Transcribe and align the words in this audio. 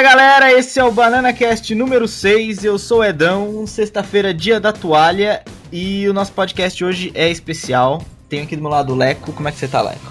Fala 0.00 0.14
galera, 0.14 0.50
esse 0.50 0.80
é 0.80 0.82
o 0.82 0.90
Banana 0.90 1.30
Cast 1.30 1.74
número 1.74 2.08
6. 2.08 2.64
Eu 2.64 2.78
sou 2.78 3.00
o 3.00 3.04
Edão, 3.04 3.66
sexta-feira, 3.66 4.32
dia 4.32 4.58
da 4.58 4.72
toalha, 4.72 5.42
e 5.70 6.08
o 6.08 6.14
nosso 6.14 6.32
podcast 6.32 6.82
hoje 6.82 7.12
é 7.14 7.28
especial. 7.28 8.02
Tenho 8.26 8.44
aqui 8.44 8.56
do 8.56 8.62
meu 8.62 8.70
lado 8.70 8.94
o 8.94 8.96
Leco. 8.96 9.30
Como 9.30 9.46
é 9.46 9.52
que 9.52 9.58
você 9.58 9.68
tá, 9.68 9.82
Leco? 9.82 10.10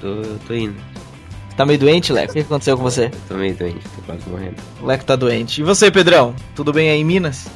Tô, 0.00 0.22
tô 0.48 0.52
indo. 0.52 0.74
Tá 1.56 1.64
meio 1.64 1.78
doente, 1.78 2.12
Leco? 2.12 2.32
O 2.32 2.34
que 2.34 2.40
aconteceu 2.40 2.76
com 2.76 2.82
você? 2.82 3.08
Tô 3.28 3.34
meio 3.34 3.54
doente, 3.54 3.78
tô 3.94 4.02
quase 4.02 4.28
morrendo. 4.28 4.56
O 4.82 4.86
Leco 4.86 5.04
tá 5.04 5.14
doente. 5.14 5.60
E 5.60 5.64
você, 5.64 5.92
Pedrão? 5.92 6.34
Tudo 6.56 6.72
bem 6.72 6.90
aí 6.90 6.98
em 6.98 7.04
Minas? 7.04 7.46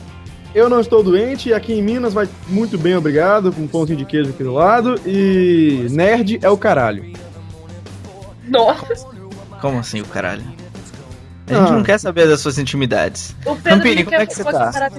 Eu 0.54 0.68
não 0.68 0.78
estou 0.78 1.02
doente 1.02 1.48
e 1.48 1.54
aqui 1.54 1.72
em 1.72 1.82
Minas 1.82 2.14
vai 2.14 2.28
muito 2.46 2.78
bem, 2.78 2.94
obrigado, 2.94 3.50
com 3.50 3.62
um 3.62 3.66
pãozinho 3.66 3.98
de 3.98 4.04
queijo 4.04 4.30
aqui 4.30 4.44
do 4.44 4.52
lado. 4.52 4.94
E 5.04 5.88
nerd 5.90 6.38
é 6.40 6.48
o 6.48 6.56
caralho. 6.56 7.04
Nossa, 8.46 9.08
Como 9.60 9.80
assim, 9.80 10.00
o 10.00 10.06
caralho? 10.06 10.61
A 11.52 11.58
gente 11.60 11.68
Ah. 11.68 11.72
não 11.76 11.82
quer 11.82 11.98
saber 11.98 12.26
das 12.28 12.40
suas 12.40 12.58
intimidades. 12.58 13.34
o 13.44 13.54
Pedro 13.56 13.78
Campini, 13.78 13.96
me 13.96 14.04
como 14.04 14.16
é 14.16 14.18
quer 14.20 14.26
que 14.26 14.34
você 14.34 14.44
tá? 14.44 14.90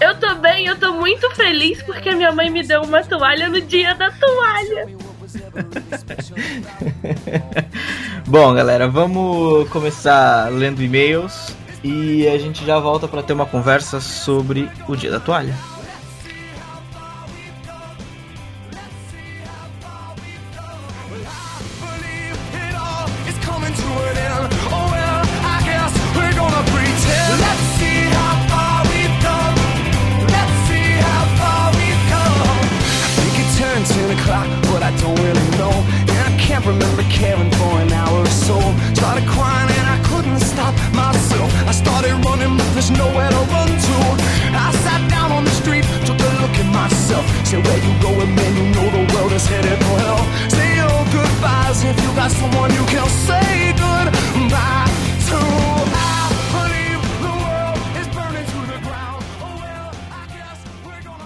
Eu 0.00 0.14
tô 0.20 0.34
bem, 0.36 0.66
eu 0.66 0.78
tô 0.78 0.92
muito 0.94 1.28
feliz 1.34 1.82
porque 1.82 2.14
minha 2.14 2.30
mãe 2.32 2.50
me 2.50 2.62
deu 2.62 2.82
uma 2.82 3.02
toalha 3.02 3.48
no 3.48 3.60
dia 3.60 3.94
da 3.94 4.10
toalha. 4.10 4.86
Bom, 8.26 8.54
galera, 8.54 8.88
vamos 8.88 9.68
começar 9.68 10.50
lendo 10.52 10.82
e-mails 10.82 11.54
e 11.82 12.26
a 12.28 12.38
gente 12.38 12.64
já 12.64 12.78
volta 12.78 13.06
pra 13.08 13.22
ter 13.22 13.32
uma 13.32 13.46
conversa 13.46 14.00
sobre 14.00 14.70
o 14.88 14.96
dia 14.96 15.10
da 15.10 15.20
toalha. 15.20 15.54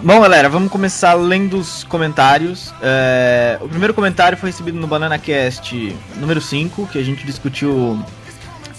Bom, 0.08 0.22
galera, 0.22 0.48
vamos 0.48 0.72
começar 0.72 1.12
lendo 1.12 1.58
os 1.58 1.84
comentários. 1.84 2.72
É, 2.80 3.58
o 3.60 3.68
primeiro 3.68 3.92
comentário 3.92 4.38
foi 4.38 4.48
recebido 4.48 4.80
no 4.80 4.86
BananaCast 4.86 5.94
número 6.16 6.40
5, 6.40 6.86
que 6.86 6.98
a 6.98 7.02
gente 7.02 7.26
discutiu 7.26 8.02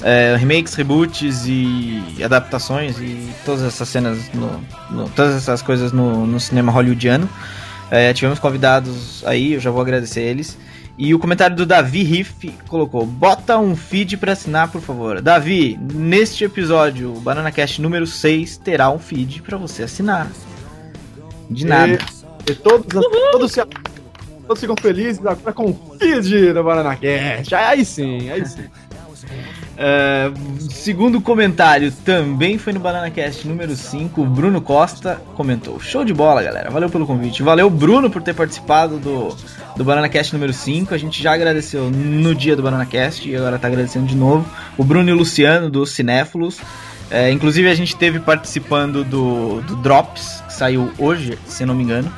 é, 0.01 0.35
remakes, 0.39 0.73
reboots 0.73 1.45
e 1.45 2.17
adaptações 2.23 2.97
e 2.97 3.29
todas 3.45 3.61
essas 3.61 3.87
cenas, 3.87 4.17
no, 4.33 4.59
no- 4.89 5.09
todas 5.09 5.35
essas 5.35 5.61
coisas 5.61 5.91
no, 5.91 6.25
no 6.25 6.39
cinema 6.39 6.71
hollywoodiano. 6.71 7.29
É, 7.91 8.11
tivemos 8.11 8.39
convidados 8.39 9.23
aí, 9.23 9.53
eu 9.53 9.59
já 9.59 9.69
vou 9.69 9.81
agradecer 9.81 10.21
eles. 10.21 10.57
E 10.97 11.13
o 11.13 11.19
comentário 11.19 11.55
do 11.55 11.63
Davi 11.63 12.01
Riff 12.01 12.51
colocou: 12.67 13.05
Bota 13.05 13.55
um 13.59 13.75
feed 13.75 14.17
pra 14.17 14.31
assinar, 14.33 14.69
por 14.71 14.81
favor. 14.81 15.21
Davi, 15.21 15.79
neste 15.93 16.43
episódio, 16.43 17.13
o 17.15 17.21
BananaCast 17.21 17.79
número 17.83 18.07
6 18.07 18.57
terá 18.57 18.89
um 18.89 18.97
feed 18.97 19.43
pra 19.43 19.57
você 19.57 19.83
assinar. 19.83 20.27
De 21.49 21.65
nada. 21.65 21.97
E, 22.47 22.51
e 22.51 22.55
todos, 22.55 22.85
todos, 23.31 23.51
se, 23.51 23.61
todos 24.47 24.59
ficam 24.59 24.75
felizes 24.79 25.25
agora 25.25 25.53
com 25.53 25.71
o 25.71 25.97
feed 25.99 26.53
do 26.53 26.63
Banana 26.63 26.95
Cast. 26.95 27.55
Aí 27.55 27.83
sim, 27.85 28.29
aí 28.29 28.45
sim. 28.45 28.65
É, 29.81 30.29
segundo 30.69 31.21
comentário, 31.21 31.89
também 32.03 32.57
foi 32.57 32.73
no 32.73 32.81
BananaCast 32.81 33.47
número 33.47 33.73
5, 33.73 34.21
o 34.21 34.25
Bruno 34.25 34.59
Costa 34.59 35.21
comentou. 35.35 35.79
Show 35.79 36.03
de 36.03 36.13
bola, 36.13 36.43
galera. 36.43 36.69
Valeu 36.69 36.89
pelo 36.89 37.07
convite. 37.07 37.41
Valeu, 37.41 37.69
Bruno, 37.69 38.09
por 38.09 38.21
ter 38.21 38.33
participado 38.33 38.97
do, 38.97 39.33
do 39.77 39.83
BananaCast 39.85 40.33
número 40.33 40.51
5. 40.51 40.93
A 40.93 40.97
gente 40.97 41.23
já 41.23 41.33
agradeceu 41.33 41.89
no 41.89 42.35
dia 42.35 42.57
do 42.57 42.61
BananaCast 42.61 43.29
e 43.29 43.37
agora 43.37 43.57
tá 43.57 43.69
agradecendo 43.69 44.05
de 44.05 44.17
novo. 44.17 44.45
O 44.77 44.83
Bruno 44.83 45.09
e 45.09 45.13
o 45.13 45.15
Luciano, 45.15 45.69
do 45.69 45.85
Cinéfilos. 45.85 46.59
É, 47.11 47.31
inclusive, 47.31 47.69
a 47.69 47.75
gente 47.75 47.95
teve 47.95 48.19
participando 48.19 49.03
do, 49.03 49.61
do 49.61 49.75
Drops, 49.77 50.43
que 50.47 50.53
saiu 50.53 50.91
hoje, 50.97 51.37
se 51.45 51.65
não 51.65 51.73
me 51.73 51.83
engano. 51.83 52.11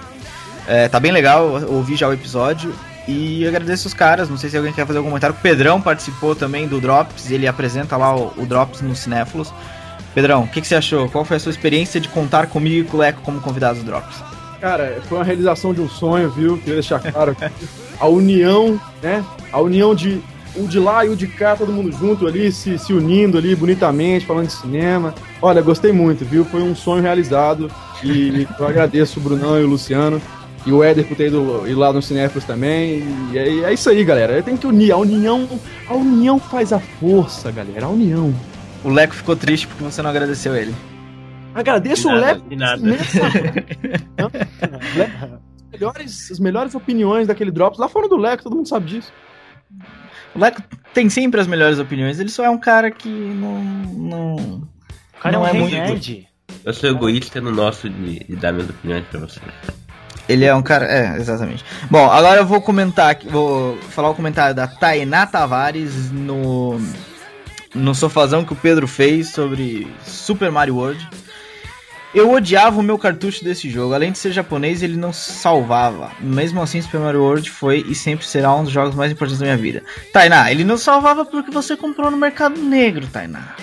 É, 0.67 0.87
tá 0.87 0.99
bem 0.99 1.11
legal, 1.11 1.63
ouvi 1.67 1.95
já 1.95 2.07
o 2.07 2.13
episódio. 2.13 2.73
E 3.07 3.47
agradeço 3.47 3.87
os 3.87 3.93
caras, 3.93 4.29
não 4.29 4.37
sei 4.37 4.49
se 4.49 4.57
alguém 4.57 4.71
quer 4.71 4.85
fazer 4.85 4.99
algum 4.99 5.09
comentário. 5.09 5.35
O 5.35 5.41
Pedrão 5.41 5.81
participou 5.81 6.35
também 6.35 6.67
do 6.67 6.79
Drops, 6.79 7.31
ele 7.31 7.47
apresenta 7.47 7.97
lá 7.97 8.15
o, 8.15 8.31
o 8.37 8.45
Drops 8.45 8.81
no 8.81 8.95
Cinéfilos. 8.95 9.51
Pedrão, 10.13 10.43
o 10.43 10.47
que, 10.47 10.61
que 10.61 10.67
você 10.67 10.75
achou? 10.75 11.09
Qual 11.09 11.23
foi 11.23 11.37
a 11.37 11.39
sua 11.39 11.51
experiência 11.51 11.99
de 11.99 12.09
contar 12.09 12.47
comigo 12.47 12.87
e 12.87 12.89
com 12.89 12.97
o 12.97 12.99
Leco 12.99 13.21
como 13.21 13.39
convidados 13.39 13.81
do 13.81 13.85
Drops? 13.85 14.21
Cara, 14.59 15.01
foi 15.07 15.17
uma 15.17 15.23
realização 15.23 15.73
de 15.73 15.81
um 15.81 15.89
sonho, 15.89 16.29
viu? 16.29 16.57
Queria 16.57 16.75
deixar 16.75 16.99
claro. 16.99 17.35
A 17.99 18.07
união, 18.07 18.79
né? 19.01 19.25
A 19.51 19.59
união 19.59 19.95
de 19.95 20.21
o 20.55 20.67
de 20.67 20.79
lá 20.79 21.05
e 21.05 21.09
o 21.09 21.15
de 21.15 21.27
cá, 21.27 21.55
todo 21.55 21.71
mundo 21.71 21.91
junto 21.91 22.27
ali, 22.27 22.51
se, 22.51 22.77
se 22.77 22.93
unindo 22.93 23.37
ali 23.37 23.55
bonitamente, 23.55 24.25
falando 24.25 24.47
de 24.47 24.53
cinema. 24.53 25.13
Olha, 25.41 25.61
gostei 25.61 25.91
muito, 25.91 26.25
viu? 26.25 26.43
Foi 26.45 26.61
um 26.61 26.75
sonho 26.75 27.01
realizado. 27.01 27.71
E 28.03 28.47
eu 28.59 28.67
agradeço 28.67 29.19
o 29.19 29.23
Brunão 29.23 29.59
e 29.59 29.63
o 29.63 29.67
Luciano. 29.67 30.21
E 30.65 30.71
o 30.71 30.83
Éder 30.83 31.07
por 31.07 31.17
ter 31.17 31.27
ido, 31.27 31.67
ido 31.67 31.79
lá 31.79 31.91
no 31.91 32.01
Cinéfilos 32.01 32.43
também. 32.45 33.03
E 33.31 33.37
é, 33.37 33.47
é 33.63 33.73
isso 33.73 33.89
aí, 33.89 34.03
galera. 34.03 34.43
Tem 34.43 34.55
que 34.55 34.67
unir. 34.67 34.91
A 34.91 34.97
união, 34.97 35.47
a 35.87 35.93
união 35.95 36.39
faz 36.39 36.71
a 36.71 36.79
força, 36.79 37.51
galera. 37.51 37.87
A 37.87 37.89
união. 37.89 38.33
O 38.83 38.89
Leco 38.89 39.13
ficou 39.13 39.35
triste 39.35 39.67
porque 39.67 39.83
você 39.83 40.01
não 40.01 40.09
agradeceu 40.09 40.55
ele. 40.55 40.73
Agradeço 41.53 42.07
De 42.07 42.07
o 42.07 42.11
nada, 42.19 42.33
Leco. 42.33 42.49
de 42.49 42.55
nada. 42.55 42.81
Leco, 44.95 45.41
as 45.73 45.79
melhores, 45.79 46.31
as 46.31 46.39
melhores 46.39 46.75
opiniões 46.75 47.27
daquele 47.27 47.51
Drops 47.51 47.79
lá 47.79 47.89
foram 47.89 48.07
do 48.07 48.17
Leco, 48.17 48.43
todo 48.43 48.55
mundo 48.55 48.67
sabe 48.67 48.85
disso. 48.85 49.11
O 50.35 50.39
Leco 50.39 50.61
tem 50.93 51.09
sempre 51.09 51.39
as 51.41 51.47
melhores 51.47 51.79
opiniões, 51.79 52.19
ele 52.19 52.29
só 52.29 52.43
é 52.45 52.49
um 52.49 52.57
cara 52.57 52.89
que 52.91 53.09
não. 53.09 53.61
não... 53.63 54.35
O 54.35 55.19
cara 55.21 55.37
Não 55.37 55.45
é 55.45 55.49
é 55.49 55.53
um 55.53 55.53
rei 55.53 55.61
muito- 55.61 55.73
nerd. 55.75 56.27
Eu 56.65 56.73
sou 56.73 56.89
egoísta 56.89 57.39
no 57.41 57.51
nosso 57.51 57.89
de, 57.89 58.19
de 58.23 58.35
dar 58.35 58.51
minhas 58.51 58.69
opiniões 58.69 59.05
pra 59.09 59.19
você. 59.21 59.39
Ele 60.29 60.45
é 60.45 60.53
um 60.53 60.61
cara. 60.61 60.85
É, 60.85 61.15
exatamente. 61.17 61.63
Bom, 61.89 62.09
agora 62.09 62.41
eu 62.41 62.45
vou 62.45 62.61
comentar 62.61 63.09
aqui. 63.11 63.27
Vou 63.27 63.77
falar 63.89 64.09
o 64.09 64.15
comentário 64.15 64.53
da 64.55 64.67
Tainá 64.67 65.25
Tavares 65.25 66.11
no. 66.11 66.79
No 67.73 67.95
sofazão 67.95 68.43
que 68.43 68.51
o 68.53 68.55
Pedro 68.55 68.85
fez 68.87 69.29
sobre 69.31 69.87
Super 70.03 70.51
Mario 70.51 70.75
World. 70.75 71.07
Eu 72.13 72.31
odiava 72.31 72.79
o 72.79 72.83
meu 72.83 72.97
cartucho 72.97 73.43
desse 73.43 73.69
jogo. 73.69 73.93
Além 73.93 74.11
de 74.11 74.17
ser 74.17 74.31
japonês, 74.31 74.83
ele 74.83 74.97
não 74.97 75.13
salvava. 75.13 76.11
Mesmo 76.19 76.61
assim, 76.61 76.81
Super 76.81 76.99
Mario 76.99 77.21
World 77.21 77.49
foi 77.49 77.85
e 77.87 77.95
sempre 77.95 78.25
será 78.25 78.53
um 78.53 78.63
dos 78.63 78.73
jogos 78.73 78.95
mais 78.95 79.11
importantes 79.11 79.39
da 79.39 79.45
minha 79.45 79.57
vida. 79.57 79.83
Tainá, 80.11 80.51
ele 80.51 80.63
não 80.63 80.77
salvava 80.77 81.23
porque 81.23 81.51
você 81.51 81.77
comprou 81.77 82.11
no 82.11 82.17
mercado 82.17 82.59
negro, 82.61 83.07
Tainá. 83.07 83.55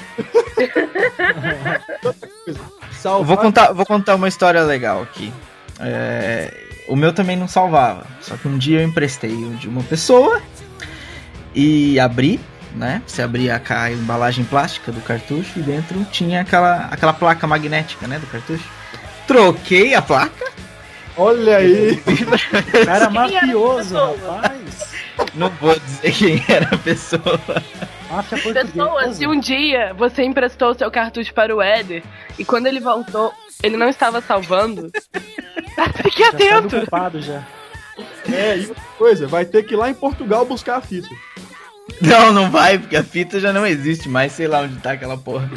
Vou 3.22 3.36
contar, 3.36 3.72
vou 3.72 3.86
contar 3.86 4.14
uma 4.14 4.28
história 4.28 4.62
legal 4.62 5.02
aqui. 5.02 5.32
É, 5.80 6.52
o 6.88 6.96
meu 6.96 7.12
também 7.12 7.36
não 7.36 7.46
salvava. 7.46 8.06
Só 8.20 8.36
que 8.36 8.48
um 8.48 8.56
dia 8.58 8.80
eu 8.80 8.88
emprestei 8.88 9.32
o 9.32 9.50
de 9.50 9.68
uma 9.68 9.82
pessoa 9.82 10.40
e 11.54 12.00
abri, 12.00 12.40
né? 12.78 13.02
Você 13.06 13.22
abria 13.22 13.60
a, 13.68 13.92
embalagem 13.92 14.44
plástica 14.44 14.92
do 14.92 15.00
cartucho 15.00 15.58
e 15.58 15.62
dentro 15.62 16.04
tinha 16.06 16.40
aquela, 16.40 16.86
aquela 16.90 17.12
placa 17.12 17.46
magnética, 17.46 18.06
né? 18.06 18.18
Do 18.18 18.26
cartucho. 18.26 18.64
Troquei 19.26 19.94
a 19.94 20.00
placa. 20.00 20.46
Olha 21.16 21.58
aí. 21.58 22.00
Cara 22.86 23.10
mafioso, 23.10 23.96
rapaz. 23.96 24.94
Não 25.34 25.50
vou 25.50 25.78
dizer 25.78 26.12
quem 26.12 26.44
era 26.48 26.68
a 26.72 26.78
pessoa. 26.78 27.40
Máfia 28.10 28.38
Pessoa, 28.38 29.12
se 29.12 29.26
um 29.26 29.38
dia 29.38 29.92
você 29.94 30.22
emprestou 30.22 30.74
seu 30.74 30.90
cartucho 30.90 31.34
para 31.34 31.54
o 31.54 31.60
Éder 31.60 32.02
e 32.38 32.44
quando 32.44 32.66
ele 32.66 32.80
voltou, 32.80 33.32
ele 33.62 33.76
não 33.76 33.88
estava 33.88 34.20
salvando, 34.22 34.90
fique 36.02 36.22
Já 36.22 36.32
tá 36.32 36.58
atento. 36.58 37.20
já. 37.20 37.44
É, 38.32 38.56
e 38.58 38.66
outra 38.68 38.84
coisa, 38.96 39.26
vai 39.26 39.44
ter 39.44 39.64
que 39.64 39.74
ir 39.74 39.76
lá 39.76 39.90
em 39.90 39.94
Portugal 39.94 40.44
buscar 40.44 40.76
a 40.76 40.80
fita. 40.80 41.08
Não, 42.00 42.32
não 42.32 42.50
vai, 42.50 42.78
porque 42.78 42.96
a 42.96 43.02
fita 43.02 43.40
já 43.40 43.52
não 43.52 43.66
existe 43.66 44.08
mais, 44.08 44.32
sei 44.32 44.46
lá 44.46 44.60
onde 44.60 44.76
tá 44.76 44.92
aquela 44.92 45.16
porra. 45.16 45.50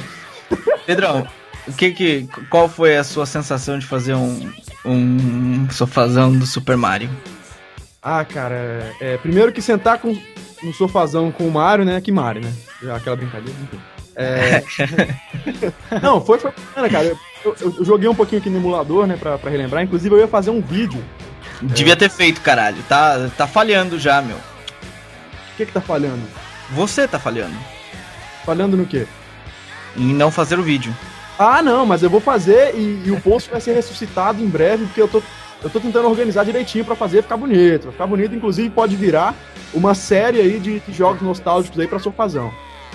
Pedrão, 0.85 1.27
o 1.67 1.73
que 1.73 1.91
que, 1.91 2.27
qual 2.49 2.67
foi 2.67 2.97
a 2.97 3.03
sua 3.03 3.25
sensação 3.25 3.77
de 3.77 3.85
fazer 3.85 4.15
um, 4.15 4.51
um 4.85 5.69
sofazão 5.69 6.31
do 6.35 6.45
Super 6.45 6.75
Mario? 6.77 7.09
Ah, 8.01 8.25
cara, 8.25 8.91
é, 8.99 9.17
primeiro 9.17 9.51
que 9.51 9.61
sentar 9.61 9.99
com 9.99 10.17
no 10.63 10.73
sofazão 10.73 11.31
com 11.31 11.47
o 11.47 11.51
Mario, 11.51 11.85
né? 11.85 11.99
Que 12.01 12.11
Mario, 12.11 12.43
né? 12.43 12.53
Aquela 12.95 13.15
brincadeira, 13.15 13.57
enfim. 13.63 13.79
É... 14.15 14.63
Não, 16.01 16.19
foi, 16.23 16.37
foi 16.39 16.51
bacana, 16.51 16.89
cara. 16.89 17.05
Eu, 17.43 17.55
eu- 17.61 17.75
eu 17.79 17.85
joguei 17.85 18.07
um 18.09 18.13
pouquinho 18.15 18.41
aqui 18.41 18.49
no 18.49 18.57
emulador, 18.57 19.07
né, 19.07 19.17
pra, 19.17 19.37
pra 19.37 19.49
relembrar. 19.49 19.83
Inclusive, 19.83 20.13
eu 20.13 20.19
ia 20.19 20.27
fazer 20.27 20.49
um 20.51 20.61
vídeo. 20.61 21.03
Devia 21.61 21.95
ter 21.95 22.09
feito, 22.09 22.41
caralho. 22.41 22.77
Tá, 22.89 23.29
tá 23.37 23.47
falhando 23.47 23.97
já, 23.99 24.21
meu. 24.21 24.37
Que 25.61 25.67
que 25.67 25.73
tá 25.73 25.81
falhando? 25.81 26.23
Você 26.71 27.07
tá 27.07 27.19
falhando 27.19 27.55
Falhando 28.43 28.75
no 28.75 28.83
quê? 28.83 29.05
em 29.95 30.11
não 30.11 30.31
fazer 30.31 30.57
o 30.57 30.63
vídeo. 30.63 30.91
Ah, 31.37 31.61
não, 31.61 31.85
mas 31.85 32.01
eu 32.01 32.09
vou 32.09 32.19
fazer 32.19 32.73
e, 32.73 33.03
e 33.05 33.11
o 33.11 33.21
post 33.21 33.51
vai 33.51 33.61
ser 33.61 33.73
ressuscitado 33.73 34.41
em 34.41 34.47
breve, 34.47 34.85
porque 34.85 35.01
eu 35.01 35.07
tô, 35.07 35.21
eu 35.61 35.69
tô 35.69 35.79
tentando 35.79 36.07
organizar 36.07 36.45
direitinho 36.45 36.83
pra 36.83 36.95
fazer 36.95 37.21
ficar 37.21 37.37
bonito. 37.37 37.91
Ficar 37.91 38.07
bonito, 38.07 38.33
inclusive 38.33 38.71
pode 38.71 38.95
virar 38.95 39.35
uma 39.71 39.93
série 39.93 40.39
aí 40.39 40.59
de, 40.59 40.79
de 40.79 40.93
jogos 40.93 41.21
nostálgicos 41.21 41.79
aí 41.79 41.87
pra 41.87 41.99
sofazão. 41.99 42.51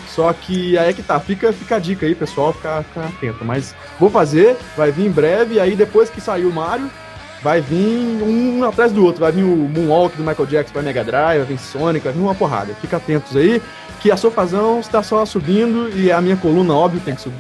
Só 0.09 0.33
que 0.33 0.77
aí 0.77 0.91
é 0.91 0.93
que 0.93 1.03
tá, 1.03 1.21
fica, 1.21 1.53
fica 1.53 1.77
a 1.77 1.79
dica 1.79 2.05
aí, 2.05 2.17
pessoal, 2.17 2.53
fica, 2.53 2.83
fica 2.83 3.07
atento. 3.07 3.45
Mas 3.45 3.77
vou 4.01 4.11
fazer, 4.11 4.57
vai 4.77 4.91
vir 4.91 5.07
em 5.07 5.11
breve, 5.11 5.55
e 5.57 5.61
aí 5.61 5.77
depois 5.77 6.11
que 6.11 6.21
sair 6.21 6.47
o 6.47 6.53
Mario, 6.53 6.91
vai 7.47 7.61
vir 7.61 8.21
um 8.25 8.65
atrás 8.65 8.91
do 8.91 9.05
outro. 9.05 9.21
Vai 9.21 9.31
vir 9.31 9.45
o 9.45 9.57
Moonwalk 9.69 10.17
do 10.17 10.25
Michael 10.25 10.47
Jackson 10.47 10.73
pra 10.73 10.83
Mega 10.83 11.05
Drive, 11.05 11.39
vai 11.39 11.47
vir 11.47 11.59
Sonic, 11.61 12.03
vai 12.03 12.13
vir 12.13 12.21
uma 12.21 12.35
porrada. 12.35 12.75
Fica 12.81 12.97
atentos 12.97 13.37
aí, 13.37 13.63
que 14.01 14.11
a 14.11 14.17
sofazão 14.17 14.81
está 14.81 15.01
só 15.01 15.25
subindo 15.25 15.89
e 15.97 16.11
a 16.11 16.21
minha 16.21 16.37
coluna, 16.37 16.75
óbvio, 16.75 17.01
tem 17.05 17.15
que 17.15 17.21
subir. 17.21 17.39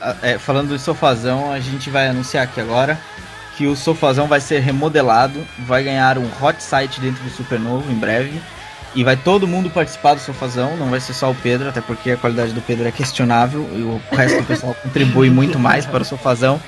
Ah, 0.00 0.14
é, 0.22 0.38
falando 0.38 0.68
do 0.68 0.78
sofazão, 0.78 1.50
a 1.50 1.58
gente 1.58 1.90
vai 1.90 2.06
anunciar 2.06 2.44
aqui 2.44 2.60
agora 2.60 2.96
que 3.56 3.66
o 3.66 3.74
sofazão 3.74 4.28
vai 4.28 4.40
ser 4.40 4.60
remodelado, 4.60 5.44
vai 5.66 5.82
ganhar 5.82 6.18
um 6.18 6.28
hot 6.40 6.62
site 6.62 7.00
dentro 7.00 7.24
do 7.24 7.30
Supernovo 7.30 7.90
em 7.90 7.96
breve. 7.96 8.40
E 8.94 9.02
vai 9.02 9.16
todo 9.16 9.46
mundo 9.46 9.68
participar 9.68 10.14
do 10.14 10.20
sofazão, 10.20 10.76
não 10.76 10.88
vai 10.88 11.00
ser 11.00 11.14
só 11.14 11.32
o 11.32 11.34
Pedro, 11.34 11.68
até 11.68 11.80
porque 11.80 12.12
a 12.12 12.16
qualidade 12.16 12.52
do 12.52 12.62
Pedro 12.62 12.86
é 12.86 12.92
questionável 12.92 13.68
e 13.72 13.82
o 13.82 14.00
resto 14.12 14.38
do 14.38 14.46
pessoal 14.46 14.74
contribui 14.82 15.28
muito 15.30 15.58
mais 15.58 15.84
para 15.84 16.02
o 16.02 16.04
sofazão. 16.04 16.60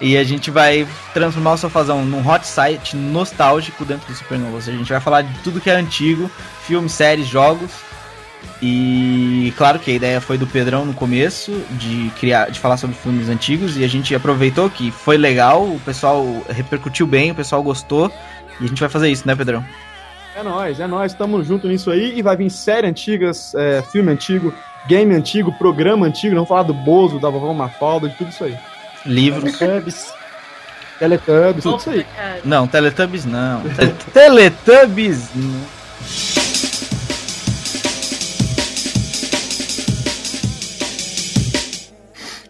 E 0.00 0.16
a 0.16 0.24
gente 0.24 0.50
vai 0.50 0.86
transformar 1.12 1.52
o 1.52 1.58
sofazão 1.58 2.04
num 2.04 2.26
hot 2.26 2.46
site 2.46 2.96
nostálgico 2.96 3.84
dentro 3.84 4.06
do 4.06 4.14
Supernova. 4.14 4.54
Ou 4.54 4.60
seja, 4.60 4.76
a 4.76 4.78
gente 4.78 4.90
vai 4.90 5.00
falar 5.00 5.22
de 5.22 5.38
tudo 5.40 5.60
que 5.60 5.68
é 5.68 5.74
antigo, 5.74 6.30
filmes, 6.62 6.92
séries, 6.92 7.26
jogos. 7.26 7.70
E 8.62 9.52
claro 9.56 9.78
que 9.78 9.90
a 9.90 9.94
ideia 9.94 10.20
foi 10.20 10.38
do 10.38 10.46
Pedrão 10.46 10.84
no 10.84 10.94
começo 10.94 11.52
de 11.72 12.10
criar, 12.18 12.50
de 12.50 12.58
falar 12.58 12.76
sobre 12.76 12.96
filmes 12.96 13.28
antigos 13.28 13.76
e 13.76 13.84
a 13.84 13.88
gente 13.88 14.14
aproveitou 14.14 14.70
que 14.70 14.90
foi 14.90 15.16
legal, 15.16 15.62
o 15.64 15.80
pessoal 15.80 16.26
repercutiu 16.48 17.06
bem, 17.06 17.30
o 17.30 17.34
pessoal 17.34 17.62
gostou 17.62 18.12
e 18.60 18.64
a 18.64 18.68
gente 18.68 18.80
vai 18.80 18.88
fazer 18.88 19.10
isso, 19.10 19.26
né, 19.26 19.34
Pedrão? 19.34 19.64
É 20.34 20.42
nóis, 20.42 20.78
é 20.78 20.86
nóis, 20.86 21.12
tamo 21.12 21.42
junto 21.42 21.68
nisso 21.68 21.90
aí 21.90 22.18
e 22.18 22.22
vai 22.22 22.36
vir 22.36 22.50
série 22.50 22.86
antigas, 22.86 23.54
é, 23.54 23.82
filme 23.82 24.12
antigo, 24.12 24.54
game 24.86 25.14
antigo, 25.14 25.52
programa 25.52 26.06
antigo, 26.06 26.34
vamos 26.34 26.48
falar 26.48 26.62
do 26.62 26.74
Bozo, 26.74 27.18
da 27.18 27.28
vovó 27.28 27.52
Mafalda, 27.52 28.08
de 28.08 28.16
tudo 28.16 28.30
isso 28.30 28.44
aí. 28.44 28.56
Livros. 29.06 29.56
Teletubbies. 29.58 30.12
Teletubbies, 30.98 31.62
tudo 31.62 31.78
isso 31.78 31.90
aí. 31.90 32.04
Cara, 32.04 32.40
Não, 32.44 32.66
Teletubbies 32.66 33.24
não. 33.24 33.62
Te- 33.62 33.88
Teletubbies 34.12 35.30
não. 35.34 35.64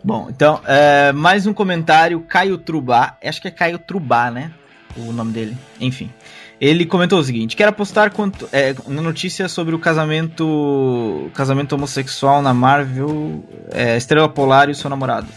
Bom, 0.03 0.29
então, 0.31 0.61
é, 0.67 1.13
mais 1.13 1.47
um 1.47 1.53
comentário, 1.53 2.21
Caio 2.23 2.57
Trubá, 2.57 3.17
acho 3.23 3.41
que 3.41 3.49
é 3.49 3.51
Caio 3.51 3.79
Trubá, 3.79 4.31
né? 4.31 4.51
O 4.97 5.13
nome 5.13 5.33
dele, 5.33 5.57
enfim. 5.81 6.11
Ele 6.59 6.87
comentou 6.87 7.19
o 7.19 7.23
seguinte: 7.25 7.55
quero 7.55 7.71
apostar 7.71 8.11
quanto, 8.11 8.49
é, 8.51 8.75
uma 8.87 9.03
notícia 9.03 9.47
sobre 9.49 9.75
o 9.75 9.79
casamento 9.79 11.31
casamento 11.35 11.75
homossexual 11.75 12.41
na 12.43 12.53
Marvel, 12.55 13.45
é, 13.73 13.97
Estrela 13.97 14.29
Polar 14.29 14.69
e 14.69 14.73
o 14.73 14.75
seu 14.75 14.89
namorado. 14.91 15.29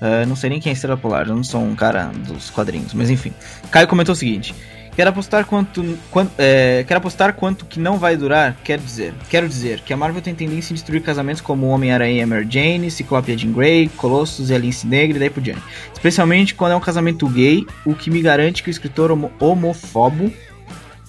É, 0.00 0.26
não 0.26 0.36
sei 0.36 0.50
nem 0.50 0.60
quem 0.60 0.70
é 0.70 0.72
Estrela 0.74 0.96
Polar, 0.96 1.28
eu 1.28 1.34
não 1.34 1.44
sou 1.44 1.62
um 1.62 1.74
cara 1.74 2.06
dos 2.26 2.50
quadrinhos, 2.50 2.92
mas 2.92 3.10
enfim. 3.10 3.32
Caio 3.70 3.88
comentou 3.88 4.12
o 4.12 4.16
seguinte: 4.16 4.54
Quero 4.96 5.10
apostar 5.10 5.44
quanto, 5.44 5.98
quanto 6.10 6.32
é, 6.38 6.82
quero 6.88 6.96
apostar 6.96 7.34
quanto 7.34 7.66
que 7.66 7.78
não 7.78 7.98
vai 7.98 8.16
durar. 8.16 8.56
Quero 8.64 8.80
dizer, 8.80 9.12
quero 9.28 9.46
dizer 9.46 9.80
que 9.80 9.92
a 9.92 9.96
Marvel 9.96 10.22
tem 10.22 10.34
tendência 10.34 10.72
em 10.72 10.74
destruir 10.74 11.02
casamentos 11.02 11.42
como 11.42 11.66
Homem-Aranha 11.66 12.22
e 12.22 12.26
Mary 12.26 12.46
Jane, 12.48 12.90
Ciclope 12.90 13.30
e 13.30 13.36
Jean 13.36 13.52
Grey, 13.52 13.90
Colossus 13.90 14.48
e 14.48 14.54
Alice 14.54 14.86
Negra 14.86 15.18
e 15.18 15.20
daí 15.20 15.28
por 15.28 15.42
diante. 15.42 15.60
Especialmente 15.92 16.54
quando 16.54 16.72
é 16.72 16.76
um 16.76 16.80
casamento 16.80 17.28
gay, 17.28 17.66
o 17.84 17.94
que 17.94 18.08
me 18.08 18.22
garante 18.22 18.62
que 18.62 18.70
o 18.70 18.72
escritor 18.72 19.12
homo 19.12 19.30
homofobo 19.38 20.32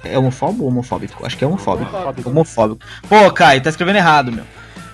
é 0.03 0.19
homofobo 0.19 0.65
ou 0.65 0.69
homofóbico? 0.69 1.25
Acho 1.25 1.37
que 1.37 1.45
é 1.45 1.47
homofóbico. 1.47 1.89
Homofóbico. 2.29 2.85
Pô, 3.07 3.31
Caio, 3.31 3.63
tá 3.63 3.69
escrevendo 3.69 3.95
errado, 3.95 4.33
meu. 4.33 4.43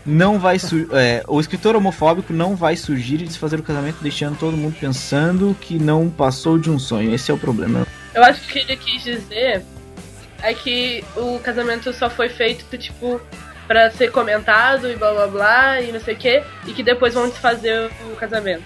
Não 0.05 0.37
vai 0.37 0.57
é, 0.91 1.23
o 1.27 1.39
escritor 1.39 1.75
homofóbico 1.75 2.33
não 2.33 2.55
vai 2.55 2.75
surgir 2.75 3.15
e 3.21 3.25
desfazer 3.25 3.59
o 3.59 3.63
casamento, 3.63 3.97
deixando 4.01 4.37
todo 4.37 4.57
mundo 4.57 4.75
pensando 4.79 5.55
que 5.61 5.79
não 5.79 6.09
passou 6.09 6.57
de 6.57 6.69
um 6.69 6.77
sonho. 6.77 7.13
Esse 7.13 7.31
é 7.31 7.33
o 7.33 7.37
problema. 7.37 7.87
eu 8.13 8.23
acho 8.23 8.41
que 8.47 8.59
ele 8.59 8.75
quis 8.75 9.03
dizer 9.03 9.63
é 10.41 10.53
que 10.53 11.03
o 11.15 11.39
casamento 11.39 11.93
só 11.93 12.09
foi 12.09 12.27
feito, 12.27 12.77
tipo, 12.77 13.21
pra 13.65 13.89
ser 13.91 14.11
comentado 14.11 14.91
e 14.91 14.95
blá 14.95 15.13
blá 15.13 15.27
blá 15.27 15.81
e 15.81 15.91
não 15.91 16.01
sei 16.01 16.15
o 16.15 16.17
que, 16.17 16.43
e 16.67 16.73
que 16.73 16.83
depois 16.83 17.13
vão 17.13 17.29
desfazer 17.29 17.89
o 18.11 18.15
casamento. 18.17 18.65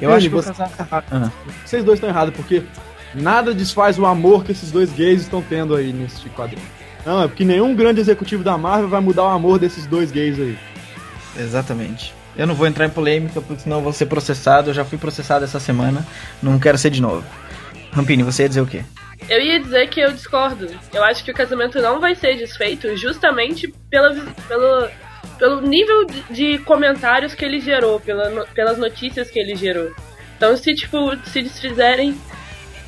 Eu 0.00 0.12
acho 0.12 0.28
que 0.28 0.34
você- 0.34 0.52
casamento. 0.52 0.84
Ah. 1.12 1.30
Vocês 1.64 1.84
dois 1.84 1.98
estão 1.98 2.10
errados, 2.10 2.34
porque 2.34 2.64
nada 3.14 3.54
desfaz 3.54 3.98
o 4.00 4.04
amor 4.04 4.44
que 4.44 4.50
esses 4.50 4.72
dois 4.72 4.90
gays 4.92 5.22
estão 5.22 5.40
tendo 5.40 5.76
aí 5.76 5.92
nesse 5.92 6.28
quadrinho. 6.30 6.66
Não, 7.06 7.22
é 7.22 7.28
porque 7.28 7.44
nenhum 7.44 7.72
grande 7.72 8.00
executivo 8.00 8.42
da 8.42 8.58
Marvel 8.58 8.88
vai 8.88 9.00
mudar 9.00 9.22
o 9.22 9.28
amor 9.28 9.60
desses 9.60 9.86
dois 9.86 10.10
gays 10.10 10.40
aí. 10.40 10.58
Exatamente. 11.38 12.12
Eu 12.36 12.48
não 12.48 12.54
vou 12.54 12.66
entrar 12.66 12.84
em 12.84 12.90
polêmica, 12.90 13.40
porque 13.40 13.62
senão 13.62 13.76
eu 13.76 13.82
vou 13.84 13.92
ser 13.92 14.06
processado. 14.06 14.70
Eu 14.70 14.74
já 14.74 14.84
fui 14.84 14.98
processado 14.98 15.44
essa 15.44 15.60
semana. 15.60 16.04
Não 16.42 16.58
quero 16.58 16.76
ser 16.76 16.90
de 16.90 17.00
novo. 17.00 17.24
Rampini, 17.92 18.24
você 18.24 18.42
ia 18.42 18.48
dizer 18.48 18.60
o 18.60 18.66
quê? 18.66 18.82
Eu 19.28 19.40
ia 19.40 19.60
dizer 19.60 19.88
que 19.88 20.00
eu 20.00 20.12
discordo. 20.12 20.68
Eu 20.92 21.04
acho 21.04 21.24
que 21.24 21.30
o 21.30 21.34
casamento 21.34 21.80
não 21.80 22.00
vai 22.00 22.16
ser 22.16 22.36
desfeito 22.36 22.96
justamente 22.96 23.72
pela, 23.88 24.12
pelo, 24.48 24.88
pelo 25.38 25.60
nível 25.62 26.06
de, 26.28 26.58
comentários 26.58 27.34
que 27.34 27.44
ele 27.44 27.60
gerou, 27.60 28.00
pela, 28.00 28.44
pelas 28.46 28.78
notícias 28.78 29.30
que 29.30 29.38
ele 29.38 29.54
gerou. 29.54 29.92
Então, 30.36 30.56
se 30.56 30.74
tipo, 30.74 31.16
se 31.24 31.40
desfizerem. 31.40 32.18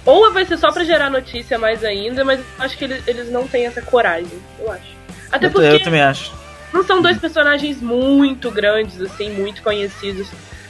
Ou 0.08 0.32
vai 0.32 0.46
ser 0.46 0.56
só 0.56 0.72
pra 0.72 0.84
gerar 0.84 1.10
notícia 1.10 1.58
mais 1.58 1.84
ainda, 1.84 2.24
mas 2.24 2.40
acho 2.58 2.78
que 2.78 2.84
eles, 2.84 3.06
eles 3.06 3.30
não 3.30 3.46
têm 3.46 3.66
essa 3.66 3.82
coragem, 3.82 4.40
eu 4.58 4.72
acho. 4.72 4.96
Até 5.30 5.48
eu, 5.48 5.50
porque 5.50 5.66
eu 5.66 5.82
também 5.82 6.00
acho. 6.00 6.32
não 6.72 6.82
são 6.82 7.02
dois 7.02 7.18
personagens 7.18 7.82
muito 7.82 8.50
grandes, 8.50 8.98
assim, 9.02 9.28
muito 9.28 9.62
conhecidos 9.62 10.26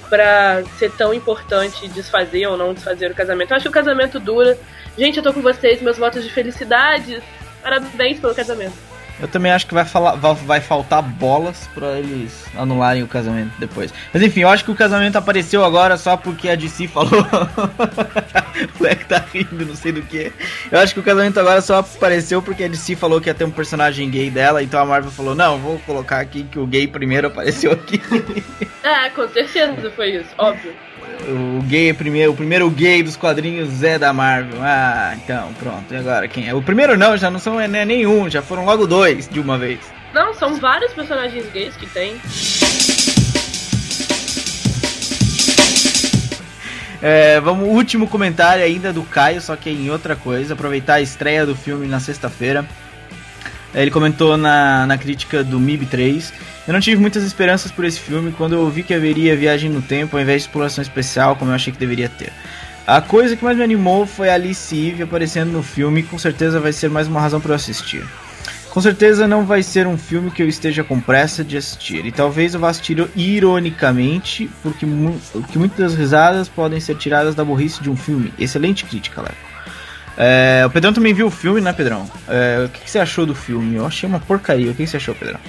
pra 0.08 0.64
ser 0.76 0.90
tão 0.90 1.14
importante 1.14 1.86
desfazer 1.86 2.48
ou 2.48 2.56
não 2.56 2.74
desfazer 2.74 3.12
o 3.12 3.14
casamento. 3.14 3.52
Eu 3.52 3.56
acho 3.58 3.62
que 3.62 3.68
o 3.68 3.72
casamento 3.72 4.18
dura. 4.18 4.58
Gente, 4.98 5.18
eu 5.18 5.22
tô 5.22 5.32
com 5.32 5.40
vocês, 5.40 5.80
meus 5.80 5.96
votos 5.96 6.24
de 6.24 6.30
felicidade. 6.30 7.22
Parabéns 7.62 8.18
pelo 8.18 8.34
casamento. 8.34 8.87
Eu 9.20 9.26
também 9.26 9.50
acho 9.50 9.66
que 9.66 9.74
vai, 9.74 9.84
falar, 9.84 10.14
vai, 10.14 10.34
vai 10.34 10.60
faltar 10.60 11.02
bolas 11.02 11.68
pra 11.74 11.98
eles 11.98 12.46
anularem 12.56 13.02
o 13.02 13.08
casamento 13.08 13.52
depois. 13.58 13.92
Mas 14.12 14.22
enfim, 14.22 14.40
eu 14.40 14.48
acho 14.48 14.64
que 14.64 14.70
o 14.70 14.76
casamento 14.76 15.16
apareceu 15.16 15.64
agora 15.64 15.96
só 15.96 16.16
porque 16.16 16.48
a 16.48 16.54
DC 16.54 16.86
falou. 16.86 17.10
o 17.20 18.78
moleque 18.78 19.04
tá 19.06 19.24
rindo, 19.32 19.66
não 19.66 19.74
sei 19.74 19.92
do 19.92 20.02
que. 20.02 20.32
Eu 20.70 20.78
acho 20.78 20.94
que 20.94 21.00
o 21.00 21.02
casamento 21.02 21.40
agora 21.40 21.60
só 21.60 21.78
apareceu 21.78 22.40
porque 22.40 22.64
a 22.64 22.68
DC 22.68 22.94
falou 22.94 23.20
que 23.20 23.28
ia 23.28 23.34
ter 23.34 23.44
um 23.44 23.50
personagem 23.50 24.08
gay 24.08 24.30
dela, 24.30 24.62
então 24.62 24.80
a 24.80 24.84
Marvel 24.84 25.10
falou: 25.10 25.34
não, 25.34 25.58
vou 25.58 25.78
colocar 25.80 26.20
aqui 26.20 26.44
que 26.44 26.58
o 26.58 26.66
gay 26.66 26.86
primeiro 26.86 27.26
apareceu 27.26 27.72
aqui. 27.72 28.00
Com 29.14 29.28
certeza 29.28 29.90
foi 29.96 30.16
isso, 30.16 30.30
óbvio. 30.38 30.72
o 31.26 31.62
gay 31.62 31.92
primeiro, 31.92 32.32
o 32.32 32.36
primeiro 32.36 32.70
gay 32.70 33.02
dos 33.02 33.16
quadrinhos 33.16 33.82
é 33.82 33.98
da 33.98 34.12
Marvel. 34.12 34.60
Ah, 34.62 35.14
então, 35.16 35.52
pronto. 35.58 35.92
E 35.92 35.96
agora 35.96 36.28
quem 36.28 36.48
é? 36.48 36.54
O 36.54 36.62
primeiro 36.62 36.96
não, 36.96 37.16
já 37.16 37.30
não 37.30 37.38
são 37.38 37.60
é 37.60 37.68
nenhum, 37.84 38.30
já 38.30 38.40
foram 38.40 38.64
logo 38.64 38.86
dois 38.86 39.07
de 39.14 39.40
uma 39.40 39.56
vez. 39.56 39.80
Não, 40.12 40.34
são 40.34 40.58
vários 40.58 40.92
personagens 40.92 41.50
gays 41.52 41.76
que 41.76 41.86
tem. 41.86 42.20
É, 47.00 47.40
vamos, 47.40 47.68
último 47.68 48.08
comentário 48.08 48.64
ainda 48.64 48.92
do 48.92 49.02
Caio, 49.02 49.40
só 49.40 49.54
que 49.54 49.70
em 49.70 49.90
outra 49.90 50.16
coisa. 50.16 50.54
Aproveitar 50.54 50.94
a 50.94 51.00
estreia 51.00 51.46
do 51.46 51.54
filme 51.54 51.86
na 51.86 52.00
sexta-feira. 52.00 52.64
É, 53.74 53.82
Ele 53.82 53.90
comentou 53.90 54.36
na, 54.36 54.86
na 54.86 54.98
crítica 54.98 55.44
do 55.44 55.60
MIB 55.60 55.86
3. 55.86 56.32
Eu 56.66 56.72
não 56.72 56.80
tive 56.80 57.00
muitas 57.00 57.22
esperanças 57.22 57.70
por 57.70 57.84
esse 57.84 57.98
filme 58.00 58.32
quando 58.32 58.54
eu 58.54 58.68
vi 58.68 58.82
que 58.82 58.92
haveria 58.92 59.36
viagem 59.36 59.70
no 59.70 59.80
tempo 59.80 60.16
ao 60.16 60.22
invés 60.22 60.42
de 60.42 60.48
exploração 60.48 60.82
especial, 60.82 61.36
como 61.36 61.50
eu 61.50 61.54
achei 61.54 61.72
que 61.72 61.78
deveria 61.78 62.08
ter. 62.08 62.32
A 62.86 63.00
coisa 63.00 63.36
que 63.36 63.44
mais 63.44 63.56
me 63.56 63.62
animou 63.62 64.06
foi 64.06 64.30
a 64.30 64.34
Alice 64.34 64.74
Eve 64.74 65.02
aparecendo 65.02 65.50
no 65.52 65.62
filme, 65.62 66.00
e 66.00 66.02
com 66.02 66.18
certeza 66.18 66.58
vai 66.58 66.72
ser 66.72 66.88
mais 66.88 67.06
uma 67.06 67.20
razão 67.20 67.40
para 67.40 67.52
eu 67.52 67.56
assistir. 67.56 68.02
Com 68.78 68.82
certeza 68.82 69.26
não 69.26 69.44
vai 69.44 69.60
ser 69.60 69.88
um 69.88 69.98
filme 69.98 70.30
que 70.30 70.40
eu 70.40 70.48
esteja 70.48 70.84
com 70.84 71.00
pressa 71.00 71.42
de 71.42 71.56
assistir, 71.56 72.06
e 72.06 72.12
talvez 72.12 72.54
eu 72.54 72.60
vá 72.60 72.68
assistir 72.68 72.96
ironicamente, 73.16 74.48
porque, 74.62 74.86
mu 74.86 75.20
porque 75.32 75.58
muitas 75.58 75.96
risadas 75.96 76.48
podem 76.48 76.78
ser 76.78 76.94
tiradas 76.94 77.34
da 77.34 77.44
burrice 77.44 77.82
de 77.82 77.90
um 77.90 77.96
filme. 77.96 78.32
Excelente 78.38 78.84
crítica, 78.84 79.20
Leco. 79.20 79.34
É, 80.16 80.62
o 80.64 80.70
Pedrão 80.70 80.92
também 80.92 81.12
viu 81.12 81.26
o 81.26 81.30
filme, 81.30 81.60
né, 81.60 81.72
Pedrão? 81.72 82.08
É, 82.28 82.66
o 82.66 82.68
que, 82.68 82.82
que 82.82 82.88
você 82.88 83.00
achou 83.00 83.26
do 83.26 83.34
filme? 83.34 83.74
Eu 83.74 83.84
achei 83.84 84.08
uma 84.08 84.20
porcaria. 84.20 84.70
O 84.70 84.74
que, 84.74 84.84
que 84.84 84.86
você 84.86 84.98
achou, 84.98 85.12
Pedrão? 85.16 85.40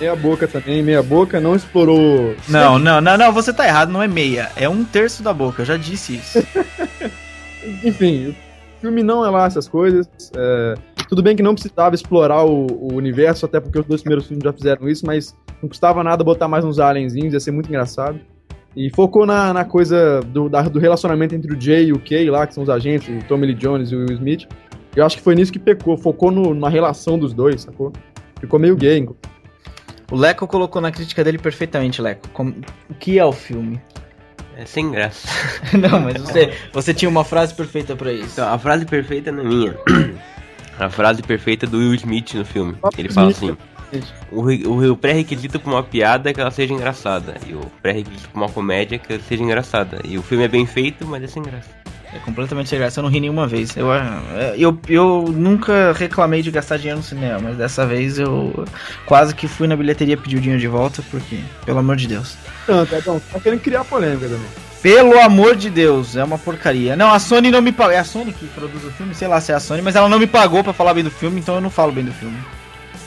Meia 0.00 0.16
boca 0.16 0.48
também, 0.48 0.82
meia 0.82 1.04
boca, 1.04 1.40
não 1.40 1.54
explorou. 1.54 2.34
Não, 2.48 2.80
não, 2.80 3.00
não, 3.00 3.16
não, 3.16 3.32
você 3.32 3.52
tá 3.52 3.64
errado, 3.64 3.92
não 3.92 4.02
é 4.02 4.08
meia. 4.08 4.50
É 4.56 4.68
um 4.68 4.84
terço 4.84 5.22
da 5.22 5.32
boca, 5.32 5.62
eu 5.62 5.66
já 5.66 5.76
disse 5.76 6.16
isso. 6.16 6.44
Enfim, 7.84 8.30
o 8.30 8.80
filme 8.80 9.04
não 9.04 9.24
é 9.24 9.30
lá 9.30 9.46
essas 9.46 9.68
coisas. 9.68 10.08
é, 10.34 10.74
tudo 11.12 11.22
bem 11.22 11.36
que 11.36 11.42
não 11.42 11.52
precisava 11.52 11.94
explorar 11.94 12.42
o, 12.42 12.66
o 12.68 12.94
universo, 12.94 13.44
até 13.44 13.60
porque 13.60 13.78
os 13.78 13.84
dois 13.84 14.00
primeiros 14.00 14.26
filmes 14.26 14.42
já 14.42 14.50
fizeram 14.50 14.88
isso, 14.88 15.04
mas 15.04 15.36
não 15.62 15.68
custava 15.68 16.02
nada 16.02 16.24
botar 16.24 16.48
mais 16.48 16.64
uns 16.64 16.78
alienzinhos, 16.78 17.34
ia 17.34 17.38
ser 17.40 17.50
muito 17.50 17.68
engraçado. 17.68 18.18
E 18.74 18.88
focou 18.88 19.26
na, 19.26 19.52
na 19.52 19.62
coisa 19.62 20.20
do, 20.22 20.48
da- 20.48 20.62
do 20.62 20.78
relacionamento 20.78 21.34
entre 21.34 21.52
o 21.54 21.60
Jay 21.60 21.88
e 21.88 21.92
o 21.92 21.98
Kay 21.98 22.30
lá, 22.30 22.46
que 22.46 22.54
são 22.54 22.62
os 22.62 22.70
agentes, 22.70 23.10
o 23.10 23.28
Tommy 23.28 23.48
Lee 23.48 23.54
Jones 23.54 23.90
e 23.92 23.94
o 23.94 23.98
Will 23.98 24.12
Smith. 24.14 24.48
Eu 24.96 25.04
acho 25.04 25.18
que 25.18 25.22
foi 25.22 25.34
nisso 25.34 25.52
que 25.52 25.58
pecou, 25.58 25.98
focou 25.98 26.30
no- 26.30 26.54
na 26.54 26.70
relação 26.70 27.18
dos 27.18 27.34
dois, 27.34 27.60
sacou? 27.60 27.92
Ficou 28.40 28.58
meio 28.58 28.74
gay. 28.74 29.06
O 30.10 30.16
Leco 30.16 30.46
colocou 30.46 30.80
na 30.80 30.90
crítica 30.90 31.22
dele 31.22 31.36
perfeitamente, 31.36 32.00
Leco. 32.00 32.26
Como- 32.32 32.54
o 32.88 32.94
que 32.94 33.18
é 33.18 33.24
o 33.26 33.32
filme? 33.32 33.78
É 34.56 34.64
sem 34.64 34.90
graça. 34.90 35.28
não, 35.76 36.00
mas 36.00 36.22
você, 36.22 36.52
você 36.72 36.94
tinha 36.94 37.08
uma 37.10 37.22
frase 37.24 37.52
perfeita 37.54 37.94
pra 37.94 38.10
isso. 38.10 38.30
Então, 38.32 38.48
a 38.50 38.58
frase 38.58 38.86
perfeita 38.86 39.30
não 39.30 39.42
é 39.42 39.44
minha. 39.46 39.76
A 40.78 40.88
frase 40.88 41.22
perfeita 41.22 41.66
do 41.66 41.78
Will 41.78 41.94
Smith 41.94 42.34
no 42.34 42.44
filme. 42.44 42.76
Ele 42.96 43.08
fala 43.10 43.30
assim: 43.30 43.56
o, 44.30 44.40
o, 44.40 44.92
o 44.92 44.96
pré-requisito 44.96 45.60
pra 45.60 45.70
uma 45.70 45.82
piada 45.82 46.30
é 46.30 46.32
que 46.32 46.40
ela 46.40 46.50
seja 46.50 46.72
engraçada. 46.72 47.36
E 47.46 47.54
o 47.54 47.60
pré-requisito 47.82 48.28
pra 48.30 48.40
uma 48.40 48.48
comédia 48.48 48.96
é 48.96 48.98
que 48.98 49.12
ela 49.12 49.22
seja 49.22 49.42
engraçada. 49.42 50.00
E 50.04 50.16
o 50.16 50.22
filme 50.22 50.44
é 50.44 50.48
bem 50.48 50.66
feito, 50.66 51.06
mas 51.06 51.22
é 51.22 51.26
sem 51.26 51.42
graça. 51.42 51.68
É 52.14 52.18
completamente 52.18 52.68
sem 52.68 52.78
graça, 52.78 53.00
eu 53.00 53.02
não 53.02 53.10
ri 53.10 53.20
nenhuma 53.20 53.46
vez. 53.46 53.74
Eu, 53.74 53.92
é, 53.92 54.54
eu, 54.58 54.78
eu 54.86 55.24
nunca 55.34 55.92
reclamei 55.92 56.42
de 56.42 56.50
gastar 56.50 56.76
dinheiro 56.76 56.98
no 56.98 57.04
cinema, 57.04 57.38
mas 57.40 57.56
dessa 57.56 57.86
vez 57.86 58.18
eu 58.18 58.66
quase 59.06 59.34
que 59.34 59.48
fui 59.48 59.66
na 59.66 59.74
bilheteria 59.74 60.16
pedir 60.16 60.36
o 60.36 60.40
dinheiro 60.40 60.60
de 60.60 60.68
volta, 60.68 61.02
porque, 61.10 61.40
pelo 61.64 61.78
amor 61.78 61.96
de 61.96 62.08
Deus. 62.08 62.36
Tanto, 62.66 62.94
então, 62.94 63.20
tá 63.32 63.40
querendo 63.40 63.60
criar 63.60 63.84
polêmica 63.84 64.28
também. 64.28 64.71
Pelo 64.82 65.18
amor 65.20 65.54
de 65.54 65.70
Deus, 65.70 66.16
é 66.16 66.24
uma 66.24 66.36
porcaria. 66.38 66.96
Não, 66.96 67.12
a 67.12 67.18
Sony 67.20 67.50
não 67.52 67.62
me 67.62 67.70
pagou. 67.70 67.92
É 67.92 67.98
a 67.98 68.04
Sony 68.04 68.32
que 68.32 68.46
produz 68.48 68.82
o 68.84 68.90
filme, 68.90 69.14
sei 69.14 69.28
lá 69.28 69.40
se 69.40 69.52
é 69.52 69.54
a 69.54 69.60
Sony, 69.60 69.80
mas 69.80 69.94
ela 69.94 70.08
não 70.08 70.18
me 70.18 70.26
pagou 70.26 70.64
pra 70.64 70.72
falar 70.72 70.92
bem 70.94 71.04
do 71.04 71.10
filme, 71.10 71.38
então 71.40 71.54
eu 71.54 71.60
não 71.60 71.70
falo 71.70 71.92
bem 71.92 72.04
do 72.04 72.12
filme. 72.12 72.36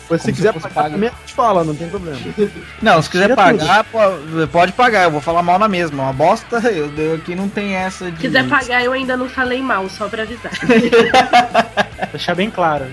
Mas 0.09 0.21
se 0.21 0.31
quiser 0.31 0.53
pagar 0.53 0.69
pago. 0.69 0.89
também, 0.91 1.09
a 1.09 1.11
gente 1.19 1.33
fala, 1.33 1.63
não 1.63 1.75
tem 1.75 1.89
problema. 1.89 2.19
Não, 2.79 3.01
se 3.01 3.09
quiser 3.09 3.23
Tira 3.23 3.35
pagar, 3.35 3.83
po- 3.85 4.47
pode 4.51 4.71
pagar, 4.73 5.05
eu 5.05 5.09
vou 5.11 5.19
falar 5.19 5.41
mal 5.41 5.57
na 5.57 5.67
mesma. 5.67 6.03
Uma 6.03 6.13
bosta, 6.13 6.59
eu, 6.69 6.93
eu 6.95 7.15
aqui 7.15 7.33
não 7.35 7.49
tem 7.49 7.73
essa 7.73 8.05
de. 8.11 8.17
Se 8.17 8.21
quiser 8.21 8.47
pagar, 8.47 8.83
eu 8.83 8.93
ainda 8.93 9.17
não 9.17 9.27
falei 9.27 9.63
mal, 9.63 9.89
só 9.89 10.07
pra 10.07 10.21
avisar. 10.21 10.51
Deixar 12.13 12.35
bem 12.35 12.51
claro. 12.51 12.85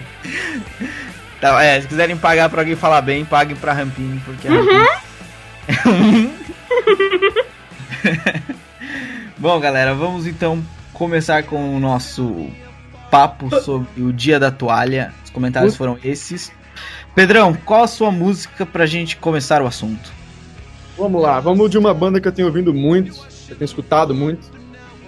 Tá, 1.39 1.63
é, 1.63 1.83
se 1.83 1.87
quiserem 1.89 2.17
pagar 2.17 2.49
pra 2.49 2.63
alguém 2.63 2.75
falar 2.77 3.03
bem, 3.03 3.27
paguem 3.27 3.57
pra 3.57 3.75
Rampini, 3.75 4.19
porque 4.25 4.49
a 4.49 4.53
Uhum. 4.53 4.87
Rampini- 5.69 6.33
Bom, 9.43 9.59
galera, 9.59 9.93
vamos 9.93 10.29
então 10.29 10.63
começar 10.93 11.43
com 11.43 11.77
o 11.77 11.81
nosso 11.81 12.47
papo 13.11 13.51
sobre 13.61 14.01
o 14.01 14.13
Dia 14.13 14.39
da 14.39 14.53
Toalha. 14.53 15.13
Os 15.25 15.31
comentários 15.31 15.75
foram 15.75 15.99
esses. 16.05 16.53
Pedrão, 17.13 17.53
qual 17.53 17.83
a 17.83 17.89
sua 17.89 18.13
música 18.13 18.65
pra 18.65 18.87
gente 18.87 19.17
começar 19.17 19.61
o 19.61 19.67
assunto? 19.67 20.13
Vamos 20.97 21.21
lá, 21.21 21.41
vamos 21.41 21.69
de 21.69 21.77
uma 21.77 21.93
banda 21.93 22.21
que 22.21 22.29
eu 22.29 22.31
tenho 22.31 22.47
ouvindo 22.47 22.73
muito, 22.73 23.15
que 23.15 23.51
eu 23.51 23.57
tenho 23.57 23.67
escutado 23.67 24.15
muito, 24.15 24.49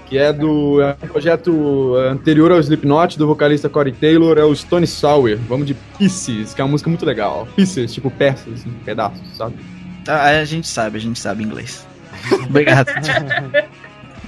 que 0.07 0.19
é 0.19 0.33
do 0.33 0.83
é 0.83 0.97
um 1.01 1.07
projeto 1.07 1.95
anterior 2.11 2.51
ao 2.51 2.59
Slipknot, 2.59 3.17
do 3.17 3.29
vocalista 3.29 3.69
Corey 3.69 3.93
Taylor, 3.93 4.37
é 4.37 4.43
o 4.43 4.53
Stone 4.53 4.89
Sour. 4.89 5.37
Vamos 5.49 5.65
de 5.65 5.75
Pieces, 5.97 6.53
que 6.53 6.61
é 6.61 6.65
uma 6.65 6.73
música 6.73 6.91
muito 6.91 7.07
legal. 7.07 7.47
Pieces, 7.55 7.95
tipo 7.95 8.11
peças, 8.11 8.53
assim, 8.55 8.71
pedaços, 8.85 9.37
sabe? 9.37 9.55
Ah, 10.09 10.25
a 10.25 10.45
gente 10.45 10.67
sabe, 10.67 10.97
a 10.97 11.01
gente 11.01 11.21
sabe 11.21 11.45
inglês. 11.45 11.87
Obrigado. 12.51 12.89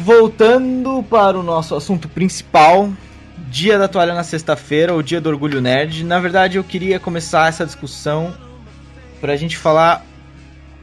voltando 0.00 1.02
para 1.02 1.38
o 1.38 1.42
nosso 1.42 1.74
assunto 1.74 2.08
principal, 2.08 2.90
dia 3.50 3.78
da 3.78 3.86
toalha 3.86 4.14
na 4.14 4.24
sexta-feira, 4.24 4.94
o 4.94 5.02
dia 5.02 5.20
do 5.20 5.28
orgulho 5.28 5.60
nerd. 5.60 6.04
Na 6.04 6.18
verdade, 6.18 6.56
eu 6.56 6.64
queria 6.64 6.98
começar 6.98 7.48
essa 7.48 7.64
discussão 7.66 8.34
pra 9.20 9.36
gente 9.36 9.56
falar 9.56 10.04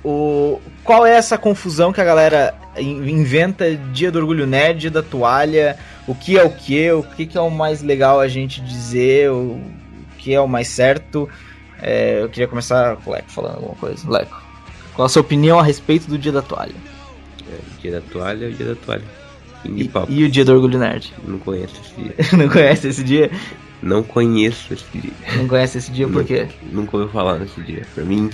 o 0.04 0.62
qual 0.84 1.06
é 1.06 1.16
essa 1.16 1.38
confusão 1.38 1.92
que 1.92 2.00
a 2.00 2.06
galera 2.06 2.54
in- 2.78 3.10
inventa 3.10 3.76
dia 3.76 4.12
do 4.12 4.20
orgulho 4.20 4.46
nerd, 4.46 4.82
dia 4.82 4.92
da 4.92 5.02
toalha, 5.04 5.78
o 6.08 6.14
que 6.14 6.38
é 6.38 6.44
o 6.44 6.50
que, 6.52 6.92
o 6.92 7.04
que, 7.04 7.26
que 7.26 7.38
é 7.38 7.42
o 7.42 7.50
mais 7.50 7.82
legal 7.82 8.20
a 8.20 8.28
gente 8.28 8.62
dizer, 8.62 9.32
o 9.32 9.60
que 10.18 10.34
é 10.34 10.40
o 10.40 10.48
mais 10.48 10.68
certo. 10.68 11.28
É, 11.82 12.22
eu 12.22 12.30
queria 12.30 12.48
começar 12.48 12.96
com 12.98 13.10
o 13.12 13.14
Leco 13.14 13.30
falando 13.32 13.56
alguma 13.56 13.76
coisa. 13.76 14.10
Leco, 14.10 14.42
qual 14.96 15.06
a 15.08 15.10
sua 15.10 15.22
opinião 15.22 15.60
a 15.60 15.64
respeito 15.64 16.08
do 16.08 16.18
dia 16.18 16.32
da 16.32 16.42
toalha? 16.42 16.76
É, 17.52 17.56
o 17.56 17.82
dia 17.82 17.92
da 17.92 18.02
toalha 18.02 18.46
é 18.46 18.50
o 18.50 18.54
dia 18.54 18.66
da 18.66 18.76
toalha. 18.76 19.04
E, 19.66 19.90
e 20.10 20.24
o 20.24 20.30
dia 20.30 20.46
do 20.46 20.54
orgulho 20.54 20.80
nerd? 20.80 21.14
Não 21.26 21.40
conheço 21.40 21.76
esse 21.82 22.02
dia. 22.02 22.16
Não 22.38 22.50
conhece 22.50 22.88
esse 22.88 23.04
dia? 23.04 23.32
Não 23.82 24.04
conheço 24.04 24.74
esse 24.74 24.98
dia. 24.98 25.14
Não 25.36 25.48
conhece 25.48 25.78
esse 25.78 25.92
dia 25.92 26.08
por 26.08 26.24
quê? 26.24 26.48
Nunca 26.72 26.98
ouvi 26.98 27.12
falar 27.12 27.38
nesse 27.38 27.62
dia. 27.62 27.84
Pra 27.94 28.04
mim, 28.04 28.30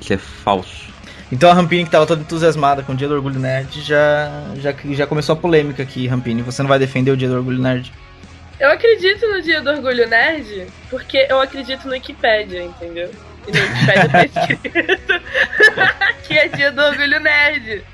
isso 0.00 0.12
é 0.12 0.18
falso. 0.18 0.88
Então 1.30 1.50
a 1.50 1.54
Rampini, 1.54 1.84
que 1.84 1.90
tava 1.90 2.06
toda 2.06 2.22
entusiasmada 2.22 2.82
com 2.82 2.92
o 2.92 2.96
dia 2.96 3.06
do 3.06 3.14
orgulho 3.14 3.38
nerd, 3.38 3.82
já, 3.82 4.30
já, 4.56 4.74
já 4.92 5.06
começou 5.06 5.34
a 5.34 5.36
polêmica 5.36 5.82
aqui, 5.82 6.06
Rampini. 6.06 6.42
Você 6.42 6.62
não 6.62 6.68
vai 6.68 6.78
defender 6.78 7.10
o 7.10 7.16
dia 7.16 7.28
do 7.28 7.34
orgulho 7.34 7.60
nerd? 7.60 7.92
Eu 8.58 8.70
acredito 8.70 9.26
no 9.28 9.40
dia 9.40 9.60
do 9.60 9.70
orgulho 9.70 10.08
nerd 10.08 10.66
porque 10.90 11.26
eu 11.28 11.40
acredito 11.40 11.84
no 11.84 11.92
Wikipédia, 11.92 12.64
entendeu? 12.64 13.10
E 13.46 13.52
no 13.52 13.60
Wikipédia 13.60 14.08
tá 14.08 14.24
escrito 14.42 15.22
que 16.26 16.34
é 16.34 16.48
dia 16.48 16.72
do 16.72 16.82
orgulho 16.82 17.20
nerd. 17.20 17.84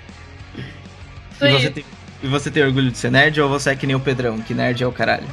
Isso 1.34 1.44
E 1.44 1.48
aí. 1.48 1.52
você, 1.62 1.70
tem, 1.70 1.84
e 2.22 2.26
você 2.28 2.50
tem 2.50 2.62
orgulho 2.64 2.90
de 2.90 2.98
ser 2.98 3.10
nerd 3.10 3.40
ou 3.40 3.48
você 3.48 3.70
é 3.70 3.76
que 3.76 3.86
nem 3.86 3.96
o 3.96 4.00
Pedrão, 4.00 4.38
que 4.40 4.54
nerd 4.54 4.82
é 4.82 4.86
o 4.86 4.92
caralho? 4.92 5.26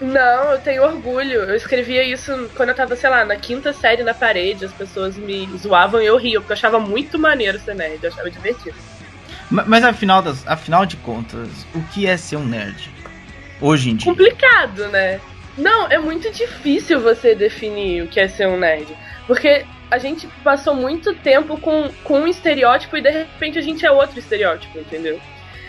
Não, 0.00 0.52
eu 0.52 0.58
tenho 0.58 0.82
orgulho. 0.84 1.40
Eu 1.44 1.54
escrevia 1.56 2.02
isso 2.04 2.50
quando 2.54 2.68
eu 2.70 2.74
tava, 2.74 2.94
sei 2.96 3.08
lá, 3.08 3.24
na 3.24 3.36
quinta 3.36 3.72
série 3.72 4.02
na 4.02 4.12
parede. 4.12 4.64
As 4.66 4.72
pessoas 4.72 5.16
me 5.16 5.48
zoavam 5.56 6.02
e 6.02 6.06
eu 6.06 6.18
ria, 6.18 6.38
porque 6.40 6.52
eu 6.52 6.56
achava 6.56 6.78
muito 6.78 7.18
maneiro 7.18 7.58
ser 7.58 7.74
nerd, 7.74 7.98
eu 8.02 8.10
achava 8.10 8.30
divertido. 8.30 8.76
Ma- 9.50 9.64
Mas 9.66 9.82
afinal, 9.84 10.20
das, 10.20 10.46
afinal 10.46 10.84
de 10.84 10.96
contas, 10.98 11.48
o 11.74 11.80
que 11.94 12.06
é 12.06 12.16
ser 12.18 12.36
um 12.36 12.44
nerd? 12.44 12.90
Hoje 13.60 13.88
em 13.90 13.96
dia. 13.96 14.10
complicado, 14.12 14.86
né? 14.88 15.18
Não, 15.56 15.86
é 15.88 15.98
muito 15.98 16.30
difícil 16.30 17.00
você 17.00 17.34
definir 17.34 18.02
o 18.02 18.08
que 18.08 18.20
é 18.20 18.28
ser 18.28 18.46
um 18.48 18.58
nerd. 18.58 18.94
Porque 19.26 19.64
a 19.90 19.96
gente 19.96 20.26
passou 20.44 20.74
muito 20.74 21.14
tempo 21.14 21.58
com, 21.58 21.90
com 22.04 22.20
um 22.20 22.26
estereótipo 22.26 22.98
e 22.98 23.00
de 23.00 23.08
repente 23.08 23.58
a 23.58 23.62
gente 23.62 23.86
é 23.86 23.90
outro 23.90 24.18
estereótipo, 24.18 24.78
entendeu? 24.78 25.18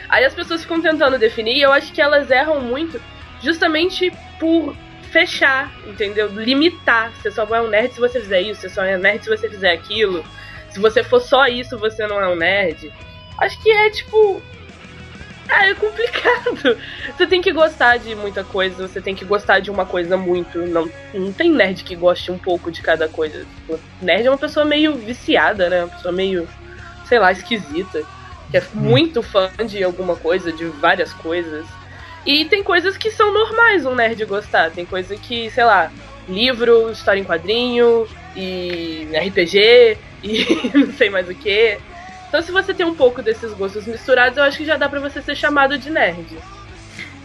Aí 0.09 0.23
as 0.23 0.33
pessoas 0.33 0.61
ficam 0.61 0.81
tentando 0.81 1.17
definir 1.17 1.57
e 1.57 1.61
eu 1.61 1.71
acho 1.71 1.91
que 1.91 2.01
elas 2.01 2.31
erram 2.31 2.61
muito 2.61 3.01
justamente 3.41 4.11
por 4.39 4.75
fechar, 5.11 5.71
entendeu? 5.85 6.27
Limitar. 6.27 7.11
Você 7.13 7.31
só 7.31 7.43
é 7.43 7.61
um 7.61 7.67
nerd 7.67 7.93
se 7.93 7.99
você 7.99 8.19
fizer 8.19 8.41
isso, 8.41 8.61
você 8.61 8.69
só 8.69 8.83
é 8.83 8.97
nerd 8.97 9.23
se 9.23 9.29
você 9.29 9.49
fizer 9.49 9.71
aquilo. 9.71 10.23
Se 10.69 10.79
você 10.79 11.03
for 11.03 11.19
só 11.19 11.47
isso, 11.47 11.77
você 11.77 12.05
não 12.07 12.21
é 12.21 12.27
um 12.27 12.35
nerd. 12.35 12.91
Acho 13.39 13.61
que 13.61 13.69
é 13.69 13.89
tipo. 13.89 14.41
Ah, 15.49 15.67
é 15.69 15.73
complicado. 15.73 16.77
Você 17.15 17.25
tem 17.25 17.41
que 17.41 17.53
gostar 17.53 17.97
de 17.97 18.13
muita 18.13 18.43
coisa, 18.43 18.85
você 18.85 18.99
tem 18.99 19.15
que 19.15 19.23
gostar 19.23 19.61
de 19.61 19.71
uma 19.71 19.85
coisa 19.85 20.17
muito. 20.17 20.59
Não, 20.67 20.91
não 21.13 21.31
tem 21.31 21.49
nerd 21.49 21.85
que 21.85 21.95
goste 21.95 22.29
um 22.29 22.37
pouco 22.37 22.69
de 22.69 22.81
cada 22.81 23.07
coisa. 23.07 23.45
Nerd 24.01 24.27
é 24.27 24.29
uma 24.29 24.37
pessoa 24.37 24.65
meio 24.65 24.95
viciada, 24.95 25.69
né? 25.69 25.85
Uma 25.85 25.95
pessoa 25.95 26.11
meio, 26.11 26.49
sei 27.05 27.17
lá, 27.17 27.31
esquisita. 27.31 28.03
Que 28.51 28.57
é 28.57 28.63
muito 28.73 29.21
fã 29.21 29.49
de 29.65 29.83
alguma 29.83 30.15
coisa, 30.15 30.51
de 30.51 30.65
várias 30.65 31.11
coisas. 31.13 31.65
E 32.25 32.45
tem 32.45 32.63
coisas 32.63 32.97
que 32.97 33.11
são 33.11 33.33
normais 33.33 33.85
um 33.85 33.95
nerd 33.95 34.23
gostar. 34.25 34.71
Tem 34.71 34.85
coisa 34.85 35.15
que, 35.15 35.49
sei 35.51 35.63
lá, 35.63 35.91
livro, 36.27 36.91
história 36.91 37.19
em 37.19 37.23
quadrinho, 37.23 38.07
e 38.35 39.07
RPG, 39.13 39.97
e 40.23 40.71
não 40.77 40.93
sei 40.93 41.09
mais 41.09 41.27
o 41.29 41.33
que. 41.33 41.77
Então 42.27 42.41
se 42.41 42.51
você 42.51 42.73
tem 42.73 42.85
um 42.85 42.93
pouco 42.93 43.21
desses 43.21 43.53
gostos 43.53 43.85
misturados, 43.87 44.37
eu 44.37 44.43
acho 44.43 44.57
que 44.57 44.65
já 44.65 44.75
dá 44.75 44.89
pra 44.89 44.99
você 44.99 45.21
ser 45.21 45.35
chamado 45.35 45.77
de 45.77 45.89
nerd. 45.89 46.37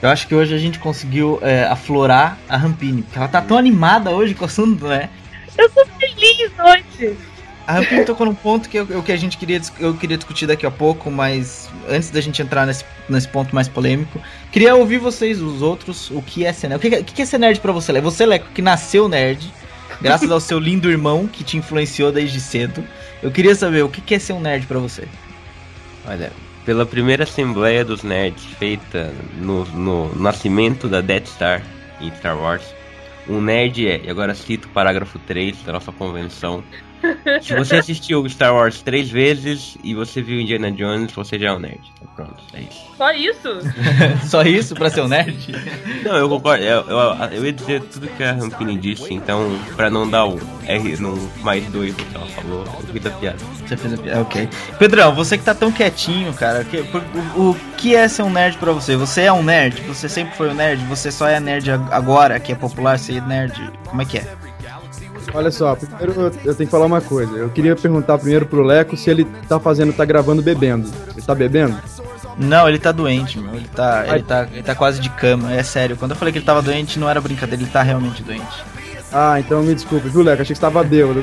Eu 0.00 0.08
acho 0.08 0.26
que 0.26 0.34
hoje 0.34 0.54
a 0.54 0.58
gente 0.58 0.78
conseguiu 0.78 1.38
é, 1.42 1.64
aflorar 1.64 2.38
a 2.48 2.56
Rampini, 2.56 3.02
porque 3.02 3.18
ela 3.18 3.28
tá 3.28 3.40
tão 3.40 3.56
animada 3.56 4.10
hoje 4.10 4.34
com 4.34 4.42
o 4.42 4.46
assunto, 4.46 4.86
né? 4.86 5.08
Eu 5.56 5.68
tô 5.70 5.84
feliz 5.98 6.50
hoje. 6.58 7.16
A 7.66 7.74
Rampini 7.74 8.04
tocou 8.04 8.26
num 8.26 8.34
ponto 8.34 8.68
que, 8.68 8.76
eu, 8.76 9.02
que 9.02 9.12
a 9.12 9.16
gente 9.16 9.36
queria, 9.38 9.60
eu 9.78 9.94
queria 9.94 10.16
discutir 10.16 10.46
daqui 10.46 10.66
a 10.66 10.70
pouco, 10.70 11.10
mas 11.10 11.70
antes 11.88 12.10
da 12.10 12.20
gente 12.20 12.42
entrar 12.42 12.66
nesse, 12.66 12.84
nesse 13.08 13.28
ponto 13.28 13.54
mais 13.54 13.68
polêmico, 13.68 14.20
queria 14.50 14.74
ouvir 14.74 14.98
vocês, 14.98 15.40
os 15.40 15.62
outros, 15.62 16.10
o 16.10 16.20
que 16.20 16.44
é 16.44 16.52
ser 16.52 16.68
nerd. 16.68 16.78
O 16.78 17.04
que, 17.04 17.14
que 17.14 17.22
é 17.22 17.24
ser 17.24 17.38
nerd 17.38 17.60
pra 17.60 17.70
você, 17.70 17.92
Leco? 17.92 18.10
Você, 18.10 18.26
Leco, 18.26 18.48
que 18.52 18.60
nasceu 18.60 19.08
nerd, 19.08 19.52
graças 20.00 20.30
ao 20.30 20.40
seu 20.40 20.58
lindo 20.58 20.90
irmão 20.90 21.28
que 21.28 21.44
te 21.44 21.56
influenciou 21.56 22.10
desde 22.10 22.40
cedo. 22.40 22.84
Eu 23.22 23.30
queria 23.30 23.54
saber 23.54 23.82
o 23.82 23.88
que 23.88 24.14
é 24.14 24.18
ser 24.18 24.32
um 24.32 24.40
nerd 24.40 24.66
pra 24.66 24.80
você. 24.80 25.06
Olha, 26.04 26.32
pela 26.64 26.84
primeira 26.84 27.22
Assembleia 27.22 27.84
dos 27.84 28.02
Nerds 28.02 28.44
feita 28.58 29.12
no, 29.36 29.64
no 29.66 30.14
nascimento 30.16 30.88
da 30.88 31.00
Death 31.00 31.26
Star 31.26 31.62
em 32.00 32.12
Star 32.16 32.36
Wars, 32.36 32.64
um 33.28 33.40
nerd 33.40 33.86
é, 33.86 34.00
e 34.04 34.10
agora 34.10 34.34
cito 34.34 34.66
o 34.66 34.70
parágrafo 34.70 35.18
3 35.20 35.62
da 35.62 35.72
nossa 35.72 35.92
convenção. 35.92 36.64
Se 37.42 37.54
você 37.54 37.76
assistiu 37.76 38.28
Star 38.28 38.54
Wars 38.54 38.80
três 38.82 39.10
vezes 39.10 39.76
e 39.82 39.94
você 39.94 40.22
viu 40.22 40.40
Indiana 40.40 40.70
Jones, 40.70 41.12
você 41.12 41.38
já 41.38 41.48
é 41.48 41.52
um 41.52 41.58
nerd. 41.58 41.80
Então, 42.00 42.08
pronto, 42.14 42.42
é 42.54 42.60
isso. 42.60 42.82
Só 42.96 43.12
isso? 43.12 43.60
Só 44.28 44.42
isso 44.42 44.74
pra 44.74 44.88
ser 44.90 45.00
um 45.02 45.08
nerd? 45.08 45.36
Não, 46.04 46.16
eu 46.16 46.28
concordo. 46.28 46.62
Eu, 46.62 46.82
eu, 46.88 46.98
eu 47.32 47.44
ia 47.46 47.52
dizer 47.52 47.80
tudo 47.82 48.06
que 48.08 48.22
a 48.22 48.32
Rampini 48.32 48.76
disse, 48.76 49.12
então, 49.12 49.58
pra 49.76 49.90
não 49.90 50.08
dar 50.08 50.26
o 50.26 50.38
R 50.66 50.96
no 51.00 51.16
mais 51.42 51.64
dois 51.66 51.94
do 51.94 52.04
que 52.04 52.14
ela 52.16 52.26
falou, 52.26 52.64
eu 52.64 52.92
fiz 52.92 53.06
a 53.06 53.10
piada. 53.10 53.38
Você 53.66 53.76
fez 53.76 53.94
a 53.94 53.96
piada, 53.96 54.20
ok. 54.22 54.48
Pedrão, 54.78 55.14
você 55.14 55.36
que 55.38 55.44
tá 55.44 55.54
tão 55.54 55.72
quietinho, 55.72 56.32
cara, 56.34 56.64
que- 56.64 56.84
o, 57.36 57.50
o 57.50 57.56
que 57.76 57.94
é 57.96 58.06
ser 58.08 58.22
um 58.22 58.30
nerd 58.30 58.56
pra 58.58 58.72
você? 58.72 58.96
Você 58.96 59.22
é 59.22 59.32
um 59.32 59.42
nerd? 59.42 59.80
Você 59.82 60.08
sempre 60.08 60.36
foi 60.36 60.50
um 60.50 60.54
nerd? 60.54 60.82
Você 60.86 61.10
só 61.10 61.26
é 61.28 61.40
nerd 61.40 61.70
ag- 61.70 61.88
agora, 61.92 62.38
que 62.38 62.52
é 62.52 62.54
popular 62.54 62.98
ser 62.98 63.22
nerd? 63.22 63.58
Como 63.86 64.02
é 64.02 64.04
que 64.04 64.18
é? 64.18 64.26
Olha 65.34 65.50
só, 65.50 65.74
primeiro 65.74 66.12
eu, 66.12 66.32
eu 66.44 66.54
tenho 66.54 66.66
que 66.66 66.70
falar 66.70 66.86
uma 66.86 67.00
coisa. 67.00 67.36
Eu 67.36 67.48
queria 67.48 67.74
perguntar 67.74 68.18
primeiro 68.18 68.46
pro 68.46 68.62
Leco 68.62 68.96
se 68.96 69.10
ele 69.10 69.24
tá 69.48 69.58
fazendo, 69.58 69.92
tá 69.92 70.04
gravando 70.04 70.42
bebendo. 70.42 70.90
Ele 71.12 71.22
tá 71.22 71.34
bebendo? 71.34 71.76
Não, 72.38 72.68
ele 72.68 72.78
tá 72.78 72.92
doente, 72.92 73.38
meu. 73.38 73.54
Ele 73.54 73.68
tá, 73.68 74.04
ele 74.08 74.22
tá, 74.22 74.48
ele 74.52 74.62
tá 74.62 74.74
quase 74.74 75.00
de 75.00 75.08
cama, 75.10 75.52
é 75.52 75.62
sério. 75.62 75.96
Quando 75.96 76.12
eu 76.12 76.16
falei 76.16 76.32
que 76.32 76.38
ele 76.38 76.46
tava 76.46 76.62
doente, 76.62 76.98
não 76.98 77.08
era 77.08 77.20
brincadeira, 77.20 77.62
ele 77.62 77.70
tá 77.70 77.82
realmente 77.82 78.22
doente. 78.22 78.64
Ah, 79.12 79.38
então 79.38 79.62
me 79.62 79.74
desculpe, 79.74 80.08
viu, 80.08 80.22
Leco? 80.22 80.42
Achei 80.42 80.54
que 80.54 80.58
você 80.58 80.60
tava 80.60 80.82
bêbado. 80.82 81.22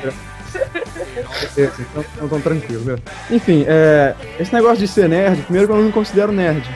Beleza, 1.55 1.73
então, 1.79 2.05
então, 2.23 2.41
tranquilo, 2.41 2.84
viu? 2.84 2.99
Enfim, 3.29 3.65
é, 3.67 4.15
esse 4.39 4.53
negócio 4.53 4.79
de 4.79 4.88
ser 4.88 5.07
nerd, 5.07 5.41
primeiro 5.43 5.67
que 5.67 5.73
eu 5.73 5.77
não 5.77 5.86
me 5.86 5.91
considero 5.91 6.31
nerd, 6.31 6.67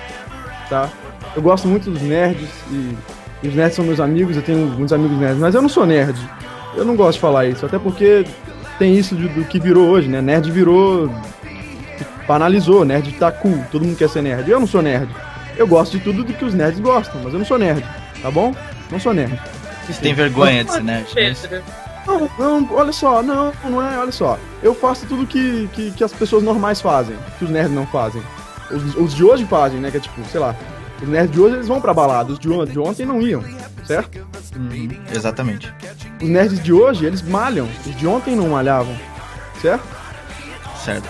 tá? 0.70 0.90
Eu 1.36 1.42
gosto 1.42 1.68
muito 1.68 1.90
dos 1.90 2.02
nerds 2.02 2.50
e, 2.72 2.96
e 3.42 3.48
os 3.48 3.56
nerds 3.56 3.76
são 3.76 3.86
meus 3.86 4.00
amigos, 4.00 4.36
eu 4.36 4.44
tenho 4.44 4.60
muitos 4.68 4.94
amigos 4.94 5.18
nerds, 5.18 5.40
mas 5.40 5.56
eu 5.56 5.62
não 5.62 5.70
sou 5.70 5.86
nerd. 5.86 6.16
Eu 6.76 6.86
não 6.86 6.96
gosto 6.96 7.14
de 7.14 7.20
falar 7.22 7.46
isso, 7.46 7.66
até 7.66 7.78
porque 7.80 8.26
tem 8.80 8.96
isso 8.98 9.16
de- 9.16 9.28
do 9.30 9.46
que 9.46 9.60
virou 9.60 9.88
hoje, 9.90 10.08
né? 10.08 10.22
Nerd 10.22 10.50
virou. 10.52 11.10
banalizou, 12.28 12.86
nerd 12.86 13.12
tá 13.14 13.32
cool, 13.32 13.64
todo 13.72 13.84
mundo 13.86 13.98
quer 13.98 14.10
ser 14.10 14.22
nerd. 14.22 14.50
Eu 14.50 14.60
não 14.60 14.68
sou 14.68 14.82
nerd. 14.82 15.10
Eu 15.58 15.68
gosto 15.68 15.98
de 15.98 16.04
tudo 16.04 16.24
do 16.24 16.34
que 16.34 16.46
os 16.46 16.54
nerds 16.54 16.80
gostam, 16.80 17.22
mas 17.24 17.34
eu 17.34 17.40
não 17.40 17.46
sou 17.46 17.60
nerd, 17.60 17.84
tá 18.22 18.32
bom? 18.32 18.56
Não 18.90 19.00
sou 19.00 19.14
nerd. 19.14 19.40
Você 19.86 20.02
tem 20.02 20.14
vergonha 20.14 20.64
de 20.64 20.72
ser 20.72 20.84
nerd? 20.84 21.04
né? 21.04 21.62
Não, 22.08 22.30
não, 22.40 22.70
olha 22.74 22.92
só, 22.92 23.22
não, 23.22 23.52
não 23.66 23.82
é, 23.82 23.98
olha 24.00 24.12
só. 24.12 24.38
Eu 24.62 24.74
faço 24.74 25.06
tudo 25.06 25.28
que, 25.28 25.70
que, 25.74 25.92
que 25.92 26.04
as 26.04 26.12
pessoas 26.14 26.42
normais 26.44 26.82
fazem, 26.82 27.16
que 27.38 27.46
os 27.46 27.52
nerds 27.52 27.72
não 27.74 27.86
fazem. 27.88 28.22
Os, 28.72 28.96
os 28.96 29.14
de 29.14 29.24
hoje 29.24 29.46
fazem, 29.46 29.80
né? 29.80 29.92
Que 29.92 29.98
é 29.98 30.00
tipo, 30.00 30.22
sei 30.32 30.40
lá, 30.40 30.56
os 31.02 31.08
nerds 31.08 31.32
de 31.32 31.40
hoje 31.42 31.56
eles 31.56 31.68
vão 31.68 31.80
pra 31.82 31.94
balada, 31.94 32.32
os 32.32 32.40
de, 32.40 32.50
on- 32.50 32.66
de 32.66 32.80
ontem 32.80 33.06
não 33.06 33.22
iam, 33.22 33.44
certo? 33.86 34.28
Uhum, 34.56 34.90
exatamente. 35.14 35.74
Os 36.22 36.30
nerds 36.30 36.62
de 36.62 36.74
hoje, 36.74 37.06
eles 37.06 37.22
malham, 37.22 37.68
os 37.86 37.96
de 37.96 38.08
ontem 38.08 38.36
não 38.36 38.50
malhavam, 38.50 38.96
certo? 39.62 39.84
Certo. 40.84 41.10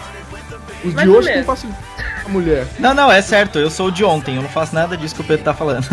Os 0.84 0.94
Mais 0.94 1.08
de 1.08 1.16
hoje 1.16 1.28
têm 1.28 1.36
menos. 1.38 1.46
facilidade 1.48 1.84
a 2.26 2.30
mulher. 2.30 2.68
Não, 2.80 2.94
não, 2.94 3.12
é 3.12 3.22
certo, 3.22 3.60
eu 3.60 3.70
sou 3.70 3.88
o 3.88 3.92
de 3.92 4.04
ontem, 4.04 4.36
eu 4.36 4.42
não 4.42 4.50
faço 4.50 4.74
nada 4.74 4.96
disso 4.96 5.16
que 5.16 5.22
o 5.22 5.24
Pedro 5.24 5.46
tá 5.46 5.54
falando. 5.54 5.86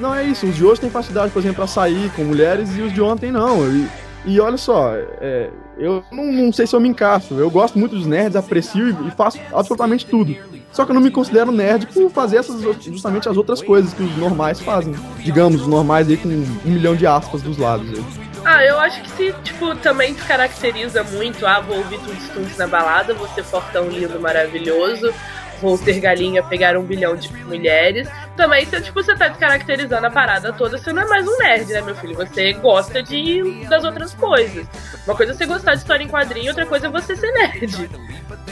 Não, 0.00 0.12
é 0.14 0.24
isso, 0.24 0.46
os 0.46 0.56
de 0.56 0.64
hoje 0.64 0.80
têm 0.80 0.90
facilidade, 0.90 1.30
por 1.30 1.38
exemplo, 1.38 1.56
pra 1.56 1.66
sair 1.68 2.10
com 2.10 2.24
mulheres 2.24 2.76
e 2.76 2.82
os 2.82 2.92
de 2.92 3.00
ontem 3.00 3.30
não. 3.30 3.64
E, 3.72 3.88
e 4.24 4.40
olha 4.40 4.56
só, 4.56 4.94
é, 4.94 5.50
eu 5.76 6.04
não, 6.12 6.32
não 6.32 6.52
sei 6.52 6.66
se 6.66 6.74
eu 6.74 6.80
me 6.80 6.88
encaixo. 6.88 7.34
Eu 7.34 7.50
gosto 7.50 7.78
muito 7.78 7.96
dos 7.96 8.06
nerds, 8.06 8.36
aprecio 8.36 8.88
e, 8.88 9.10
faço 9.12 9.38
absolutamente 9.52 10.06
tudo. 10.06 10.36
Só 10.70 10.84
que 10.84 10.90
eu 10.90 10.94
não 10.94 11.02
me 11.02 11.10
considero 11.10 11.50
nerd 11.50 11.86
por 11.86 12.10
fazer 12.10 12.38
essas 12.38 12.62
justamente 12.84 13.28
as 13.28 13.36
outras 13.36 13.60
coisas 13.60 13.92
que 13.92 14.02
os 14.02 14.16
normais 14.16 14.60
fazem. 14.60 14.94
Digamos, 15.18 15.62
os 15.62 15.66
normais 15.66 16.08
aí 16.08 16.16
com 16.16 16.28
um 16.28 16.70
milhão 16.70 16.94
de 16.94 17.06
aspas 17.06 17.42
dos 17.42 17.58
lados. 17.58 17.88
aí. 17.88 18.04
Ah, 18.44 18.64
eu 18.64 18.78
acho 18.78 19.00
que 19.02 19.10
se, 19.10 19.32
tipo, 19.44 19.74
também 19.76 20.14
te 20.14 20.22
caracteriza 20.24 21.04
muito, 21.04 21.46
ah, 21.46 21.60
vou 21.60 21.76
ouvir 21.78 21.98
Tunes 22.00 22.28
Tunes 22.30 22.56
na 22.56 22.66
balada, 22.66 23.14
ser 23.34 23.44
fortão 23.44 23.88
lindo, 23.88 24.18
maravilhoso, 24.18 25.14
vou 25.62 25.78
ser 25.78 26.00
galinha, 26.00 26.42
pegar 26.42 26.76
um 26.76 26.82
bilhão 26.82 27.14
de 27.14 27.32
mulheres. 27.44 28.08
Também, 28.36 28.66
se, 28.66 28.80
tipo, 28.80 29.00
você 29.00 29.14
tá 29.14 29.28
descaracterizando 29.28 30.04
a 30.04 30.10
parada 30.10 30.52
toda, 30.52 30.76
você 30.76 30.92
não 30.92 31.02
é 31.02 31.06
mais 31.06 31.26
um 31.26 31.38
nerd, 31.38 31.72
né, 31.72 31.80
meu 31.80 31.94
filho? 31.94 32.16
Você 32.16 32.52
gosta 32.54 33.00
de 33.00 33.64
das 33.66 33.84
outras 33.84 34.12
coisas. 34.12 34.66
Uma 35.06 35.14
coisa 35.14 35.32
é 35.32 35.34
você 35.36 35.46
gostar 35.46 35.74
de 35.74 35.78
história 35.78 36.02
em 36.02 36.08
quadrinho, 36.08 36.48
outra 36.48 36.66
coisa 36.66 36.88
é 36.88 36.90
você 36.90 37.14
ser 37.14 37.30
nerd. 37.30 37.88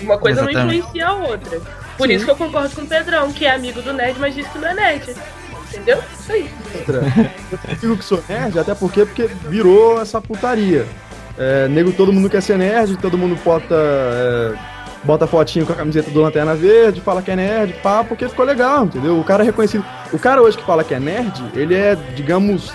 Uma 0.00 0.18
coisa 0.18 0.42
não 0.42 0.50
Exatamente. 0.50 0.78
influencia 0.78 1.06
a 1.08 1.14
outra. 1.14 1.60
Por 1.98 2.10
isso 2.10 2.24
que 2.24 2.30
eu 2.30 2.36
concordo 2.36 2.74
com 2.74 2.82
o 2.82 2.86
Pedrão, 2.86 3.32
que 3.32 3.44
é 3.44 3.50
amigo 3.50 3.82
do 3.82 3.92
nerd, 3.92 4.18
mas 4.20 4.34
diz 4.34 4.46
que 4.46 4.58
não 4.58 4.68
é 4.68 4.74
nerd. 4.74 5.14
Entendeu? 5.68 6.02
Isso 6.18 6.32
aí. 6.32 6.50
Eu 7.68 7.76
digo 7.80 7.96
que 7.96 8.04
sou 8.04 8.22
nerd, 8.28 8.58
até 8.58 8.74
porque, 8.74 9.04
porque 9.04 9.26
virou 9.48 10.00
essa 10.00 10.20
putaria. 10.20 10.86
É, 11.38 11.68
nego, 11.68 11.92
todo 11.92 12.12
mundo 12.12 12.28
quer 12.28 12.42
ser 12.42 12.58
nerd, 12.58 12.96
todo 12.98 13.16
mundo 13.16 13.38
bota, 13.42 13.74
é, 13.74 14.54
bota 15.04 15.26
fotinho 15.26 15.66
com 15.66 15.72
a 15.72 15.76
camiseta 15.76 16.10
do 16.10 16.20
Lanterna 16.20 16.54
Verde, 16.54 17.00
fala 17.00 17.22
que 17.22 17.30
é 17.30 17.36
nerd, 17.36 17.72
pá, 17.82 18.04
porque 18.04 18.28
ficou 18.28 18.44
legal, 18.44 18.84
entendeu? 18.84 19.18
O 19.18 19.24
cara 19.24 19.42
é 19.42 19.46
reconhecido. 19.46 19.84
O 20.12 20.18
cara 20.18 20.42
hoje 20.42 20.58
que 20.58 20.64
fala 20.64 20.84
que 20.84 20.94
é 20.94 21.00
nerd, 21.00 21.42
ele 21.54 21.74
é, 21.74 21.94
digamos, 22.14 22.72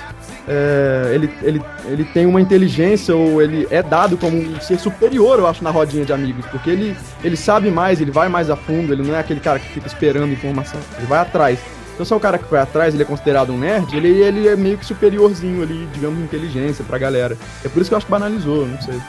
é, 0.47 1.11
ele, 1.13 1.29
ele, 1.41 1.61
ele 1.85 2.03
tem 2.03 2.25
uma 2.25 2.41
inteligência 2.41 3.15
ou 3.15 3.41
ele 3.41 3.67
é 3.69 3.81
dado 3.81 4.17
como 4.17 4.37
um 4.37 4.59
ser 4.59 4.79
superior, 4.79 5.39
eu 5.39 5.47
acho, 5.47 5.63
na 5.63 5.71
rodinha 5.71 6.05
de 6.05 6.13
amigos, 6.13 6.45
porque 6.47 6.69
ele, 6.69 6.97
ele 7.23 7.35
sabe 7.35 7.69
mais, 7.69 8.01
ele 8.01 8.11
vai 8.11 8.29
mais 8.29 8.49
a 8.49 8.55
fundo, 8.55 8.93
ele 8.93 9.03
não 9.03 9.15
é 9.15 9.19
aquele 9.19 9.39
cara 9.39 9.59
que 9.59 9.67
fica 9.69 9.87
esperando 9.87 10.31
informação, 10.31 10.79
ele 10.97 11.07
vai 11.07 11.19
atrás. 11.19 11.59
Então, 11.93 12.05
se 12.05 12.11
é 12.11 12.15
o 12.15 12.19
cara 12.19 12.37
que 12.37 12.51
vai 12.51 12.59
atrás, 12.59 12.93
ele 12.93 13.03
é 13.03 13.05
considerado 13.05 13.53
um 13.53 13.57
nerd, 13.57 13.95
ele, 13.95 14.09
ele 14.09 14.47
é 14.47 14.55
meio 14.55 14.77
que 14.77 14.85
superiorzinho 14.85 15.63
ali, 15.63 15.87
digamos, 15.93 16.19
inteligência 16.19 16.83
pra 16.83 16.97
galera. 16.97 17.37
É 17.63 17.69
por 17.69 17.81
isso 17.81 17.89
que 17.89 17.93
eu 17.93 17.97
acho 17.97 18.05
que 18.05 18.11
banalizou, 18.11 18.67
não 18.67 18.81
sei. 18.81 18.99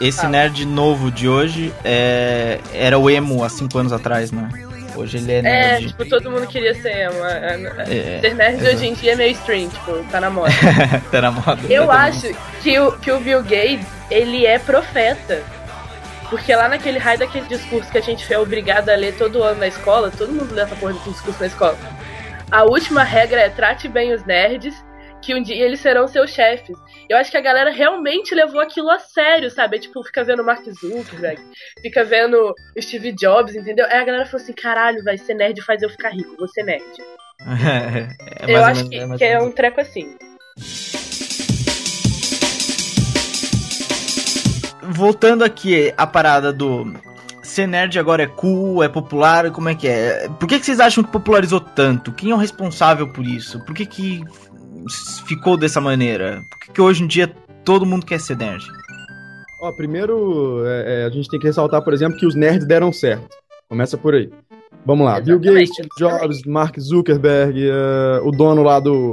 Esse 0.00 0.26
Ah. 0.26 0.28
nerd 0.28 0.64
novo 0.66 1.10
de 1.10 1.28
hoje 1.28 1.72
é, 1.84 2.60
era 2.74 2.98
o 2.98 3.08
emo 3.08 3.42
há 3.44 3.48
cinco 3.48 3.78
anos 3.78 3.92
atrás, 3.92 4.30
né? 4.30 4.48
Hoje 4.94 5.18
ele 5.18 5.30
é 5.32 5.38
É, 5.38 5.42
nerd. 5.42 5.88
tipo, 5.88 6.08
todo 6.08 6.30
mundo 6.30 6.46
queria 6.46 6.74
ser 6.74 7.10
uma. 7.10 7.30
É, 7.32 8.18
Ser 8.20 8.34
nerd 8.34 8.56
exato. 8.60 8.76
hoje 8.76 8.86
em 8.86 8.94
dia 8.94 9.12
é 9.12 9.16
meio 9.16 9.32
stream, 9.32 9.68
tipo, 9.68 10.04
tá 10.10 10.20
na 10.20 10.30
moda. 10.30 10.50
tá 11.10 11.20
na 11.20 11.30
moda. 11.30 11.60
Eu 11.68 11.84
exatamente. 11.84 12.26
acho 12.28 12.62
que 12.62 12.78
o, 12.80 12.92
que 12.92 13.10
o 13.12 13.20
Bill 13.20 13.42
Gates, 13.42 13.86
ele 14.10 14.46
é 14.46 14.58
profeta. 14.58 15.42
Porque 16.30 16.54
lá 16.56 16.68
naquele 16.68 16.98
raio 16.98 17.18
daquele 17.20 17.46
discurso 17.46 17.88
que 17.90 17.98
a 17.98 18.02
gente 18.02 18.26
foi 18.26 18.36
obrigado 18.36 18.88
a 18.88 18.96
ler 18.96 19.14
todo 19.16 19.42
ano 19.44 19.60
na 19.60 19.68
escola, 19.68 20.10
todo 20.10 20.32
mundo 20.32 20.52
lê 20.54 20.62
essa 20.62 20.74
porra 20.74 20.94
desse 20.94 21.10
discurso 21.10 21.38
na 21.40 21.46
escola. 21.46 21.78
A 22.50 22.64
última 22.64 23.04
regra 23.04 23.42
é 23.42 23.48
trate 23.48 23.86
bem 23.88 24.12
os 24.12 24.24
nerds, 24.24 24.74
que 25.22 25.34
um 25.34 25.42
dia 25.42 25.64
eles 25.64 25.78
serão 25.78 26.08
seus 26.08 26.30
chefes. 26.30 26.76
Eu 27.08 27.16
acho 27.18 27.30
que 27.30 27.36
a 27.36 27.40
galera 27.40 27.70
realmente 27.70 28.34
levou 28.34 28.60
aquilo 28.60 28.90
a 28.90 28.98
sério, 28.98 29.48
sabe? 29.50 29.76
É 29.76 29.80
tipo, 29.80 30.02
fica 30.02 30.24
vendo 30.24 30.42
o 30.42 30.44
Mark 30.44 30.64
Zuckerberg, 30.68 31.40
fica 31.80 32.04
vendo 32.04 32.52
Steve 32.80 33.12
Jobs, 33.12 33.54
entendeu? 33.54 33.86
Aí 33.86 33.98
a 33.98 34.04
galera 34.04 34.26
falou 34.26 34.42
assim: 34.42 34.52
caralho, 34.52 35.04
vai 35.04 35.16
ser 35.16 35.34
nerd 35.34 35.62
faz 35.62 35.82
eu 35.82 35.88
ficar 35.90 36.10
rico, 36.10 36.34
vou 36.36 36.48
ser 36.48 36.64
nerd. 36.64 36.84
É 38.38 38.46
mais 38.46 38.48
eu 38.48 38.64
acho 38.64 38.88
menos- 38.88 39.18
que, 39.18 39.24
é 39.24 39.28
que 39.28 39.34
é 39.34 39.40
um 39.40 39.50
treco 39.52 39.80
assim. 39.80 40.16
Voltando 44.82 45.44
aqui, 45.44 45.92
a 45.96 46.06
parada 46.06 46.52
do 46.52 46.92
ser 47.42 47.66
nerd 47.66 47.98
agora 47.98 48.22
é 48.22 48.26
cool, 48.26 48.82
é 48.82 48.88
popular, 48.88 49.50
como 49.50 49.68
é 49.68 49.74
que 49.74 49.86
é? 49.88 50.28
Por 50.40 50.48
que, 50.48 50.58
que 50.58 50.66
vocês 50.66 50.80
acham 50.80 51.02
que 51.04 51.10
popularizou 51.10 51.60
tanto? 51.60 52.12
Quem 52.12 52.30
é 52.30 52.34
o 52.34 52.38
responsável 52.38 53.08
por 53.08 53.24
isso? 53.24 53.60
Por 53.64 53.74
que, 53.74 53.84
que 53.86 54.24
ficou 55.26 55.56
dessa 55.56 55.80
maneira? 55.80 56.42
Por 56.50 56.58
que, 56.60 56.72
que 56.72 56.80
hoje 56.80 57.02
em 57.02 57.06
dia 57.06 57.28
todo 57.64 57.86
mundo 57.86 58.06
quer 58.06 58.20
ser 58.20 58.36
nerd? 58.36 58.64
Ó, 59.60 59.72
primeiro, 59.72 60.62
é, 60.66 61.02
é, 61.02 61.04
a 61.06 61.10
gente 61.10 61.28
tem 61.28 61.40
que 61.40 61.46
ressaltar, 61.46 61.82
por 61.82 61.94
exemplo, 61.94 62.18
que 62.18 62.26
os 62.26 62.34
nerds 62.34 62.66
deram 62.66 62.92
certo. 62.92 63.28
Começa 63.68 63.96
por 63.96 64.14
aí. 64.14 64.30
Vamos 64.84 65.04
lá, 65.04 65.20
Bill 65.20 65.40
Gates, 65.40 65.70
Steve 65.70 65.88
Jobs, 65.98 66.44
Mark 66.44 66.78
Zuckerberg, 66.78 67.68
eh, 67.68 68.20
o 68.22 68.30
dono 68.30 68.62
lá 68.62 68.78
do. 68.78 69.12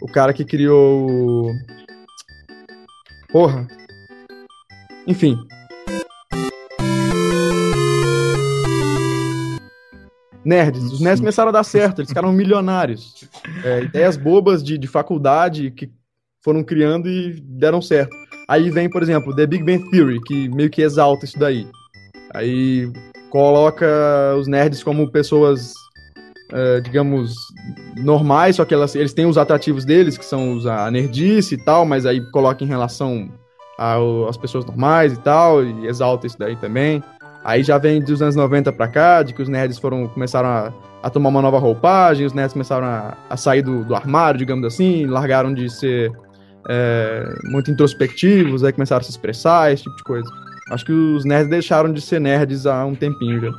O 0.00 0.10
cara 0.10 0.32
que 0.32 0.46
criou 0.46 1.10
o. 1.10 1.52
Porra. 3.30 3.68
Enfim. 5.06 5.38
Nerds. 10.44 10.92
Os 10.92 11.00
nerds 11.00 11.20
começaram 11.20 11.50
a 11.50 11.52
dar 11.52 11.64
certo, 11.64 12.00
eles 12.00 12.10
ficaram 12.10 12.32
milionários. 12.32 13.28
É, 13.64 13.82
ideias 13.82 14.16
bobas 14.16 14.62
de, 14.62 14.78
de 14.78 14.86
faculdade 14.86 15.70
que 15.70 15.90
foram 16.42 16.64
criando 16.64 17.08
e 17.08 17.40
deram 17.40 17.82
certo. 17.82 18.14
Aí 18.48 18.70
vem, 18.70 18.88
por 18.88 19.02
exemplo, 19.02 19.34
The 19.34 19.46
Big 19.46 19.62
Bang 19.62 19.90
Theory, 19.90 20.20
que 20.22 20.48
meio 20.48 20.70
que 20.70 20.82
exalta 20.82 21.24
isso 21.24 21.38
daí. 21.38 21.66
Aí 22.34 22.90
coloca 23.30 23.86
os 24.38 24.48
nerds 24.48 24.82
como 24.82 25.10
pessoas, 25.10 25.72
eh, 26.52 26.80
digamos, 26.80 27.34
normais, 27.96 28.56
só 28.56 28.64
que 28.64 28.74
elas, 28.74 28.94
eles 28.94 29.12
têm 29.12 29.26
os 29.26 29.38
atrativos 29.38 29.84
deles, 29.84 30.18
que 30.18 30.24
são 30.24 30.54
os, 30.54 30.66
a 30.66 30.90
nerdice 30.90 31.54
e 31.54 31.64
tal, 31.64 31.84
mas 31.84 32.06
aí 32.06 32.20
coloca 32.32 32.64
em 32.64 32.66
relação 32.66 33.30
às 34.28 34.36
pessoas 34.36 34.64
normais 34.66 35.12
e 35.12 35.20
tal, 35.20 35.64
e 35.64 35.86
exalta 35.86 36.26
isso 36.26 36.38
daí 36.38 36.56
também. 36.56 37.02
Aí 37.44 37.62
já 37.62 37.78
vem 37.78 38.00
dos 38.02 38.20
anos 38.20 38.36
90 38.36 38.72
pra 38.72 38.88
cá, 38.88 39.22
de 39.22 39.32
que 39.32 39.40
os 39.40 39.48
nerds 39.48 39.78
foram, 39.78 40.06
começaram 40.08 40.48
a, 40.48 40.72
a 41.02 41.10
tomar 41.10 41.30
uma 41.30 41.42
nova 41.42 41.58
roupagem, 41.58 42.26
os 42.26 42.32
nerds 42.32 42.52
começaram 42.52 42.86
a, 42.86 43.16
a 43.28 43.36
sair 43.36 43.62
do, 43.62 43.84
do 43.84 43.94
armário, 43.94 44.38
digamos 44.38 44.66
assim, 44.66 45.06
largaram 45.06 45.54
de 45.54 45.70
ser 45.70 46.12
é, 46.68 47.24
muito 47.44 47.70
introspectivos, 47.70 48.62
aí 48.62 48.72
começaram 48.72 49.00
a 49.00 49.04
se 49.04 49.10
expressar, 49.10 49.72
esse 49.72 49.84
tipo 49.84 49.96
de 49.96 50.04
coisa. 50.04 50.28
Acho 50.70 50.84
que 50.84 50.92
os 50.92 51.24
nerds 51.24 51.48
deixaram 51.48 51.92
de 51.92 52.00
ser 52.00 52.20
nerds 52.20 52.66
há 52.66 52.84
um 52.84 52.94
tempinho 52.94 53.40
já. 53.40 53.50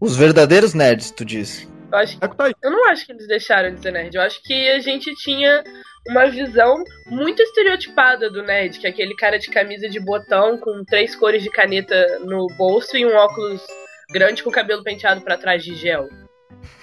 Os 0.00 0.16
verdadeiros 0.16 0.74
nerds, 0.74 1.10
tu 1.10 1.24
diz. 1.24 1.68
Eu, 1.94 1.98
acho, 1.98 2.18
É 2.20 2.28
que 2.28 2.36
tá 2.36 2.52
eu 2.62 2.70
não 2.70 2.88
acho 2.88 3.06
que 3.06 3.12
eles 3.12 3.28
deixaram 3.28 3.72
de 3.72 3.80
ser 3.80 3.92
nerd. 3.92 4.14
Eu 4.14 4.22
acho 4.22 4.42
que 4.42 4.70
a 4.70 4.80
gente 4.80 5.14
tinha 5.14 5.62
uma 6.08 6.26
visão 6.26 6.82
muito 7.06 7.40
estereotipada 7.40 8.28
do 8.28 8.42
nerd, 8.42 8.78
que 8.78 8.86
é 8.86 8.90
aquele 8.90 9.14
cara 9.14 9.38
de 9.38 9.48
camisa 9.48 9.88
de 9.88 10.00
botão 10.00 10.58
com 10.58 10.84
três 10.84 11.14
cores 11.14 11.42
de 11.42 11.50
caneta 11.50 12.18
no 12.20 12.46
bolso 12.58 12.96
e 12.96 13.06
um 13.06 13.14
óculos 13.14 13.64
grande 14.10 14.42
com 14.42 14.50
o 14.50 14.52
cabelo 14.52 14.82
penteado 14.82 15.20
pra 15.22 15.38
trás 15.38 15.62
de 15.62 15.74
gel. 15.76 16.08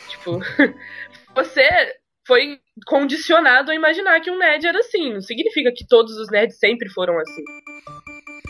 Tipo, 0.07 0.39
você 1.35 1.93
foi 2.25 2.59
condicionado 2.87 3.71
a 3.71 3.75
imaginar 3.75 4.21
que 4.21 4.31
um 4.31 4.37
nerd 4.37 4.65
era 4.65 4.79
assim. 4.79 5.13
Não 5.13 5.21
significa 5.21 5.71
que 5.75 5.85
todos 5.87 6.15
os 6.17 6.29
nerds 6.31 6.57
sempre 6.57 6.89
foram 6.89 7.17
assim. 7.19 7.43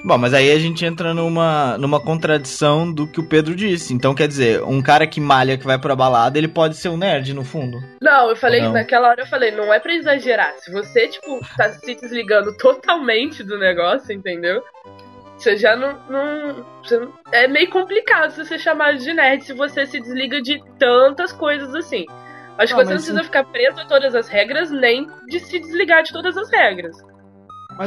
Bom, 0.03 0.17
mas 0.17 0.33
aí 0.33 0.51
a 0.51 0.57
gente 0.57 0.83
entra 0.83 1.13
numa, 1.13 1.77
numa 1.77 1.99
contradição 1.99 2.91
do 2.91 3.05
que 3.05 3.19
o 3.19 3.23
Pedro 3.23 3.55
disse. 3.55 3.93
Então, 3.93 4.15
quer 4.15 4.27
dizer, 4.27 4.63
um 4.63 4.81
cara 4.81 5.05
que 5.05 5.21
malha, 5.21 5.57
que 5.57 5.65
vai 5.65 5.77
pra 5.77 5.95
balada, 5.95 6.37
ele 6.39 6.47
pode 6.47 6.75
ser 6.75 6.89
um 6.89 6.97
nerd, 6.97 7.33
no 7.33 7.43
fundo. 7.43 7.77
Não, 8.01 8.29
eu 8.29 8.35
falei, 8.35 8.61
Não. 8.61 8.73
naquela 8.73 9.09
hora 9.09 9.21
eu 9.21 9.27
falei, 9.27 9.51
não 9.51 9.71
é 9.71 9.79
pra 9.79 9.93
exagerar. 9.93 10.53
Se 10.57 10.71
você, 10.71 11.07
tipo, 11.07 11.39
tá 11.55 11.71
se 11.73 11.93
desligando 11.95 12.55
totalmente 12.57 13.43
do 13.43 13.59
negócio, 13.59 14.11
entendeu? 14.11 14.63
Você 15.37 15.55
já 15.57 15.75
não. 15.75 15.97
não- 16.09 16.65
você 16.83 16.99
é 17.31 17.47
meio 17.47 17.69
complicado 17.69 18.31
você 18.31 18.45
ser 18.45 18.59
chamado 18.59 18.97
de 18.97 19.11
nerd 19.13 19.43
se 19.43 19.53
você 19.53 19.85
se 19.87 19.99
desliga 19.99 20.41
de 20.41 20.61
tantas 20.79 21.31
coisas 21.31 21.73
assim. 21.75 22.05
Acho 22.57 22.73
Ah, 22.73 22.77
que 22.77 22.83
você 22.85 22.89
não 22.93 22.97
precisa 22.97 23.23
ficar 23.23 23.43
preso 23.45 23.79
a 23.79 23.85
todas 23.85 24.13
as 24.13 24.27
regras, 24.27 24.69
nem 24.69 25.07
de 25.27 25.39
se 25.39 25.59
desligar 25.59 26.03
de 26.03 26.11
todas 26.13 26.37
as 26.37 26.49
regras. 26.51 26.95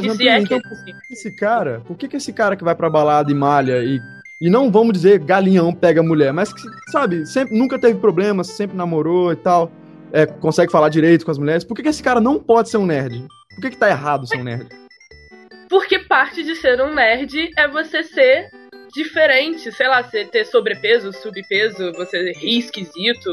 Mas 0.01 0.19
é 0.19 0.39
então, 0.39 0.59
que 0.59 1.13
esse 1.13 1.31
cara, 1.31 1.81
por 1.85 1.95
que, 1.95 2.07
que 2.07 2.17
esse 2.17 2.33
cara 2.33 2.55
que 2.57 2.63
vai 2.63 2.75
pra 2.75 2.89
balada 2.89 3.31
e 3.31 3.35
malha 3.35 3.81
e, 3.81 3.99
e 4.41 4.49
não 4.49 4.69
vamos 4.69 4.91
dizer 4.91 5.19
galinhão 5.19 5.73
pega 5.73 6.03
mulher, 6.03 6.33
mas 6.33 6.51
que, 6.51 6.61
sabe, 6.91 7.25
sempre, 7.25 7.57
nunca 7.57 7.79
teve 7.79 7.97
problemas, 7.99 8.47
sempre 8.47 8.75
namorou 8.75 9.31
e 9.31 9.37
tal, 9.37 9.71
é, 10.11 10.25
consegue 10.25 10.71
falar 10.71 10.89
direito 10.89 11.23
com 11.23 11.31
as 11.31 11.37
mulheres, 11.37 11.63
por 11.63 11.75
que, 11.75 11.83
que 11.83 11.89
esse 11.89 12.03
cara 12.03 12.19
não 12.19 12.37
pode 12.39 12.69
ser 12.69 12.77
um 12.77 12.85
nerd? 12.85 13.25
Por 13.55 13.61
que, 13.61 13.69
que 13.71 13.77
tá 13.77 13.89
errado 13.89 14.27
ser 14.27 14.37
um 14.37 14.43
nerd? 14.43 14.67
Porque 15.69 15.99
parte 15.99 16.43
de 16.43 16.55
ser 16.55 16.81
um 16.81 16.93
nerd 16.93 17.51
é 17.57 17.67
você 17.67 18.03
ser 18.03 18.49
diferente, 18.93 19.71
sei 19.71 19.87
lá, 19.87 20.03
você 20.03 20.25
ter 20.25 20.45
sobrepeso, 20.45 21.11
subpeso, 21.11 21.91
você 21.93 22.31
rir 22.33 22.59
esquisito, 22.59 23.31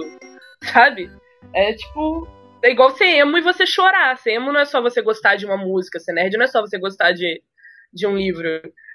sabe? 0.72 1.10
É 1.54 1.72
tipo. 1.72 2.26
É 2.62 2.70
igual 2.70 2.90
ser 2.90 3.06
emo 3.06 3.36
e 3.36 3.40
você 3.40 3.66
chorar. 3.66 4.16
Ser 4.18 4.32
emo 4.32 4.52
não 4.52 4.60
é 4.60 4.64
só 4.64 4.80
você 4.80 5.02
gostar 5.02 5.36
de 5.36 5.44
uma 5.44 5.56
música, 5.56 5.98
ser 5.98 6.12
nerd 6.12 6.36
não 6.36 6.44
é 6.44 6.48
só 6.48 6.60
você 6.60 6.78
gostar 6.78 7.12
de, 7.12 7.42
de 7.92 8.06
um 8.06 8.16
livro. 8.16 8.46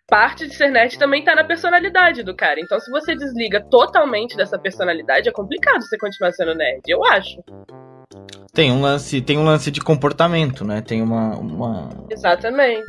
Parte 0.08 0.48
de 0.48 0.56
ser 0.56 0.70
nerd 0.70 0.98
também 0.98 1.24
tá 1.24 1.36
na 1.36 1.44
personalidade 1.44 2.24
do 2.24 2.34
cara. 2.34 2.62
Então, 2.62 2.80
se 2.80 2.90
você 2.90 3.14
desliga 3.14 3.62
totalmente 3.62 4.38
dessa 4.38 4.58
personalidade, 4.58 5.28
é 5.28 5.32
complicado 5.34 5.82
você 5.82 5.98
continuar 5.98 6.32
sendo 6.32 6.56
nerd, 6.56 6.82
eu 6.88 7.04
acho. 7.04 7.44
Tem 8.54 8.72
um 8.72 8.82
lance, 8.82 9.22
tem 9.22 9.38
um 9.38 9.44
lance 9.44 9.70
de 9.70 9.82
comportamento, 9.82 10.64
né? 10.64 10.82
Tem 10.82 11.02
uma, 11.02 11.38
uma, 11.38 11.90
Exatamente. 12.10 12.86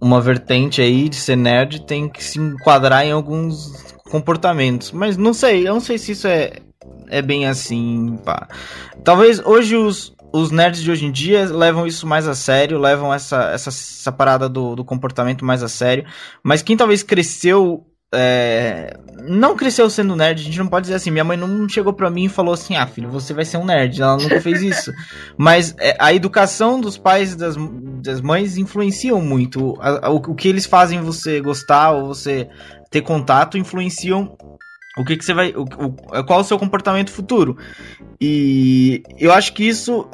uma 0.00 0.20
vertente 0.20 0.82
aí 0.82 1.08
de 1.08 1.16
ser 1.16 1.36
nerd, 1.36 1.86
tem 1.86 2.06
que 2.06 2.22
se 2.22 2.38
enquadrar 2.38 3.04
em 3.06 3.12
alguns 3.12 3.94
comportamentos. 4.10 4.92
Mas 4.92 5.16
não 5.16 5.32
sei, 5.32 5.66
eu 5.66 5.72
não 5.72 5.80
sei 5.80 5.96
se 5.96 6.12
isso 6.12 6.28
é, 6.28 6.52
é 7.12 7.22
bem 7.22 7.46
assim, 7.46 8.18
pá. 8.24 8.48
Talvez 9.04 9.38
hoje 9.44 9.76
os, 9.76 10.12
os 10.32 10.50
nerds 10.50 10.82
de 10.82 10.90
hoje 10.90 11.04
em 11.06 11.12
dia 11.12 11.44
levam 11.46 11.86
isso 11.86 12.06
mais 12.06 12.26
a 12.26 12.34
sério, 12.34 12.78
levam 12.78 13.12
essa, 13.12 13.50
essa, 13.52 13.68
essa 13.70 14.10
parada 14.12 14.48
do, 14.48 14.74
do 14.74 14.84
comportamento 14.84 15.44
mais 15.44 15.62
a 15.62 15.68
sério. 15.68 16.04
Mas 16.42 16.62
quem 16.62 16.76
talvez 16.76 17.02
cresceu. 17.02 17.86
é, 18.14 18.96
não 19.24 19.54
cresceu 19.56 19.88
sendo 19.88 20.16
nerd, 20.16 20.40
a 20.40 20.44
gente 20.44 20.58
não 20.58 20.66
pode 20.66 20.84
dizer 20.84 20.96
assim. 20.96 21.10
Minha 21.10 21.24
mãe 21.24 21.36
não 21.36 21.68
chegou 21.68 21.92
pra 21.92 22.10
mim 22.10 22.24
e 22.24 22.28
falou 22.28 22.54
assim: 22.54 22.76
Ah, 22.76 22.86
filho, 22.86 23.08
você 23.10 23.32
vai 23.34 23.44
ser 23.44 23.56
um 23.58 23.64
nerd. 23.64 24.00
Ela 24.02 24.16
nunca 24.16 24.40
fez 24.40 24.62
isso. 24.62 24.92
Mas 25.36 25.74
é, 25.78 25.96
a 25.98 26.12
educação 26.12 26.80
dos 26.80 26.96
pais 26.98 27.32
e 27.32 27.36
das, 27.36 27.54
das 28.02 28.20
mães 28.20 28.56
influenciam 28.56 29.20
muito. 29.20 29.76
A- 29.80 30.06
a- 30.06 30.10
o, 30.10 30.16
o 30.16 30.34
que 30.34 30.48
eles 30.48 30.66
fazem 30.66 31.00
você 31.00 31.40
gostar 31.40 31.92
ou 31.92 32.06
você 32.06 32.48
ter 32.90 33.00
contato 33.02 33.56
influenciam 33.56 34.36
o 34.98 35.04
que, 35.04 35.16
que 35.16 35.24
você 35.24 35.32
vai. 35.34 35.52
O, 35.56 35.62
o- 35.62 36.24
qual 36.24 36.40
o 36.40 36.44
seu 36.44 36.58
comportamento 36.58 37.10
futuro. 37.10 37.56
E 38.20 39.02
eu 39.18 39.32
acho 39.32 39.52
que 39.52 39.64
isso 39.64 40.08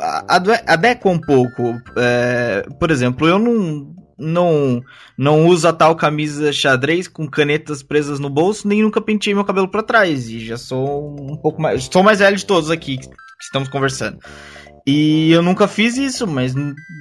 adequa 0.66 1.10
um 1.10 1.20
pouco. 1.20 1.80
É, 1.96 2.64
por 2.78 2.90
exemplo, 2.90 3.26
eu 3.26 3.38
não. 3.38 3.94
Não, 4.20 4.82
não 5.16 5.46
uso 5.46 5.68
a 5.68 5.72
tal 5.72 5.94
camisa 5.94 6.52
xadrez 6.52 7.06
com 7.06 7.28
canetas 7.28 7.84
presas 7.84 8.18
no 8.18 8.28
bolso, 8.28 8.66
nem 8.66 8.82
nunca 8.82 9.00
pentei 9.00 9.32
meu 9.32 9.44
cabelo 9.44 9.68
pra 9.68 9.80
trás. 9.80 10.28
E 10.28 10.40
já 10.44 10.56
sou 10.56 11.14
um 11.20 11.36
pouco 11.36 11.62
mais. 11.62 11.84
Sou 11.84 12.02
mais 12.02 12.18
velho 12.18 12.36
de 12.36 12.44
todos 12.44 12.68
aqui 12.68 12.98
que, 12.98 13.08
estamos 13.40 13.68
conversando. 13.68 14.18
E 14.84 15.30
eu 15.30 15.40
nunca 15.40 15.68
fiz 15.68 15.96
isso, 15.96 16.26
mas 16.26 16.52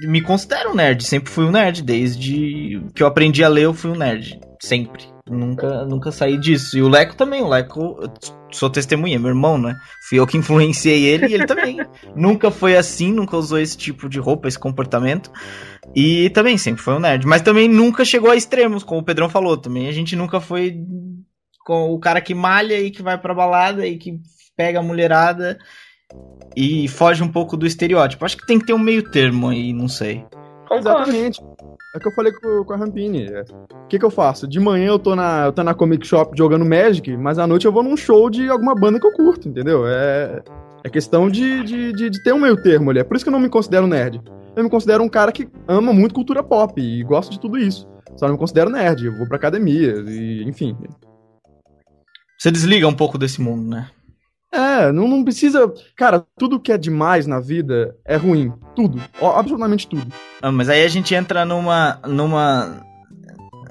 me 0.04 0.20
considero 0.20 0.70
um 0.70 0.74
nerd. 0.76 1.02
Sempre 1.04 1.32
fui 1.32 1.44
um 1.44 1.50
nerd. 1.50 1.82
Desde 1.82 2.80
que 2.94 3.02
eu 3.02 3.08
aprendi 3.08 3.42
a 3.42 3.48
ler, 3.48 3.64
eu 3.64 3.74
fui 3.74 3.90
um 3.90 3.96
nerd. 3.96 4.38
Sempre. 4.62 5.02
Nunca, 5.30 5.84
nunca 5.84 6.10
saí 6.10 6.38
disso. 6.38 6.76
E 6.78 6.82
o 6.82 6.88
Leco 6.88 7.16
também. 7.16 7.42
O 7.42 7.48
Leco, 7.48 7.98
eu 8.00 8.10
sou 8.50 8.70
testemunha, 8.70 9.18
meu 9.18 9.28
irmão, 9.28 9.58
né? 9.58 9.76
Fui 10.08 10.18
eu 10.18 10.26
que 10.26 10.36
influenciei 10.36 11.04
ele 11.04 11.26
e 11.28 11.34
ele 11.34 11.46
também. 11.46 11.78
nunca 12.16 12.50
foi 12.50 12.76
assim, 12.76 13.12
nunca 13.12 13.36
usou 13.36 13.58
esse 13.58 13.76
tipo 13.76 14.08
de 14.08 14.18
roupa, 14.18 14.48
esse 14.48 14.58
comportamento. 14.58 15.30
E 15.94 16.30
também 16.30 16.58
sempre 16.58 16.82
foi 16.82 16.94
um 16.94 17.00
nerd. 17.00 17.26
Mas 17.26 17.42
também 17.42 17.68
nunca 17.68 18.04
chegou 18.04 18.30
a 18.30 18.36
extremos, 18.36 18.82
como 18.82 19.00
o 19.00 19.04
Pedrão 19.04 19.28
falou. 19.28 19.56
Também 19.56 19.88
a 19.88 19.92
gente 19.92 20.16
nunca 20.16 20.40
foi 20.40 20.76
com 21.64 21.92
o 21.92 21.98
cara 21.98 22.20
que 22.20 22.34
malha 22.34 22.80
e 22.80 22.90
que 22.90 23.02
vai 23.02 23.18
pra 23.18 23.34
balada 23.34 23.86
e 23.86 23.98
que 23.98 24.18
pega 24.56 24.80
a 24.80 24.82
mulherada 24.82 25.58
e 26.56 26.88
foge 26.88 27.22
um 27.22 27.30
pouco 27.30 27.56
do 27.56 27.66
estereótipo. 27.66 28.24
Acho 28.24 28.36
que 28.36 28.46
tem 28.46 28.58
que 28.58 28.66
ter 28.66 28.72
um 28.72 28.78
meio 28.78 29.10
termo 29.10 29.48
aí, 29.48 29.72
não 29.72 29.88
sei. 29.88 30.24
Concordo. 30.68 31.10
Exatamente. 31.10 31.40
É 31.94 31.96
o 31.96 32.00
que 32.00 32.08
eu 32.08 32.12
falei 32.12 32.32
com, 32.32 32.64
com 32.64 32.72
a 32.72 32.76
Rampini. 32.76 33.24
é. 33.24 33.44
O 33.84 33.86
que, 33.88 33.98
que 33.98 34.04
eu 34.04 34.10
faço? 34.10 34.46
De 34.46 34.60
manhã 34.60 34.88
eu 34.88 34.98
tô, 34.98 35.16
na, 35.16 35.46
eu 35.46 35.52
tô 35.52 35.62
na 35.62 35.74
Comic 35.74 36.06
Shop 36.06 36.36
jogando 36.36 36.64
Magic, 36.64 37.16
mas 37.16 37.38
à 37.38 37.46
noite 37.46 37.64
eu 37.66 37.72
vou 37.72 37.82
num 37.82 37.96
show 37.96 38.28
de 38.28 38.48
alguma 38.48 38.74
banda 38.74 39.00
que 39.00 39.06
eu 39.06 39.12
curto, 39.12 39.48
entendeu? 39.48 39.86
É, 39.86 40.42
é 40.84 40.90
questão 40.90 41.30
de, 41.30 41.64
de, 41.64 41.92
de, 41.92 42.10
de 42.10 42.22
ter 42.22 42.34
um 42.34 42.40
meio 42.40 42.60
termo 42.60 42.90
ali. 42.90 42.98
É 42.98 43.04
por 43.04 43.16
isso 43.16 43.24
que 43.24 43.30
eu 43.30 43.32
não 43.32 43.40
me 43.40 43.48
considero 43.48 43.86
nerd. 43.86 44.20
Eu 44.54 44.64
me 44.64 44.70
considero 44.70 45.02
um 45.02 45.08
cara 45.08 45.32
que 45.32 45.48
ama 45.66 45.92
muito 45.92 46.14
cultura 46.14 46.42
pop 46.42 46.80
e 46.80 47.02
gosta 47.04 47.32
de 47.32 47.40
tudo 47.40 47.56
isso. 47.56 47.88
Só 48.16 48.26
não 48.26 48.34
me 48.34 48.38
considero 48.38 48.70
nerd. 48.70 49.06
Eu 49.06 49.16
vou 49.16 49.26
pra 49.26 49.36
academia 49.36 49.94
e, 50.06 50.42
enfim. 50.46 50.76
Você 52.38 52.50
desliga 52.50 52.86
um 52.86 52.94
pouco 52.94 53.16
desse 53.16 53.40
mundo, 53.40 53.68
né? 53.68 53.88
É, 54.50 54.90
não, 54.92 55.06
não 55.06 55.24
precisa. 55.24 55.72
Cara, 55.94 56.24
tudo 56.38 56.60
que 56.60 56.72
é 56.72 56.78
demais 56.78 57.26
na 57.26 57.38
vida 57.38 57.94
é 58.04 58.16
ruim. 58.16 58.52
Tudo. 58.74 59.00
Absolutamente 59.20 59.86
tudo. 59.86 60.10
Ah, 60.40 60.50
mas 60.50 60.68
aí 60.68 60.84
a 60.84 60.88
gente 60.88 61.14
entra 61.14 61.44
numa. 61.44 62.00
numa. 62.06 62.82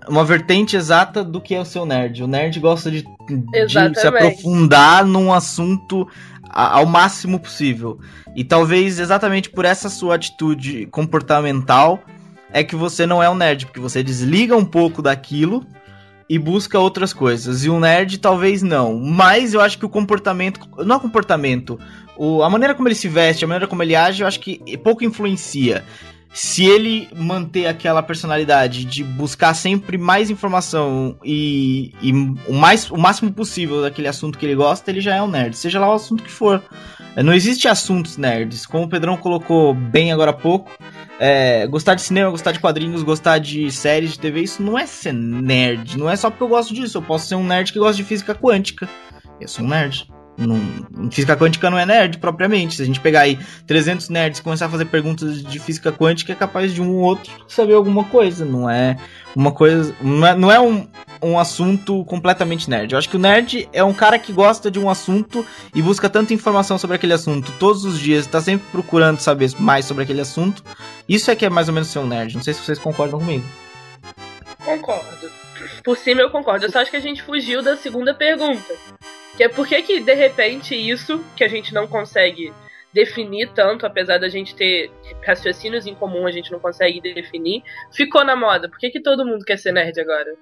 Uma 0.08 0.24
vertente 0.24 0.78
exata 0.78 1.22
do 1.22 1.42
que 1.42 1.54
é 1.54 1.60
o 1.60 1.66
seu 1.66 1.86
nerd. 1.86 2.24
O 2.24 2.28
nerd 2.28 2.58
gosta 2.62 2.90
de, 2.90 3.04
de 3.04 4.00
se 4.00 4.08
aprofundar 4.08 5.04
num 5.06 5.34
assunto 5.34 6.08
ao 6.50 6.86
máximo 6.86 7.40
possível. 7.40 8.00
E 8.34 8.44
talvez 8.44 9.00
exatamente 9.00 9.50
por 9.50 9.66
essa 9.66 9.90
sua 9.90 10.16
atitude 10.16 10.86
comportamental 10.88 12.00
é 12.54 12.64
que 12.64 12.76
você 12.76 13.06
não 13.06 13.22
é 13.22 13.30
um 13.30 13.36
nerd, 13.36 13.66
porque 13.66 13.82
você 13.82 14.02
desliga 14.02 14.56
um 14.56 14.64
pouco 14.64 15.02
daquilo 15.02 15.66
e 16.30 16.38
busca 16.38 16.80
outras 16.80 17.14
coisas. 17.14 17.64
E 17.64 17.70
o 17.70 17.80
nerd 17.80 18.18
talvez 18.18 18.62
não. 18.62 19.00
Mas 19.00 19.54
eu 19.54 19.62
acho 19.62 19.78
que 19.78 19.86
o 19.86 19.90
comportamento. 19.90 20.60
Não 20.86 20.98
é 20.98 21.00
comportamento. 21.00 21.80
O, 22.16 22.44
a 22.44 22.50
maneira 22.50 22.74
como 22.74 22.88
ele 22.88 22.96
se 22.96 23.08
veste, 23.08 23.46
a 23.46 23.48
maneira 23.48 23.68
como 23.68 23.84
ele 23.84 23.96
age, 23.96 24.24
eu 24.24 24.28
acho 24.28 24.40
que 24.40 24.78
pouco 24.78 25.04
influencia. 25.04 25.84
Se 26.38 26.64
ele 26.64 27.10
manter 27.16 27.66
aquela 27.66 28.04
personalidade 28.04 28.86
de 28.86 29.04
buscar 29.04 29.56
sempre 29.56 29.98
mais 29.98 30.30
informação 30.30 31.18
e, 31.24 31.92
e 32.00 32.14
o, 32.48 32.54
mais, 32.54 32.92
o 32.92 32.96
máximo 32.96 33.34
possível 33.34 33.82
daquele 33.82 34.08
assunto 34.08 34.38
que 34.38 34.46
ele 34.46 34.54
gosta, 34.54 34.92
ele 34.92 35.02
já 35.02 35.16
é 35.16 35.22
um 35.22 35.28
nerd, 35.28 35.58
seja 35.58 35.80
lá 35.80 35.90
o 35.90 35.94
assunto 35.94 36.24
que 36.24 36.30
for. 36.30 36.62
Não 37.16 37.34
existe 37.34 37.68
assuntos 37.68 38.18
nerds, 38.18 38.68
como 38.68 38.84
o 38.84 38.88
Pedrão 38.88 39.18
colocou 39.18 39.74
bem 39.74 40.12
agora 40.12 40.30
há 40.30 40.34
pouco. 40.34 40.70
é, 41.20 41.66
gostar 41.66 41.96
de 41.96 42.04
cinema, 42.04 42.30
gostar 42.30 42.52
de 42.52 42.60
quadrinhos, 42.60 43.02
gostar 43.02 43.40
de 43.40 43.72
séries 43.72 44.12
de 44.12 44.20
TV, 44.20 44.42
isso 44.42 44.62
não 44.62 44.78
é 44.78 44.86
ser 44.86 45.16
nerd. 45.16 45.98
Não 45.98 46.08
é 46.08 46.16
só 46.16 46.30
porque 46.30 46.44
eu 46.44 46.48
gosto 46.48 46.72
disso. 46.72 47.00
Eu 47.00 47.02
posso 47.02 47.26
ser 47.26 47.34
um 47.34 47.44
nerd 47.44 47.74
que 47.74 47.80
gosta 47.80 47.96
de 47.96 48.04
física 48.04 48.36
quântica. 48.36 48.88
Eu 49.42 49.48
sou 49.48 49.66
um 49.66 49.70
nerd. 49.70 50.08
Não, 50.38 51.10
física 51.10 51.36
quântica 51.36 51.70
não 51.70 51.80
é 51.80 51.86
nerd 51.86 52.20
propriamente. 52.20 52.76
Se 52.76 52.84
a 52.84 52.86
gente 52.86 53.00
pegar 53.00 53.22
aí 53.22 53.40
300 53.66 54.10
nerds 54.10 54.40
e 54.40 54.44
começar 54.44 54.68
a 54.68 54.70
fazer 54.70 54.86
perguntas 54.86 55.42
de 55.44 55.60
física 55.60 55.92
quântica, 55.92 56.32
é 56.32 56.36
capaz 56.36 56.74
de 56.74 56.82
um 56.82 56.96
ou 56.96 57.02
outro 57.02 57.32
saber 57.48 57.74
alguma 57.74 58.04
coisa. 58.04 58.46
Não 58.46 58.70
é 58.70 58.98
uma 59.36 59.52
coisa. 59.52 59.96
Não 60.00 60.28
é, 60.28 60.36
não 60.36 60.52
é 60.52 60.60
um, 60.60 60.88
um 61.24 61.40
assunto 61.40 62.06
completamente 62.06 62.70
nerd. 62.70 62.92
Eu 62.92 63.00
acho 63.00 63.10
que 63.10 63.16
o 63.16 63.20
nerd 63.20 63.68
é 63.74 63.84
um 63.84 63.94
cara 63.94 64.20
que 64.20 64.32
gosta 64.32 64.70
de 64.70 64.78
um 64.78 64.90
assunto 64.90 65.44
e 65.74 65.82
busca 65.82 66.08
tanta 66.08 66.34
informação 66.34 66.78
sobre 66.78 66.96
aquele 66.96 67.14
assunto 67.14 67.52
todos 67.60 67.84
os 67.84 68.00
dias, 68.00 68.26
está 68.26 68.40
sempre 68.40 68.68
procurando 68.72 69.20
saber 69.20 69.50
mais 69.60 69.86
sobre 69.86 70.04
aquele 70.04 70.22
assunto. 70.22 70.64
Isso 71.10 71.32
é 71.32 71.36
que 71.36 71.46
é 71.46 71.50
mais 71.50 71.68
ou 71.68 71.74
menos 71.74 71.90
ser 71.90 72.00
um 72.00 72.08
nerd. 72.08 72.36
Não 72.36 72.44
sei 72.44 72.54
se 72.54 72.62
vocês 72.62 72.78
concordam 72.78 73.20
comigo. 73.20 73.46
Concordo. 74.64 75.32
Por 75.84 75.98
cima 75.98 76.22
eu 76.22 76.30
concordo. 76.30 76.66
Eu 76.66 76.72
só 76.72 76.80
acho 76.80 76.92
que 76.92 76.98
a 76.98 77.02
gente 77.02 77.24
fugiu 77.24 77.64
da 77.64 77.76
segunda 77.76 78.14
pergunta. 78.14 78.74
Que 79.38 79.44
é 79.44 79.50
por 79.50 79.68
que 79.68 79.82
que, 79.84 80.00
de 80.00 80.14
repente, 80.14 80.76
isso, 80.76 81.24
que 81.36 81.44
a 81.44 81.48
gente 81.48 81.74
não 81.74 81.86
consegue 81.88 82.52
definir 82.94 83.50
tanto, 83.54 83.86
apesar 83.86 84.18
da 84.18 84.28
gente 84.28 84.56
ter 84.56 84.90
raciocínios 85.26 85.86
em 85.86 85.94
comum, 85.94 86.26
a 86.26 86.32
gente 86.32 86.52
não 86.52 86.60
consegue 86.60 87.00
definir, 87.00 87.62
ficou 87.92 88.26
na 88.26 88.36
moda. 88.36 88.68
Por 88.68 88.80
que 88.80 88.90
que 88.90 89.00
todo 89.00 89.24
mundo 89.26 89.46
quer 89.46 89.58
ser 89.58 89.72
nerd 89.72 90.00
agora? 90.00 90.34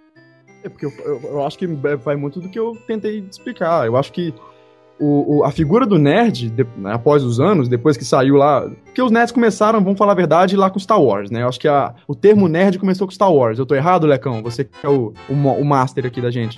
É 0.63 0.69
porque 0.69 0.86
eu, 0.86 0.91
eu, 1.03 1.21
eu 1.23 1.45
acho 1.45 1.58
que 1.58 1.67
vai 1.67 2.15
muito 2.15 2.39
do 2.39 2.47
que 2.49 2.58
eu 2.58 2.73
tentei 2.88 3.19
explicar. 3.29 3.86
Eu 3.86 3.97
acho 3.97 4.12
que 4.13 4.34
o, 4.97 5.39
o- 5.39 5.43
a 5.43 5.51
figura 5.51 5.86
do 5.86 5.99
nerd, 5.99 6.49
de- 6.49 6.65
né, 6.77 6.93
após 6.93 7.21
os 7.23 7.39
anos, 7.41 7.67
depois 7.67 7.97
que 7.97 8.05
saiu 8.05 8.36
lá. 8.38 8.62
Porque 8.86 9.01
os 9.01 9.12
nerds 9.12 9.34
começaram, 9.34 9.84
vamos 9.84 9.97
falar 9.99 10.13
a 10.13 10.15
verdade, 10.15 10.55
lá 10.55 10.69
com 10.69 10.79
Star 10.79 11.01
Wars, 11.01 11.29
né? 11.29 11.41
Eu 11.43 11.49
acho 11.49 11.60
que 11.60 11.67
a- 11.67 11.93
o 12.08 12.15
termo 12.15 12.47
nerd 12.47 12.79
começou 12.79 13.05
com 13.05 13.12
Star 13.13 13.31
Wars. 13.34 13.60
Eu 13.60 13.65
tô 13.65 13.75
errado, 13.75 14.08
Lecão? 14.08 14.41
Você 14.41 14.63
que 14.63 14.71
é 14.86 14.88
o, 14.89 15.13
o, 15.29 15.34
o 15.34 15.65
master 15.65 16.05
aqui 16.05 16.21
da 16.21 16.31
gente. 16.31 16.58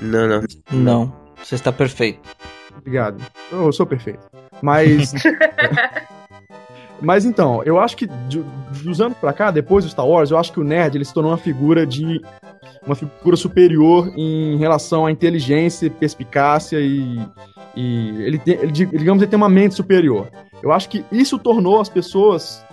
Não, 0.00 0.26
não. 0.26 0.42
Não. 0.72 1.27
Você 1.42 1.54
está 1.54 1.72
perfeito. 1.72 2.20
Obrigado. 2.76 3.22
Eu 3.50 3.72
sou 3.72 3.86
perfeito. 3.86 4.20
Mas. 4.62 5.12
Mas 7.00 7.24
então, 7.24 7.62
eu 7.64 7.78
acho 7.78 7.96
que 7.96 8.06
de- 8.28 8.42
dos 8.82 9.00
anos 9.00 9.16
pra 9.18 9.32
cá, 9.32 9.50
depois 9.52 9.84
do 9.84 9.90
Star 9.90 10.06
Wars, 10.06 10.30
eu 10.32 10.38
acho 10.38 10.52
que 10.52 10.58
o 10.58 10.64
nerd 10.64 10.96
ele 10.96 11.04
se 11.04 11.14
tornou 11.14 11.30
uma 11.30 11.38
figura 11.38 11.86
de. 11.86 12.20
Uma 12.84 12.94
figura 12.96 13.36
superior 13.36 14.12
em 14.16 14.56
relação 14.56 15.06
à 15.06 15.12
inteligência, 15.12 15.88
perspicácia 15.90 16.78
e. 16.80 17.20
e 17.76 18.08
ele, 18.24 18.38
tem, 18.38 18.54
ele, 18.54 18.72
digamos, 18.72 19.22
ele 19.22 19.30
tem 19.30 19.36
uma 19.36 19.48
mente 19.48 19.74
superior. 19.74 20.28
Eu 20.62 20.72
acho 20.72 20.88
que 20.88 21.04
isso 21.12 21.38
tornou 21.38 21.80
as 21.80 21.88
pessoas. 21.88 22.64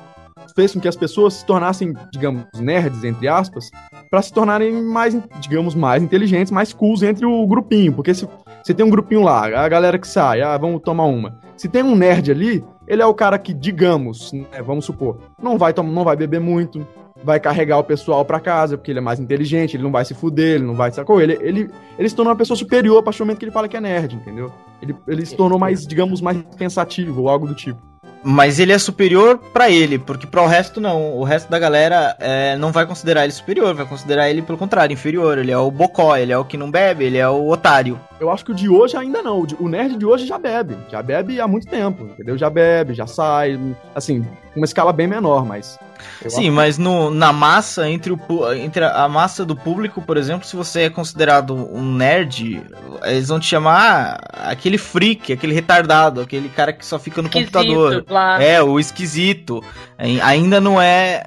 Fez 0.56 0.74
com 0.74 0.80
que 0.80 0.88
as 0.88 0.96
pessoas 0.96 1.36
se 1.36 1.46
tornassem, 1.46 1.94
digamos, 2.12 2.46
nerds, 2.56 3.04
entre 3.04 3.28
aspas, 3.28 3.70
para 4.10 4.22
se 4.22 4.32
tornarem 4.32 4.72
mais, 4.72 5.16
digamos, 5.40 5.76
mais 5.76 6.02
inteligentes, 6.02 6.52
mais 6.52 6.72
cools 6.72 7.04
entre 7.04 7.26
o 7.26 7.46
grupinho. 7.46 7.92
Porque 7.92 8.14
se 8.14 8.28
você 8.64 8.74
tem 8.74 8.86
um 8.86 8.90
grupinho 8.90 9.22
lá, 9.22 9.46
a 9.46 9.68
galera 9.68 10.00
que 10.00 10.08
sai, 10.08 10.42
ah, 10.42 10.58
vamos 10.58 10.82
tomar 10.82 11.06
uma. 11.06 11.38
Se 11.58 11.68
tem 11.68 11.84
um 11.84 11.96
nerd 11.96 12.32
ali, 12.32 12.64
ele 12.88 13.02
é 13.02 13.06
o 13.06 13.14
cara 13.14 13.38
que, 13.38 13.54
digamos, 13.54 14.32
né, 14.32 14.62
vamos 14.66 14.86
supor, 14.86 15.18
não 15.42 15.58
vai, 15.58 15.74
não 15.74 16.04
vai 16.04 16.16
beber 16.16 16.40
muito, 16.40 16.86
vai 17.24 17.40
carregar 17.40 17.78
o 17.78 17.84
pessoal 17.84 18.24
pra 18.24 18.40
casa, 18.40 18.78
porque 18.78 18.92
ele 18.92 19.00
é 19.00 19.02
mais 19.02 19.20
inteligente, 19.20 19.76
ele 19.76 19.84
não 19.84 19.92
vai 19.92 20.06
se 20.06 20.14
fuder, 20.14 20.56
ele 20.56 20.66
não 20.66 20.76
vai, 20.76 20.92
sacou? 20.92 21.22
Ele, 21.22 21.38
ele, 21.42 21.70
ele 21.98 22.10
se 22.10 22.16
tornou 22.16 22.32
uma 22.32 22.38
pessoa 22.38 22.56
superior 22.56 23.00
a 23.00 23.04
partir 23.04 23.20
do 23.20 23.26
momento 23.26 23.40
que 23.40 23.46
ele 23.46 23.52
fala 23.52 23.68
que 23.68 23.76
é 23.76 23.82
nerd, 23.82 24.16
entendeu? 24.16 24.52
Ele, 24.82 24.96
ele 25.08 25.26
se 25.26 25.36
tornou 25.36 25.58
mais, 25.58 25.86
digamos, 25.88 26.22
mais 26.22 26.42
pensativo 26.58 27.24
ou 27.24 27.30
algo 27.30 27.48
do 27.48 27.56
tipo. 27.56 27.82
Mas 28.28 28.58
ele 28.58 28.74
é 28.74 28.80
superior 28.80 29.38
pra 29.54 29.70
ele, 29.70 30.00
porque 30.00 30.26
para 30.26 30.42
o 30.42 30.48
resto 30.48 30.82
não. 30.82 31.16
O 31.16 31.24
resto 31.24 31.48
da 31.48 31.60
galera 31.60 32.16
é, 32.20 32.56
não 32.58 32.72
vai 32.72 32.84
considerar 32.84 33.24
ele 33.24 33.32
superior, 33.32 33.76
vai 33.76 33.86
considerar 33.86 34.28
ele 34.28 34.42
pelo 34.42 34.58
contrário, 34.58 34.92
inferior. 34.92 35.38
Ele 35.38 35.52
é 35.52 35.58
o 35.60 35.70
bocó, 35.70 36.18
ele 36.18 36.32
é 36.32 36.38
o 36.38 36.44
que 36.44 36.58
não 36.58 36.72
bebe, 36.72 37.06
ele 37.06 37.20
é 37.20 37.30
o 37.30 37.48
otário. 37.48 38.00
Eu 38.20 38.32
acho 38.32 38.44
que 38.44 38.52
o 38.52 38.56
de 38.56 38.68
hoje 38.68 38.98
ainda 38.98 39.22
não. 39.22 39.46
O 39.60 39.70
nerd 39.70 39.96
de 39.96 40.08
hoje 40.08 40.26
já 40.26 40.40
bebe. 40.40 40.76
Já 40.90 41.04
bebe 41.04 41.40
há 41.40 41.48
muito 41.48 41.68
tempo, 41.68 42.06
entendeu? 42.06 42.36
Já 42.36 42.50
bebe, 42.50 42.96
já 42.96 43.06
sai. 43.06 43.60
Assim, 43.94 44.26
uma 44.56 44.66
escala 44.66 44.92
bem 44.92 45.06
menor, 45.06 45.46
mas. 45.46 45.78
Eu 46.24 46.30
Sim, 46.30 46.50
mas 46.50 46.78
no, 46.78 47.10
na 47.10 47.32
massa, 47.34 47.90
entre, 47.90 48.12
o, 48.12 48.20
entre 48.54 48.84
a 48.84 49.08
massa 49.08 49.46
do 49.46 49.56
público, 49.56 50.02
por 50.02 50.18
exemplo, 50.18 50.48
se 50.48 50.56
você 50.56 50.82
é 50.82 50.90
considerado 50.90 51.54
um 51.54 51.94
nerd, 51.94 52.62
eles 53.04 53.28
vão 53.28 53.40
te 53.40 53.48
chamar 53.48 54.20
ah, 54.34 54.52
aquele 54.52 54.78
freak, 54.78 55.34
aquele 55.34 55.54
retardado, 55.54 56.22
aquele 56.22 56.50
cara 56.50 56.74
que 56.74 56.86
só 56.86 56.98
fica 57.00 57.22
no 57.22 57.30
computador. 57.30 57.92
Esquisito, 57.92 58.08
blá. 58.08 58.42
É, 58.42 58.62
o 58.62 58.80
esquisito. 58.80 59.64
Ai- 59.98 60.20
Ainda 60.22 60.60
não 60.60 60.82
é. 60.82 61.24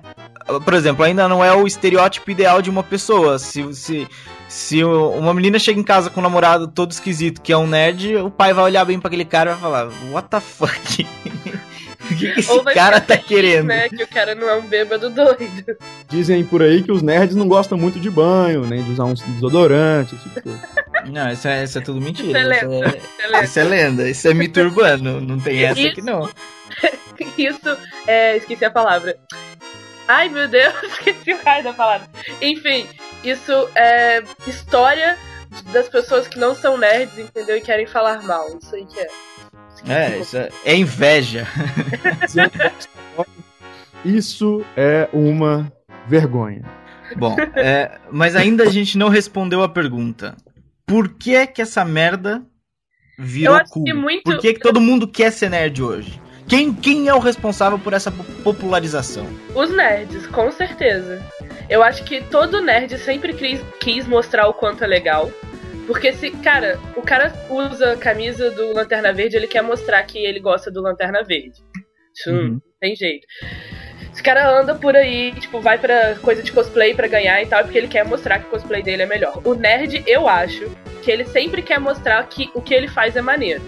Por 0.64 0.72
exemplo, 0.74 1.04
ainda 1.04 1.28
não 1.28 1.44
é 1.44 1.54
o 1.54 1.66
estereótipo 1.66 2.30
ideal 2.30 2.62
de 2.62 2.70
uma 2.70 2.82
pessoa. 2.82 3.38
Se, 3.38 3.74
se, 3.74 4.08
se 4.48 4.82
uma 4.82 5.34
menina 5.34 5.58
chega 5.58 5.78
em 5.78 5.84
casa 5.84 6.08
com 6.08 6.20
um 6.20 6.22
namorado 6.22 6.66
todo 6.66 6.90
esquisito, 6.90 7.42
que 7.42 7.52
é 7.52 7.56
um 7.56 7.66
nerd, 7.66 8.16
o 8.16 8.30
pai 8.30 8.54
vai 8.54 8.64
olhar 8.64 8.84
bem 8.84 8.98
pra 8.98 9.08
aquele 9.08 9.26
cara 9.26 9.50
e 9.50 9.52
vai 9.54 9.60
falar: 9.62 9.88
What 10.10 10.28
the 10.30 10.40
fuck? 10.40 11.06
o 12.14 12.16
que, 12.16 12.32
que 12.32 12.40
esse 12.40 12.50
Ou 12.50 12.62
vai 12.62 12.74
cara 12.74 13.00
tá 13.00 13.14
feliz, 13.14 13.26
querendo? 13.26 13.66
Né, 13.66 13.88
que 13.88 14.02
o 14.02 14.08
cara 14.08 14.34
não 14.34 14.48
é 14.48 14.56
um 14.56 14.62
bêbado 14.62 15.10
doido. 15.10 15.76
Dizem 16.08 16.44
por 16.44 16.62
aí 16.62 16.82
que 16.82 16.92
os 16.92 17.02
nerds 17.02 17.36
não 17.36 17.48
gostam 17.48 17.78
muito 17.78 17.98
de 17.98 18.10
banho, 18.10 18.66
nem 18.66 18.82
de 18.82 18.92
usar 18.92 19.04
um 19.04 19.14
desodorante, 19.14 20.14
esse 20.14 20.28
tipo 20.28 20.40
de. 20.48 21.10
Não, 21.10 21.30
isso 21.30 21.48
é, 21.48 21.64
isso 21.64 21.78
é 21.78 21.80
tudo 21.80 22.00
mentira. 22.00 22.38
Isso 22.40 22.64
é 22.64 22.66
lenda. 22.66 22.86
Isso 22.86 22.96
Isso 22.96 23.22
é 23.22 23.40
é, 23.40 23.44
isso 23.44 23.58
é 23.58 23.64
lenda, 23.64 24.10
isso 24.10 24.28
é 24.28 24.34
mito 24.34 24.60
urbano. 24.60 25.20
Não 25.20 25.38
tem 25.38 25.64
essa 25.64 25.80
aqui, 25.86 26.02
não. 26.02 26.28
Isso, 27.36 27.78
é, 28.06 28.36
esqueci 28.36 28.64
a 28.64 28.70
palavra. 28.70 29.16
Ai, 30.06 30.28
meu 30.28 30.48
Deus, 30.48 30.74
esqueci 30.84 31.32
o 31.32 31.42
raio 31.44 31.64
da 31.64 31.72
palavra. 31.72 32.08
Enfim, 32.40 32.86
isso 33.22 33.68
é 33.74 34.22
história 34.46 35.18
das 35.72 35.88
pessoas 35.88 36.28
que 36.28 36.38
não 36.38 36.54
são 36.54 36.76
nerds, 36.76 37.18
entendeu? 37.18 37.56
E 37.56 37.60
querem 37.60 37.86
falar 37.86 38.22
mal. 38.22 38.46
Isso 38.60 38.74
aí 38.74 38.86
que 38.86 39.00
é. 39.00 39.08
É, 39.86 40.18
isso 40.18 40.36
é, 40.36 40.48
é 40.64 40.76
inveja. 40.76 41.46
Isso 44.04 44.64
é 44.76 45.08
uma 45.12 45.72
vergonha. 46.06 46.62
Bom, 47.16 47.36
é, 47.56 47.98
mas 48.10 48.36
ainda 48.36 48.64
a 48.64 48.70
gente 48.70 48.96
não 48.96 49.08
respondeu 49.08 49.62
a 49.62 49.68
pergunta. 49.68 50.36
Por 50.86 51.08
que 51.14 51.34
é 51.34 51.46
que 51.46 51.60
essa 51.60 51.84
merda 51.84 52.42
virou 53.18 53.54
Eu 53.56 53.60
acho 53.60 53.72
cool? 53.72 53.84
que 53.84 53.92
muito- 53.92 54.22
Por 54.22 54.38
que, 54.38 54.54
que 54.54 54.60
todo 54.60 54.80
mundo 54.80 55.08
quer 55.08 55.32
ser 55.32 55.50
nerd 55.50 55.82
hoje? 55.82 56.20
Quem, 56.46 56.72
quem 56.72 57.08
é 57.08 57.14
o 57.14 57.18
responsável 57.18 57.78
por 57.78 57.92
essa 57.92 58.10
po- 58.10 58.24
popularização? 58.42 59.26
Os 59.54 59.68
nerds, 59.74 60.26
com 60.28 60.50
certeza. 60.50 61.20
Eu 61.68 61.82
acho 61.82 62.04
que 62.04 62.22
todo 62.22 62.62
nerd 62.62 62.96
sempre 62.98 63.34
quis, 63.34 63.60
quis 63.80 64.06
mostrar 64.06 64.48
o 64.48 64.54
quanto 64.54 64.82
é 64.82 64.86
legal. 64.86 65.30
Porque 65.88 66.12
se, 66.12 66.30
cara, 66.30 66.78
o 66.94 67.00
cara 67.00 67.32
usa 67.48 67.94
a 67.94 67.96
camisa 67.96 68.50
do 68.50 68.74
Lanterna 68.74 69.10
Verde, 69.10 69.36
ele 69.36 69.46
quer 69.48 69.62
mostrar 69.62 70.02
que 70.02 70.18
ele 70.18 70.38
gosta 70.38 70.70
do 70.70 70.82
Lanterna 70.82 71.24
Verde. 71.24 71.62
Isso 72.14 72.30
Uhum. 72.30 72.48
não 72.52 72.60
tem 72.78 72.94
jeito. 72.94 73.26
Esse 74.12 74.22
cara 74.22 74.50
anda 74.60 74.74
por 74.74 74.94
aí, 74.94 75.32
tipo, 75.40 75.60
vai 75.62 75.78
pra 75.78 76.16
coisa 76.16 76.42
de 76.42 76.52
cosplay 76.52 76.94
pra 76.94 77.06
ganhar 77.08 77.42
e 77.42 77.46
tal, 77.46 77.62
porque 77.62 77.78
ele 77.78 77.88
quer 77.88 78.04
mostrar 78.04 78.38
que 78.38 78.46
o 78.48 78.50
cosplay 78.50 78.82
dele 78.82 79.02
é 79.02 79.06
melhor. 79.06 79.40
O 79.46 79.54
nerd, 79.54 80.04
eu 80.06 80.28
acho 80.28 80.68
que 81.02 81.10
ele 81.10 81.24
sempre 81.24 81.62
quer 81.62 81.80
mostrar 81.80 82.22
que 82.28 82.50
o 82.54 82.60
que 82.60 82.74
ele 82.74 82.88
faz 82.88 83.16
é 83.16 83.22
maneiro. 83.22 83.62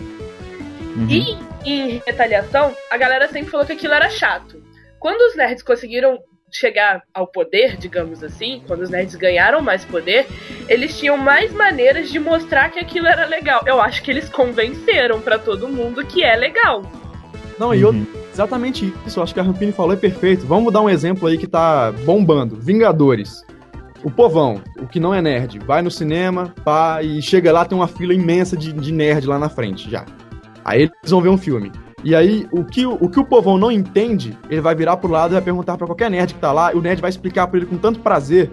Uhum. 0.96 1.08
E 1.08 1.38
em 1.64 2.02
retaliação, 2.06 2.76
a 2.90 2.98
galera 2.98 3.28
sempre 3.28 3.50
falou 3.50 3.64
que 3.64 3.72
aquilo 3.72 3.94
era 3.94 4.10
chato. 4.10 4.62
Quando 4.98 5.22
os 5.22 5.36
nerds 5.36 5.62
conseguiram 5.62 6.18
chegar 6.52 7.02
ao 7.14 7.26
poder, 7.26 7.76
digamos 7.76 8.22
assim, 8.22 8.62
quando 8.66 8.80
os 8.80 8.90
nerds 8.90 9.14
ganharam 9.16 9.60
mais 9.62 9.84
poder, 9.84 10.26
eles 10.68 10.98
tinham 10.98 11.16
mais 11.16 11.52
maneiras 11.52 12.10
de 12.10 12.18
mostrar 12.18 12.70
que 12.70 12.78
aquilo 12.78 13.06
era 13.06 13.26
legal. 13.26 13.62
Eu 13.66 13.80
acho 13.80 14.02
que 14.02 14.10
eles 14.10 14.28
convenceram 14.28 15.20
pra 15.20 15.38
todo 15.38 15.68
mundo 15.68 16.04
que 16.04 16.22
é 16.22 16.34
legal. 16.36 16.82
Não, 17.58 17.74
e 17.74 17.84
outro, 17.84 18.00
Uhum. 18.00 18.06
exatamente 18.32 18.92
isso. 19.06 19.18
Eu 19.18 19.22
acho 19.22 19.34
que 19.34 19.40
a 19.40 19.42
Rampini 19.42 19.72
falou 19.72 19.92
é 19.92 19.96
perfeito. 19.96 20.46
Vamos 20.46 20.72
dar 20.72 20.80
um 20.80 20.88
exemplo 20.88 21.28
aí 21.28 21.36
que 21.36 21.46
tá 21.46 21.92
bombando. 22.04 22.56
Vingadores. 22.56 23.44
O 24.02 24.10
povão, 24.10 24.62
o 24.78 24.86
que 24.86 24.98
não 24.98 25.12
é 25.14 25.20
nerd, 25.20 25.58
vai 25.58 25.82
no 25.82 25.90
cinema, 25.90 26.54
pá, 26.64 27.02
e 27.02 27.20
chega 27.20 27.52
lá, 27.52 27.66
tem 27.66 27.76
uma 27.76 27.86
fila 27.86 28.14
imensa 28.14 28.56
de, 28.56 28.72
de 28.72 28.90
nerd 28.92 29.26
lá 29.26 29.38
na 29.38 29.50
frente 29.50 29.90
já. 29.90 30.06
Aí 30.64 30.82
eles 30.82 30.92
vão 31.10 31.20
ver 31.20 31.28
um 31.28 31.36
filme. 31.36 31.70
E 32.02 32.14
aí, 32.14 32.46
o 32.50 32.64
que 32.64 32.86
o, 32.86 32.94
o 32.94 33.08
que 33.08 33.20
o 33.20 33.24
povão 33.24 33.58
não 33.58 33.70
entende, 33.70 34.36
ele 34.48 34.60
vai 34.60 34.74
virar 34.74 34.96
pro 34.96 35.10
lado 35.10 35.32
e 35.32 35.34
vai 35.34 35.42
perguntar 35.42 35.76
pra 35.76 35.86
qualquer 35.86 36.10
nerd 36.10 36.34
que 36.34 36.40
tá 36.40 36.52
lá, 36.52 36.72
e 36.72 36.76
o 36.76 36.80
nerd 36.80 37.00
vai 37.00 37.10
explicar 37.10 37.46
pra 37.46 37.58
ele 37.58 37.66
com 37.66 37.76
tanto 37.76 38.00
prazer 38.00 38.50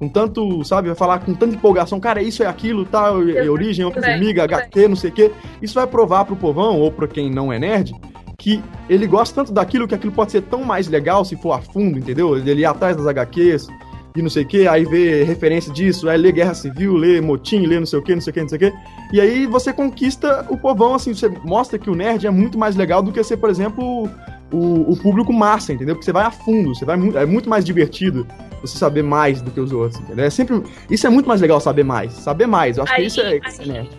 com 0.00 0.08
tanto, 0.08 0.64
sabe, 0.64 0.88
vai 0.88 0.96
falar 0.96 1.18
com 1.18 1.34
tanta 1.34 1.54
empolgação, 1.54 2.00
cara, 2.00 2.22
isso 2.22 2.42
é 2.42 2.46
aquilo, 2.46 2.86
tal, 2.86 3.22
é 3.28 3.50
origem, 3.50 3.86
Exato. 3.86 4.00
formiga, 4.02 4.46
HT, 4.48 4.88
não 4.88 4.96
sei 4.96 5.10
o 5.10 5.12
quê. 5.12 5.30
Isso 5.60 5.74
vai 5.74 5.86
provar 5.86 6.24
pro 6.24 6.34
povão, 6.34 6.80
ou 6.80 6.90
pra 6.90 7.06
quem 7.06 7.30
não 7.30 7.52
é 7.52 7.58
nerd, 7.58 7.92
que 8.38 8.64
ele 8.88 9.06
gosta 9.06 9.34
tanto 9.34 9.52
daquilo 9.52 9.86
que 9.86 9.94
aquilo 9.94 10.10
pode 10.10 10.32
ser 10.32 10.40
tão 10.40 10.64
mais 10.64 10.88
legal 10.88 11.22
se 11.22 11.36
for 11.36 11.52
a 11.52 11.60
fundo, 11.60 11.98
entendeu? 11.98 12.34
Ele 12.38 12.62
ir 12.62 12.64
atrás 12.64 12.96
das 12.96 13.06
HQs 13.06 13.68
e 14.16 14.22
não 14.22 14.28
sei 14.30 14.42
o 14.42 14.46
que, 14.46 14.66
aí 14.66 14.84
vê 14.84 15.22
referência 15.22 15.72
disso, 15.72 16.08
aí 16.08 16.18
lê 16.18 16.32
Guerra 16.32 16.54
Civil, 16.54 16.94
lê 16.94 17.20
Motim, 17.20 17.66
lê 17.66 17.78
não 17.78 17.86
sei 17.86 17.98
o 17.98 18.02
que, 18.02 18.14
não 18.14 18.20
sei 18.20 18.30
o 18.30 18.34
que, 18.34 18.40
não 18.40 18.48
sei 18.48 18.56
o 18.56 18.60
que. 18.60 18.72
E 19.12 19.20
aí 19.20 19.46
você 19.46 19.72
conquista 19.72 20.46
o 20.50 20.56
povão, 20.56 20.94
assim, 20.94 21.14
você 21.14 21.28
mostra 21.44 21.78
que 21.78 21.88
o 21.90 21.94
nerd 21.94 22.26
é 22.26 22.30
muito 22.30 22.58
mais 22.58 22.74
legal 22.76 23.02
do 23.02 23.12
que 23.12 23.22
ser, 23.22 23.36
por 23.36 23.48
exemplo, 23.50 24.08
o, 24.52 24.92
o 24.92 24.96
público 24.96 25.32
massa, 25.32 25.72
entendeu? 25.72 25.94
Porque 25.94 26.04
você 26.04 26.12
vai 26.12 26.24
a 26.24 26.30
fundo, 26.30 26.74
você 26.74 26.84
vai 26.84 26.96
é 27.16 27.24
muito 27.26 27.48
mais 27.48 27.64
divertido 27.64 28.26
você 28.60 28.76
saber 28.76 29.02
mais 29.02 29.40
do 29.40 29.50
que 29.50 29.60
os 29.60 29.72
outros, 29.72 30.00
entendeu? 30.00 30.24
É 30.24 30.30
sempre, 30.30 30.62
isso 30.90 31.06
é 31.06 31.10
muito 31.10 31.26
mais 31.26 31.40
legal 31.40 31.60
saber 31.60 31.84
mais, 31.84 32.12
saber 32.12 32.46
mais. 32.46 32.76
Eu 32.76 32.82
acho 32.82 32.94
que 32.94 33.00
Aí- 33.00 33.06
isso 33.06 33.20
é, 33.20 33.38
isso 33.38 33.60
é 33.60 33.64
aí- 33.64 33.70
nerd. 33.72 33.90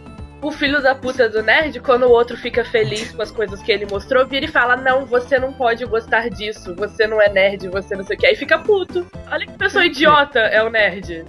O 0.41 0.51
filho 0.51 0.81
da 0.81 0.95
puta 0.95 1.29
do 1.29 1.43
nerd, 1.43 1.79
quando 1.81 2.03
o 2.03 2.09
outro 2.09 2.35
fica 2.35 2.65
feliz 2.65 3.11
com 3.11 3.21
as 3.21 3.31
coisas 3.31 3.61
que 3.61 3.71
ele 3.71 3.85
mostrou, 3.85 4.25
vira 4.25 4.45
e 4.45 4.47
fala: 4.47 4.75
Não, 4.75 5.05
você 5.05 5.37
não 5.37 5.53
pode 5.53 5.85
gostar 5.85 6.29
disso, 6.29 6.75
você 6.75 7.05
não 7.05 7.21
é 7.21 7.29
nerd, 7.29 7.69
você 7.69 7.95
não 7.95 8.03
sei 8.03 8.15
o 8.15 8.19
que. 8.19 8.25
Aí 8.25 8.35
fica 8.35 8.57
puto. 8.57 9.05
Olha 9.31 9.45
que 9.45 9.53
pessoa 9.53 9.85
idiota 9.85 10.39
é 10.39 10.63
o 10.63 10.69
nerd. 10.69 11.23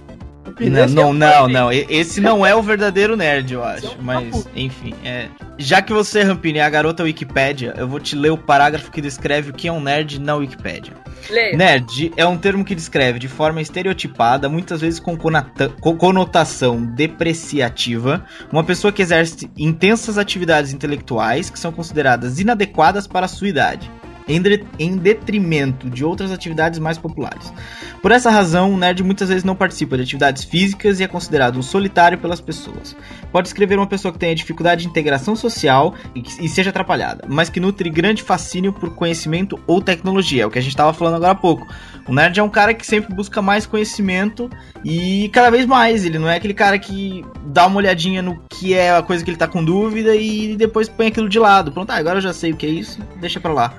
Não, 0.59 0.85
Esse 0.85 0.93
não, 0.95 1.09
é- 1.09 1.13
não, 1.13 1.47
não. 1.47 1.71
E- 1.73 1.85
Esse 1.89 2.19
não 2.21 2.45
é 2.45 2.53
o 2.55 2.61
verdadeiro 2.61 3.15
nerd, 3.15 3.53
eu 3.53 3.63
acho. 3.63 3.95
Mas, 4.01 4.47
enfim, 4.55 4.93
é. 5.03 5.27
Já 5.57 5.81
que 5.81 5.93
você, 5.93 6.21
Rampini, 6.23 6.59
é 6.59 6.63
a 6.63 6.69
garota 6.69 7.03
Wikipédia, 7.03 7.73
eu 7.77 7.87
vou 7.87 7.99
te 7.99 8.15
ler 8.15 8.31
o 8.31 8.37
parágrafo 8.37 8.91
que 8.91 9.01
descreve 9.01 9.51
o 9.51 9.53
que 9.53 9.67
é 9.67 9.71
um 9.71 9.79
nerd 9.81 10.19
na 10.19 10.35
Wikipédia. 10.35 10.93
Lê. 11.29 11.55
Nerd 11.55 12.11
é 12.17 12.25
um 12.25 12.37
termo 12.37 12.65
que 12.65 12.75
descreve 12.75 13.17
de 13.17 13.29
forma 13.29 13.61
estereotipada, 13.61 14.49
muitas 14.49 14.81
vezes 14.81 14.99
com 14.99 15.15
conata- 15.15 15.69
co- 15.79 15.95
conotação 15.95 16.83
depreciativa, 16.85 18.25
uma 18.51 18.63
pessoa 18.63 18.91
que 18.91 19.01
exerce 19.01 19.49
intensas 19.57 20.17
atividades 20.17 20.73
intelectuais 20.73 21.49
que 21.49 21.57
são 21.59 21.71
consideradas 21.71 22.39
inadequadas 22.39 23.07
para 23.07 23.25
a 23.25 23.29
sua 23.29 23.47
idade. 23.47 23.89
Em, 24.27 24.97
detrimento 24.97 25.89
de 25.89 26.03
outras 26.05 26.31
atividades 26.31 26.79
mais 26.79 26.97
populares. 26.97 27.53
Por 28.01 28.11
essa 28.11 28.29
razão, 28.29 28.73
o 28.73 28.77
nerd 28.77 29.03
muitas 29.03 29.29
vezes 29.29 29.43
não 29.43 29.55
participa 29.55 29.97
de 29.97 30.03
atividades 30.03 30.43
físicas 30.43 30.99
e 30.99 31.03
é 31.03 31.07
considerado 31.07 31.57
um 31.57 31.61
solitário 31.61 32.17
pelas 32.17 32.39
pessoas. 32.41 32.95
Pode 33.31 33.47
escrever 33.47 33.77
uma 33.77 33.87
pessoa 33.87 34.11
que 34.11 34.19
tenha 34.19 34.33
dificuldade 34.35 34.83
de 34.83 34.87
integração 34.87 35.35
social 35.35 35.93
e, 36.15 36.21
que- 36.21 36.45
e 36.45 36.47
seja 36.47 36.69
atrapalhada, 36.69 37.25
mas 37.27 37.49
que 37.49 37.59
nutre 37.59 37.89
grande 37.89 38.23
fascínio 38.23 38.71
por 38.71 38.95
conhecimento 38.95 39.59
ou 39.67 39.81
tecnologia, 39.81 40.43
é 40.43 40.45
o 40.45 40.51
que 40.51 40.59
a 40.59 40.61
gente 40.61 40.71
estava 40.71 40.93
falando 40.93 41.15
agora 41.15 41.31
há 41.31 41.35
pouco. 41.35 41.67
O 42.07 42.13
nerd 42.13 42.39
é 42.39 42.43
um 42.43 42.49
cara 42.49 42.73
que 42.73 42.85
sempre 42.85 43.13
busca 43.13 43.41
mais 43.41 43.65
conhecimento 43.65 44.49
e 44.83 45.29
cada 45.33 45.49
vez 45.49 45.65
mais. 45.65 46.05
Ele 46.05 46.19
não 46.19 46.29
é 46.29 46.35
aquele 46.37 46.53
cara 46.53 46.77
que 46.77 47.25
dá 47.45 47.65
uma 47.67 47.77
olhadinha 47.77 48.21
no 48.21 48.41
que 48.49 48.73
é 48.73 48.95
a 48.95 49.01
coisa 49.01 49.23
que 49.23 49.29
ele 49.29 49.37
tá 49.37 49.47
com 49.47 49.63
dúvida 49.63 50.15
e 50.15 50.55
depois 50.57 50.87
põe 50.89 51.07
aquilo 51.07 51.29
de 51.29 51.39
lado. 51.39 51.71
Pronto, 51.71 51.89
ah, 51.91 51.95
agora 51.95 52.17
eu 52.17 52.21
já 52.21 52.33
sei 52.33 52.51
o 52.51 52.55
que 52.57 52.65
é 52.65 52.69
isso, 52.69 52.99
deixa 53.19 53.39
pra 53.39 53.53
lá. 53.53 53.73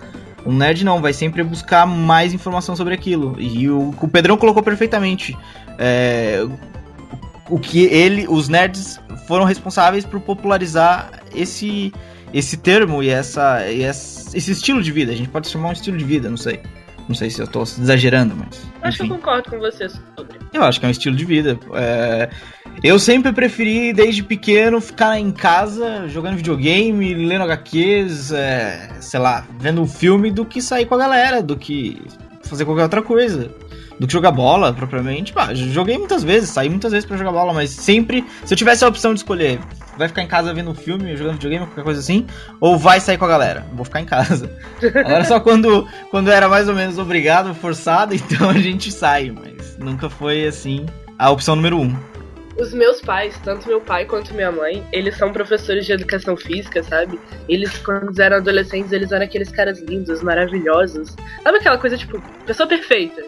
Um 0.46 0.54
nerd 0.54 0.84
não, 0.84 1.00
vai 1.00 1.12
sempre 1.12 1.42
buscar 1.42 1.86
mais 1.86 2.32
informação 2.34 2.76
sobre 2.76 2.94
aquilo. 2.94 3.34
E 3.38 3.68
o, 3.70 3.94
o 4.00 4.08
Pedrão 4.08 4.36
colocou 4.36 4.62
perfeitamente. 4.62 5.36
É, 5.78 6.44
o 7.48 7.58
que 7.58 7.84
ele, 7.84 8.26
os 8.28 8.48
nerds 8.48 9.00
foram 9.26 9.44
responsáveis 9.44 10.04
por 10.04 10.20
popularizar 10.20 11.10
esse 11.34 11.92
esse 12.32 12.56
termo 12.56 13.00
e 13.00 13.08
essa, 13.08 13.64
e 13.70 13.82
essa- 13.82 14.36
esse 14.36 14.50
estilo 14.50 14.82
de 14.82 14.90
vida. 14.90 15.12
A 15.12 15.14
gente 15.14 15.28
pode 15.28 15.46
chamar 15.48 15.68
um 15.68 15.72
estilo 15.72 15.96
de 15.96 16.04
vida, 16.04 16.28
não 16.28 16.36
sei. 16.36 16.60
Não 17.08 17.14
sei 17.14 17.30
se 17.30 17.40
eu 17.40 17.46
tô 17.46 17.62
exagerando, 17.62 18.34
mas. 18.34 18.60
Acho 18.82 18.98
que 18.98 19.04
enfim. 19.04 19.12
eu 19.12 19.18
concordo 19.18 19.50
com 19.50 19.58
você 19.60 19.88
sobre. 19.88 20.38
Eu 20.52 20.64
acho 20.64 20.80
que 20.80 20.86
é 20.86 20.88
um 20.88 20.90
estilo 20.90 21.14
de 21.14 21.24
vida. 21.24 21.56
É, 21.74 22.28
Eu 22.82 22.98
sempre 22.98 23.32
preferi, 23.32 23.92
desde 23.92 24.22
pequeno, 24.22 24.80
ficar 24.80 25.18
em 25.18 25.30
casa 25.32 26.06
jogando 26.08 26.36
videogame, 26.36 27.14
lendo 27.14 27.44
HQs, 27.44 28.32
é, 28.32 28.90
sei 29.00 29.20
lá, 29.20 29.46
vendo 29.58 29.80
um 29.80 29.86
filme, 29.86 30.30
do 30.30 30.44
que 30.44 30.60
sair 30.60 30.84
com 30.84 30.94
a 30.94 30.98
galera, 30.98 31.42
do 31.42 31.56
que 31.56 32.02
fazer 32.42 32.64
qualquer 32.64 32.82
outra 32.82 33.02
coisa. 33.02 33.50
Do 33.98 34.06
que 34.08 34.12
jogar 34.12 34.32
bola, 34.32 34.72
propriamente. 34.72 35.32
Bah, 35.32 35.54
joguei 35.54 35.96
muitas 35.96 36.24
vezes, 36.24 36.50
saí 36.50 36.68
muitas 36.68 36.90
vezes 36.90 37.06
pra 37.06 37.16
jogar 37.16 37.30
bola, 37.30 37.54
mas 37.54 37.70
sempre, 37.70 38.24
se 38.44 38.52
eu 38.52 38.58
tivesse 38.58 38.84
a 38.84 38.88
opção 38.88 39.14
de 39.14 39.20
escolher, 39.20 39.60
vai 39.96 40.08
ficar 40.08 40.22
em 40.22 40.26
casa 40.26 40.52
vendo 40.52 40.70
um 40.70 40.74
filme, 40.74 41.16
jogando 41.16 41.34
videogame, 41.34 41.66
qualquer 41.66 41.84
coisa 41.84 42.00
assim, 42.00 42.26
ou 42.60 42.76
vai 42.76 43.00
sair 43.00 43.16
com 43.16 43.24
a 43.24 43.28
galera? 43.28 43.64
Vou 43.72 43.84
ficar 43.84 44.00
em 44.00 44.04
casa. 44.04 44.50
Agora 44.82 45.24
só 45.24 45.38
quando, 45.38 45.88
quando 46.10 46.30
era 46.30 46.48
mais 46.48 46.68
ou 46.68 46.74
menos 46.74 46.98
obrigado, 46.98 47.54
forçado, 47.54 48.12
então 48.16 48.50
a 48.50 48.58
gente 48.58 48.90
sai, 48.90 49.30
mas 49.30 49.78
nunca 49.78 50.10
foi 50.10 50.44
assim 50.44 50.86
a 51.18 51.30
opção 51.30 51.54
número 51.54 51.80
um. 51.80 51.96
Os 52.58 52.72
meus 52.72 53.00
pais, 53.00 53.38
tanto 53.42 53.66
meu 53.66 53.80
pai 53.80 54.04
quanto 54.04 54.32
minha 54.32 54.52
mãe, 54.52 54.86
eles 54.92 55.16
são 55.16 55.32
professores 55.32 55.84
de 55.86 55.92
educação 55.92 56.36
física, 56.36 56.82
sabe? 56.82 57.18
Eles, 57.48 57.76
quando 57.78 58.18
eram 58.20 58.36
adolescentes, 58.36 58.92
eles 58.92 59.10
eram 59.10 59.24
aqueles 59.24 59.50
caras 59.50 59.80
lindos, 59.80 60.22
maravilhosos. 60.22 61.16
Sabe 61.42 61.58
aquela 61.58 61.78
coisa, 61.78 61.98
tipo, 61.98 62.22
pessoa 62.46 62.68
perfeita? 62.68 63.22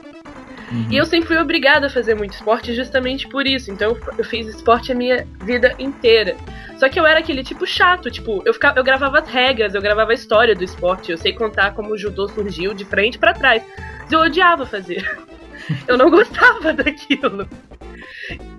Uhum. 0.71 0.89
E 0.91 0.97
eu 0.97 1.05
sempre 1.05 1.29
fui 1.29 1.39
obrigada 1.39 1.87
a 1.87 1.91
fazer 1.91 2.15
muito 2.15 2.33
esporte 2.33 2.75
justamente 2.75 3.29
por 3.29 3.47
isso. 3.47 3.71
Então 3.71 3.97
eu 4.17 4.25
fiz 4.25 4.47
esporte 4.49 4.93
a 4.93 4.95
minha 4.95 5.27
vida 5.43 5.75
inteira. 5.79 6.37
Só 6.79 6.89
que 6.89 7.01
eu 7.01 7.07
era 7.07 7.21
aquele 7.21 7.43
tipo 7.43 7.67
chato, 7.67 8.11
tipo, 8.11 8.43
eu, 8.45 8.53
ficava, 8.53 8.79
eu 8.79 8.85
gravava 8.85 9.21
as 9.21 9.29
regras, 9.29 9.75
eu 9.75 9.81
gravava 9.81 10.11
a 10.11 10.15
história 10.15 10.55
do 10.55 10.63
esporte, 10.63 11.11
eu 11.11 11.17
sei 11.17 11.33
contar 11.33 11.73
como 11.75 11.93
o 11.93 11.99
judô 11.99 12.29
surgiu 12.29 12.75
de 12.75 12.85
frente 12.85 13.19
pra 13.19 13.33
trás. 13.33 13.63
Mas 14.03 14.13
eu 14.13 14.21
odiava 14.21 14.67
fazer. 14.67 15.05
Eu 15.89 15.99
não 15.99 16.09
gostava 16.11 16.71
daquilo. 16.73 17.49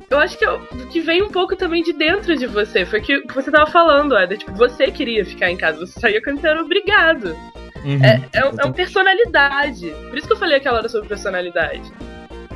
Eu 0.09 0.19
acho 0.19 0.37
que, 0.37 0.45
eu, 0.45 0.59
que 0.91 1.01
vem 1.01 1.21
um 1.21 1.29
pouco 1.29 1.55
também 1.55 1.83
de 1.83 1.91
dentro 1.93 2.35
de 2.37 2.47
você. 2.47 2.85
Foi 2.85 2.99
o 2.99 3.03
que, 3.03 3.21
você 3.33 3.51
tava 3.51 3.69
falando, 3.69 4.17
Eda. 4.17 4.37
Tipo, 4.37 4.53
você 4.53 4.89
queria 4.89 5.25
ficar 5.25 5.51
em 5.51 5.57
casa, 5.57 5.79
você 5.85 5.99
saía 5.99 6.21
quando 6.23 6.39
você 6.39 6.47
era 6.47 6.61
obrigado. 6.61 7.35
Uhum. 7.83 8.03
É, 8.03 8.21
é, 8.33 8.45
um- 8.45 8.59
é 8.59 8.63
uma 8.65 8.73
personalidade. 8.73 9.89
Por 10.09 10.17
isso 10.17 10.27
que 10.27 10.33
eu 10.33 10.37
falei 10.37 10.57
aquela 10.57 10.77
hora 10.79 10.89
sobre 10.89 11.07
personalidade. 11.09 11.91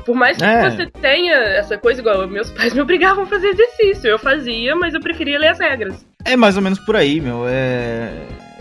Por 0.06 0.16
mais 0.16 0.38
que 0.38 0.44
É. 0.44 0.70
você 0.70 0.88
tenha 0.88 1.34
essa 1.36 1.78
coisa, 1.78 2.00
igual 2.02 2.28
meus 2.28 2.50
pais 2.52 2.74
me 2.74 2.82
obrigavam 2.82 3.24
a 3.24 3.28
fazer 3.28 3.50
exercício. 3.50 4.10
Eu 4.10 4.18
fazia, 4.18 4.76
mas 4.76 4.94
eu 4.94 5.00
preferia 5.02 5.38
ler 5.38 5.50
as 5.50 5.60
regras. 5.60 6.06
É 6.26 6.36
mais 6.36 6.56
ou 6.56 6.62
menos 6.64 6.80
por 6.80 6.96
aí, 6.96 7.20
meu. 7.22 7.46
É... 7.48 8.12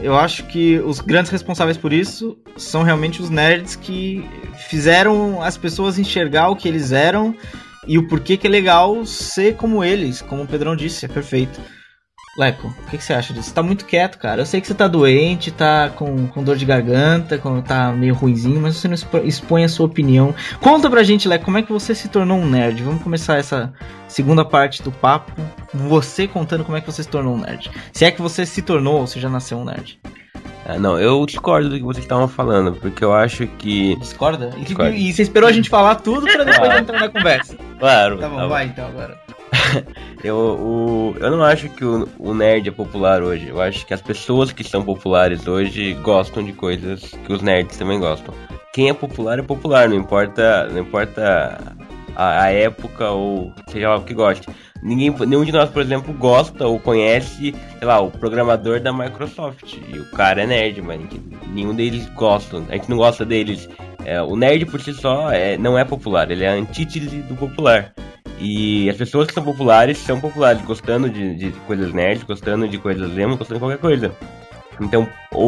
Eu 0.02 0.16
acho 0.16 0.44
que 0.46 0.78
os 0.78 0.98
grandes 1.00 1.30
responsáveis 1.30 1.76
por 1.76 1.92
isso 1.92 2.36
são 2.56 2.82
realmente 2.82 3.20
os 3.22 3.28
nerds 3.30 3.76
que 3.76 4.26
fizeram 4.68 5.42
as 5.42 5.56
pessoas 5.58 5.98
enxergar 5.98 6.48
o 6.48 6.56
que 6.56 6.66
eles 6.68 6.90
eram 6.90 7.34
e 7.86 7.98
o 7.98 8.06
porquê 8.08 8.36
que 8.36 8.46
é 8.46 8.50
legal 8.50 9.04
ser 9.04 9.56
como 9.56 9.82
eles, 9.84 10.20
como 10.22 10.42
o 10.42 10.46
Pedrão 10.46 10.74
disse, 10.76 11.04
é 11.04 11.08
perfeito. 11.08 11.60
Leco, 12.38 12.68
o 12.68 12.90
que, 12.90 12.96
que 12.96 13.02
você 13.04 13.12
acha 13.12 13.34
disso? 13.34 13.48
Você 13.48 13.54
tá 13.54 13.62
muito 13.62 13.84
quieto, 13.84 14.16
cara. 14.16 14.40
Eu 14.42 14.46
sei 14.46 14.60
que 14.60 14.66
você 14.66 14.72
tá 14.72 14.86
doente, 14.86 15.50
tá 15.50 15.90
com, 15.90 16.28
com 16.28 16.44
dor 16.44 16.56
de 16.56 16.64
garganta, 16.64 17.36
com- 17.38 17.60
tá 17.60 17.90
meio 17.92 18.14
ruinzinho, 18.14 18.60
mas 18.60 18.76
você 18.76 18.86
não 18.86 18.94
expõe 19.24 19.64
a 19.64 19.68
sua 19.68 19.86
opinião. 19.86 20.32
Conta 20.60 20.88
pra 20.88 21.02
gente, 21.02 21.26
Leco, 21.26 21.44
como 21.44 21.58
é 21.58 21.62
que 21.62 21.72
você 21.72 21.92
se 21.92 22.08
tornou 22.08 22.38
um 22.38 22.48
nerd? 22.48 22.84
Vamos 22.84 23.02
começar 23.02 23.36
essa 23.38 23.72
segunda 24.06 24.44
parte 24.44 24.80
do 24.80 24.92
papo. 24.92 25.32
Você 25.74 26.28
contando 26.28 26.64
como 26.64 26.76
é 26.78 26.80
que 26.80 26.86
você 26.90 27.02
se 27.02 27.08
tornou 27.08 27.34
um 27.34 27.40
nerd. 27.40 27.68
Se 27.92 28.04
é 28.04 28.12
que 28.12 28.22
você 28.22 28.46
se 28.46 28.62
tornou 28.62 29.00
ou 29.00 29.06
você 29.08 29.18
já 29.18 29.28
nasceu 29.28 29.58
um 29.58 29.64
nerd. 29.64 29.98
Ah, 30.64 30.78
não, 30.78 31.00
eu 31.00 31.26
discordo 31.26 31.68
do 31.68 31.76
que 31.76 31.82
vocês 31.82 32.04
estavam 32.04 32.28
falando, 32.28 32.74
porque 32.74 33.02
eu 33.04 33.12
acho 33.12 33.44
que. 33.58 33.96
Discorda? 33.96 34.50
E, 34.56 34.60
Discordo. 34.64 34.94
e 34.94 35.12
você 35.12 35.22
esperou 35.22 35.48
a 35.48 35.52
gente 35.52 35.68
falar 35.68 35.96
tudo 35.96 36.26
pra 36.28 36.44
depois 36.44 36.78
entrar 36.78 37.00
na 37.00 37.08
conversa. 37.08 37.56
Claro, 37.80 38.18
Tá 38.18 38.28
bom, 38.28 38.36
tá 38.36 38.42
bom. 38.42 38.48
vai 38.48 38.66
então 38.66 38.86
agora. 38.86 39.18
Eu, 40.22 40.36
o, 40.36 41.16
eu 41.18 41.30
não 41.30 41.42
acho 41.42 41.70
que 41.70 41.82
o, 41.82 42.06
o 42.18 42.34
nerd 42.34 42.68
é 42.68 42.72
popular 42.72 43.22
hoje. 43.22 43.48
Eu 43.48 43.58
acho 43.58 43.86
que 43.86 43.94
as 43.94 44.02
pessoas 44.02 44.52
que 44.52 44.62
são 44.62 44.82
populares 44.84 45.46
hoje 45.48 45.94
gostam 45.94 46.44
de 46.44 46.52
coisas 46.52 47.00
que 47.24 47.32
os 47.32 47.40
nerds 47.40 47.78
também 47.78 47.98
gostam. 47.98 48.34
Quem 48.74 48.90
é 48.90 48.92
popular 48.92 49.38
é 49.38 49.42
popular, 49.42 49.88
não 49.88 49.96
importa, 49.96 50.68
não 50.68 50.82
importa 50.82 51.74
a, 52.14 52.42
a 52.42 52.50
época 52.52 53.08
ou 53.10 53.50
seja 53.68 53.88
lá 53.88 53.96
o 53.96 54.02
que 54.04 54.12
goste. 54.12 54.46
Ninguém, 54.82 55.10
nenhum 55.26 55.44
de 55.44 55.52
nós, 55.52 55.70
por 55.70 55.80
exemplo, 55.80 56.12
gosta 56.12 56.66
ou 56.66 56.78
conhece, 56.78 57.54
sei 57.78 57.88
lá, 57.88 57.98
o 58.00 58.10
programador 58.10 58.78
da 58.78 58.92
Microsoft. 58.92 59.74
E 59.88 59.98
o 59.98 60.10
cara 60.10 60.42
é 60.42 60.46
nerd, 60.46 60.82
mas 60.82 61.00
nenhum 61.48 61.74
deles 61.74 62.06
gosta. 62.10 62.58
A 62.68 62.74
gente 62.74 62.90
não 62.90 62.98
gosta 62.98 63.24
deles. 63.24 63.68
É, 64.04 64.20
o 64.22 64.36
nerd 64.36 64.66
por 64.66 64.80
si 64.80 64.92
só 64.92 65.30
é, 65.30 65.56
não 65.56 65.78
é 65.78 65.84
popular, 65.84 66.30
ele 66.30 66.44
é 66.44 66.48
a 66.48 66.54
antítese 66.54 67.22
do 67.22 67.34
popular. 67.36 67.92
E 68.38 68.88
as 68.88 68.96
pessoas 68.96 69.26
que 69.26 69.34
são 69.34 69.44
populares 69.44 69.98
são 69.98 70.18
populares, 70.18 70.62
gostando 70.62 71.10
de, 71.10 71.34
de 71.34 71.52
coisas 71.66 71.92
nerds, 71.92 72.24
gostando 72.24 72.66
de 72.66 72.78
coisas 72.78 73.16
emo, 73.16 73.36
gostando 73.36 73.60
de 73.60 73.64
qualquer 73.64 73.78
coisa. 73.78 74.16
Então, 74.80 75.06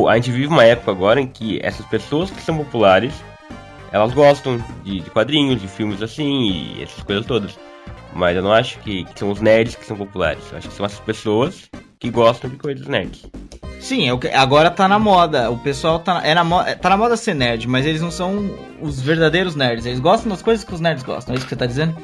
a 0.09 0.15
gente 0.17 0.31
vive 0.31 0.49
uma 0.49 0.65
época 0.65 0.91
agora 0.91 1.19
em 1.19 1.27
que 1.27 1.59
essas 1.63 1.87
pessoas 1.87 2.31
que 2.31 2.43
são 2.43 2.57
populares, 2.57 3.15
elas 3.91 4.13
gostam 4.13 4.63
de, 4.85 5.01
de 5.01 5.11
quadrinhos, 5.11 5.61
de 5.61 5.69
filmes 5.69 6.03
assim, 6.03 6.51
e 6.51 6.83
essas 6.83 7.03
coisas 7.03 7.25
todas. 7.25 7.59
Mas 8.15 8.37
eu 8.37 8.43
não 8.43 8.53
acho 8.53 8.79
que, 8.81 9.05
que 9.05 9.19
são 9.19 9.31
os 9.31 9.41
nerds 9.41 9.75
que 9.75 9.87
são 9.87 9.97
populares. 9.97 10.45
Eu 10.53 10.59
acho 10.59 10.69
que 10.69 10.75
são 10.75 10.85
essas 10.85 11.01
pessoas 11.01 11.71
que 12.03 12.11
gostam 12.11 12.51
de 12.51 12.57
coisas 12.57 12.85
nerds. 12.89 13.25
Sim, 13.79 14.09
é 14.11 14.37
agora 14.37 14.71
tá 14.73 14.89
na 14.89 14.99
moda. 14.99 15.49
O 15.53 15.59
pessoal 15.59 16.01
tá, 16.01 16.21
é 16.25 16.35
na, 16.35 16.43
mo- 16.43 16.65
tá 16.81 16.91
na 16.91 16.97
moda 16.97 17.17
ser 17.17 17.33
nerd, 17.33 17.69
mas 17.69 17.87
eles 17.87 18.01
não 18.03 18.11
são 18.11 18.51
os 18.81 19.01
verdadeiros 19.01 19.55
nerds. 19.55 19.87
Eles 19.87 20.01
gostam 20.01 20.29
das 20.31 20.43
coisas 20.43 20.65
que 20.65 20.75
os 20.75 20.81
nerds 20.81 21.05
gostam. 21.05 21.33
É 21.33 21.37
isso 21.39 21.47
que 21.47 21.51
você 21.51 21.57
tá 21.57 21.67
dizendo? 21.67 21.97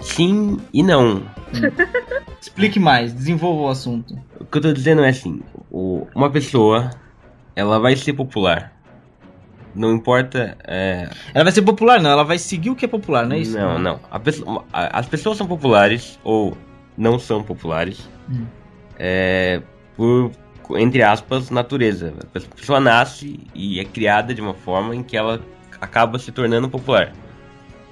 sim 0.00 0.58
e 0.72 0.84
não. 0.84 1.22
Explique 2.40 2.78
mais, 2.78 3.12
desenvolva 3.12 3.62
o 3.62 3.68
assunto. 3.68 4.16
O 4.40 4.44
que 4.44 4.58
eu 4.58 4.62
tô 4.62 4.72
dizendo 4.72 5.02
é 5.02 5.08
assim, 5.08 5.40
o- 5.68 6.06
uma 6.14 6.30
pessoa, 6.30 6.90
ela 7.56 7.80
vai 7.80 7.96
ser 7.96 8.12
popular. 8.12 8.72
Não 9.74 9.92
importa. 9.92 10.56
É, 10.64 11.10
Ela 11.34 11.42
vai 11.44 11.52
ser 11.52 11.62
popular, 11.62 12.00
não, 12.00 12.10
ela 12.10 12.22
vai 12.22 12.38
seguir 12.38 12.70
o 12.70 12.76
que 12.76 12.84
é 12.84 12.88
popular, 12.88 13.26
não 13.26 13.34
é 13.34 13.40
isso? 13.40 13.58
Não, 13.58 13.78
não. 13.80 13.98
Pessoa- 14.22 14.64
as 14.72 15.06
pessoas 15.06 15.36
são 15.38 15.46
populares 15.46 16.18
ou 16.22 16.56
não 16.96 17.18
são 17.18 17.42
populares 17.42 18.08
Hum. 18.30 18.46
É, 18.98 19.62
por, 19.96 20.30
entre 20.76 21.02
aspas, 21.02 21.50
natureza. 21.50 22.14
A 22.34 22.40
pessoa 22.54 22.80
nasce 22.80 23.40
e 23.54 23.80
é 23.80 23.84
criada 23.84 24.34
de 24.34 24.40
uma 24.40 24.54
forma 24.54 24.94
em 24.94 25.02
que 25.02 25.16
ela 25.16 25.40
acaba 25.80 26.18
se 26.18 26.32
tornando 26.32 26.68
popular. 26.68 27.12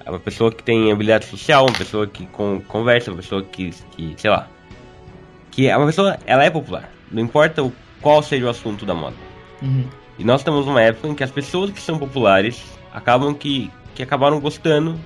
É 0.04 0.10
uma 0.10 0.20
pessoa 0.20 0.52
que 0.52 0.62
tem 0.62 0.92
habilidade 0.92 1.26
social, 1.26 1.66
uma 1.66 1.76
pessoa 1.76 2.06
que 2.06 2.26
con- 2.26 2.60
conversa, 2.68 3.10
uma 3.10 3.16
pessoa 3.18 3.42
que, 3.42 3.70
que, 3.92 4.14
sei 4.18 4.30
lá. 4.30 4.48
Que 5.50 5.68
é 5.68 5.76
uma 5.76 5.86
pessoa, 5.86 6.18
ela 6.26 6.44
é 6.44 6.50
popular. 6.50 6.90
Não 7.10 7.22
importa 7.22 7.62
o, 7.62 7.72
qual 8.02 8.22
seja 8.22 8.46
o 8.46 8.48
assunto 8.50 8.84
da 8.84 8.94
moda. 8.94 9.16
Uhum. 9.62 9.84
E 10.18 10.24
nós 10.24 10.40
estamos 10.40 10.66
numa 10.66 10.82
época 10.82 11.08
em 11.08 11.14
que 11.14 11.24
as 11.24 11.30
pessoas 11.30 11.70
que 11.70 11.80
são 11.80 11.98
populares 11.98 12.62
acabam 12.92 13.34
que, 13.34 13.70
que 13.94 14.02
acabaram 14.02 14.40
gostando 14.40 14.98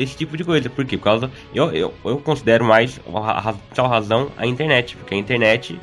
desse 0.00 0.16
tipo 0.16 0.36
de 0.36 0.42
coisa. 0.44 0.68
Por 0.70 0.84
quê? 0.84 0.96
Por 0.96 1.04
causa. 1.04 1.30
Eu, 1.54 1.70
eu, 1.72 1.94
eu 2.04 2.18
considero 2.18 2.64
mais 2.64 2.98
a 3.14 3.54
a 3.78 3.88
razão 3.88 4.30
a 4.36 4.46
internet. 4.46 4.96
Porque 4.96 5.14
a 5.14 5.16
internet 5.18 5.78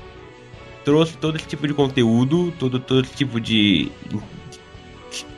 trouxe 0.83 1.17
todo 1.17 1.35
esse 1.37 1.47
tipo 1.47 1.67
de 1.67 1.73
conteúdo, 1.73 2.51
todo, 2.59 2.79
todo 2.79 3.05
esse 3.05 3.13
tipo 3.15 3.39
de. 3.39 3.91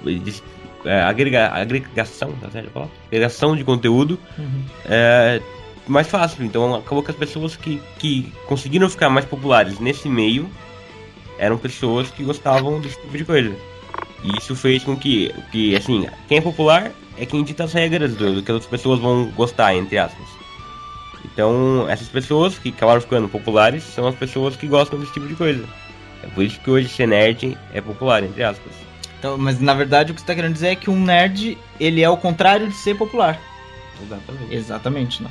de, 0.03 0.19
de- 0.19 0.43
é, 0.85 1.01
agrega, 1.01 1.49
agregação, 1.49 2.31
tá 2.39 2.49
certo? 2.49 2.89
Agregação 3.07 3.53
de 3.55 3.63
conteúdo 3.65 4.17
Uhum. 4.37 4.63
é, 4.85 5.41
mais 5.87 6.07
fácil. 6.07 6.43
Então 6.45 6.73
acabou 6.75 7.03
que 7.03 7.11
as 7.11 7.17
pessoas 7.17 7.55
que, 7.57 7.81
que 7.97 8.31
conseguiram 8.47 8.89
ficar 8.89 9.09
mais 9.09 9.25
populares 9.25 9.77
nesse 9.79 10.07
meio 10.07 10.49
eram 11.37 11.57
pessoas 11.57 12.09
que 12.11 12.23
gostavam 12.23 12.79
desse 12.79 12.95
tipo 13.01 13.17
de 13.17 13.25
coisa. 13.25 13.53
E 14.23 14.37
isso 14.37 14.55
fez 14.55 14.83
com 14.83 14.95
que, 14.95 15.33
que 15.51 15.75
assim, 15.75 16.07
quem 16.27 16.37
é 16.37 16.41
popular 16.41 16.91
é 17.19 17.25
quem 17.25 17.43
dita 17.43 17.65
as 17.65 17.73
regras 17.73 18.15
do, 18.15 18.35
do 18.35 18.43
que 18.43 18.51
as 18.51 18.65
pessoas 18.65 18.99
vão 18.99 19.25
gostar, 19.31 19.75
entre 19.75 19.97
aspas. 19.97 20.25
Então, 21.25 21.85
essas 21.89 22.07
pessoas 22.07 22.57
que 22.57 22.69
acabaram 22.69 23.01
ficando 23.01 23.27
populares 23.27 23.83
são 23.83 24.07
as 24.07 24.15
pessoas 24.15 24.55
que 24.55 24.67
gostam 24.67 24.99
desse 24.99 25.13
tipo 25.13 25.27
de 25.27 25.35
coisa. 25.35 25.65
É 26.23 26.27
por 26.27 26.43
isso 26.43 26.59
que 26.59 26.69
hoje 26.69 26.87
ser 26.87 27.07
nerd 27.07 27.57
é 27.73 27.81
popular, 27.81 28.23
entre 28.23 28.43
aspas. 28.43 28.73
Então, 29.17 29.37
mas 29.37 29.59
na 29.59 29.73
verdade 29.73 30.11
o 30.11 30.15
que 30.15 30.21
você 30.21 30.27
tá 30.27 30.35
querendo 30.35 30.53
dizer 30.53 30.69
é 30.69 30.75
que 30.75 30.89
um 30.89 31.03
nerd, 31.03 31.57
ele 31.79 32.01
é 32.01 32.09
o 32.09 32.15
contrário 32.15 32.67
de 32.67 32.75
ser 32.75 32.95
popular. 32.95 33.39
Exatamente. 34.01 34.55
Exatamente, 34.55 35.23
né? 35.23 35.29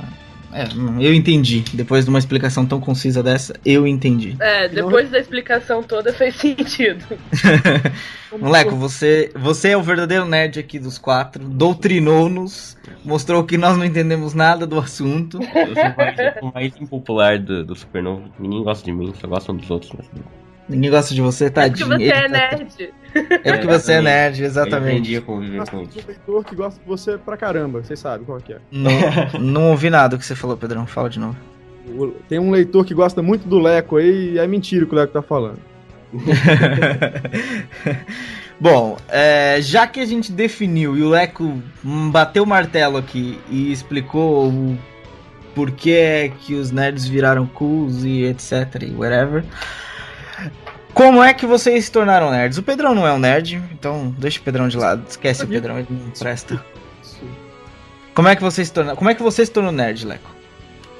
É, 0.53 0.67
eu 0.99 1.13
entendi. 1.13 1.63
Depois 1.73 2.05
de 2.05 2.09
uma 2.09 2.19
explicação 2.19 2.65
tão 2.65 2.79
concisa 2.79 3.21
dessa, 3.21 3.53
eu 3.63 3.85
entendi. 3.85 4.35
É, 4.39 4.67
depois 4.67 5.09
da 5.09 5.19
explicação 5.19 5.83
toda 5.83 6.11
fez 6.11 6.35
sentido. 6.35 7.05
Moleque, 8.37 8.73
você, 8.73 9.31
você 9.35 9.69
é 9.69 9.77
o 9.77 9.83
verdadeiro 9.83 10.25
nerd 10.25 10.59
aqui 10.59 10.79
dos 10.79 10.97
quatro, 10.97 11.43
doutrinou-nos, 11.43 12.77
mostrou 13.03 13.43
que 13.43 13.57
nós 13.57 13.77
não 13.77 13.85
entendemos 13.85 14.33
nada 14.33 14.65
do 14.65 14.79
assunto. 14.79 15.39
Eu 15.41 15.75
sou 15.75 16.39
sou 16.39 16.51
mais 16.53 16.75
impopular 16.79 17.39
do, 17.39 17.63
do 17.63 17.75
Supernovo. 17.75 18.29
Ninguém 18.39 18.63
gosta 18.63 18.85
de 18.85 18.91
mim, 18.91 19.13
só 19.19 19.27
gostam 19.27 19.55
dos 19.55 19.69
outros. 19.69 19.91
Mas... 19.95 20.48
Ninguém 20.69 20.91
gosta 20.91 21.13
de 21.15 21.21
você, 21.21 21.45
Porque 21.49 21.59
tadinho. 21.83 21.87
você 21.87 21.95
Ele 21.95 22.09
é 22.11 22.21
tá- 22.21 22.27
nerd. 22.29 22.93
É 23.43 23.51
porque 23.53 23.67
você 23.67 23.93
é 23.93 24.01
nerd, 24.01 24.39
Eu 24.39 24.45
exatamente. 24.45 24.87
aprendi 24.89 25.17
a 25.17 25.21
conviver 25.21 25.57
Nós 25.57 25.69
com 25.69 25.77
um 25.77 25.87
leitor 26.07 26.45
que 26.45 26.55
gosta 26.55 26.79
de 26.79 26.85
você 26.87 27.17
pra 27.17 27.35
caramba, 27.35 27.81
vocês 27.81 27.99
sabem 27.99 28.23
qual 28.25 28.39
que 28.39 28.53
é. 28.53 28.59
Não, 28.71 28.91
não 29.39 29.71
ouvi 29.71 29.89
nada 29.89 30.09
do 30.15 30.19
que 30.19 30.25
você 30.25 30.35
falou, 30.35 30.55
Pedrão. 30.55 30.85
Fala 30.85 31.09
de 31.09 31.19
novo. 31.19 31.35
O- 31.87 32.09
Tem 32.29 32.37
um 32.37 32.51
leitor 32.51 32.85
que 32.85 32.93
gosta 32.93 33.21
muito 33.23 33.47
do 33.47 33.57
Leco 33.57 33.97
aí, 33.97 34.33
e 34.33 34.37
é 34.39 34.45
mentira 34.45 34.85
o 34.85 34.87
que 34.87 34.93
o 34.93 34.97
Leco 34.97 35.11
tá 35.11 35.23
falando. 35.23 35.57
Bom, 38.59 38.97
é, 39.07 39.57
já 39.61 39.87
que 39.87 39.99
a 40.01 40.05
gente 40.05 40.31
definiu 40.31 40.97
e 40.97 41.01
o 41.01 41.09
Leco 41.09 41.61
bateu 42.11 42.43
o 42.43 42.47
martelo 42.47 42.97
aqui 42.97 43.39
e 43.49 43.71
explicou 43.71 44.49
o 44.49 44.77
porquê 45.55 45.91
é 45.91 46.29
que 46.41 46.55
os 46.55 46.69
nerds 46.71 47.07
viraram 47.07 47.45
cools 47.45 48.03
e 48.03 48.23
etc 48.25 48.83
e 48.85 48.91
whatever. 48.93 49.43
Como 50.99 51.23
é 51.23 51.33
que 51.33 51.45
vocês 51.45 51.85
se 51.85 51.91
tornaram 51.93 52.29
nerds? 52.29 52.57
O 52.57 52.61
Pedrão 52.61 52.93
não 52.93 53.07
é 53.07 53.13
um 53.13 53.17
nerd, 53.17 53.63
então 53.71 54.13
deixa 54.17 54.37
o 54.37 54.43
Pedrão 54.43 54.67
de 54.67 54.75
lado. 54.75 55.01
Esquece 55.07 55.45
o 55.45 55.47
Pedrão, 55.47 55.79
ele 55.79 55.87
não 55.89 56.11
presta. 56.11 56.61
Como 58.13 58.27
é 58.27 58.35
que 58.35 58.41
vocês 58.41 58.67
se 58.67 58.73
tornaram? 58.73 58.97
Como 58.97 59.09
é 59.09 59.15
que 59.15 59.23
você 59.23 59.45
se 59.45 59.51
tornou 59.53 59.71
nerd, 59.71 60.05
Leco? 60.05 60.29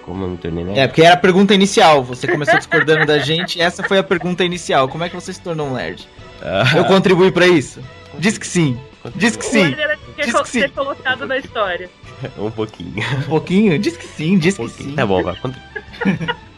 Como 0.06 0.24
eu 0.24 0.30
me 0.30 0.38
tornei 0.38 0.64
nerd? 0.64 0.80
É, 0.80 0.88
porque 0.88 1.02
era 1.02 1.16
a 1.16 1.18
pergunta 1.18 1.54
inicial. 1.54 2.02
Você 2.02 2.30
começou 2.30 2.58
discordando 2.58 3.06
da 3.06 3.20
gente. 3.20 3.60
Essa 3.60 3.84
foi 3.84 3.97
a 3.97 4.04
pergunta 4.04 4.41
inicial. 4.41 4.88
Como 4.88 5.04
é 5.04 5.10
que 5.10 5.16
você 5.16 5.34
se 5.34 5.41
tornou 5.41 5.68
um 5.68 5.74
nerd? 5.74 6.08
Ah, 6.41 6.78
Eu 6.78 6.86
contribuí 6.86 7.30
pra 7.30 7.45
isso? 7.45 7.82
Diz 8.18 8.38
que 8.38 8.47
sim. 8.47 8.80
Diz 9.16 9.36
que 9.36 9.43
sim. 9.43 9.76
Diz 10.16 10.34
que 10.34 10.50
sim. 10.50 10.62
ser 10.62 10.72
colocado 10.72 11.28
na 11.28 11.38
história. 11.39 11.89
um 12.39 12.50
pouquinho. 12.50 13.04
Um 13.18 13.24
pouquinho? 13.24 13.78
Diz 13.78 13.97
que 13.97 14.08
sim, 14.08 14.38
diz 14.38 14.58
Um 14.58 14.66
que 14.66 14.82
sim. 14.82 14.95
Tá 14.95 15.06
bom, 15.06 15.22
vai. 15.22 15.36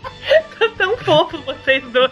Tão 0.78 0.98
fofo 0.98 1.38
vocês 1.44 1.84
dois. 1.92 2.12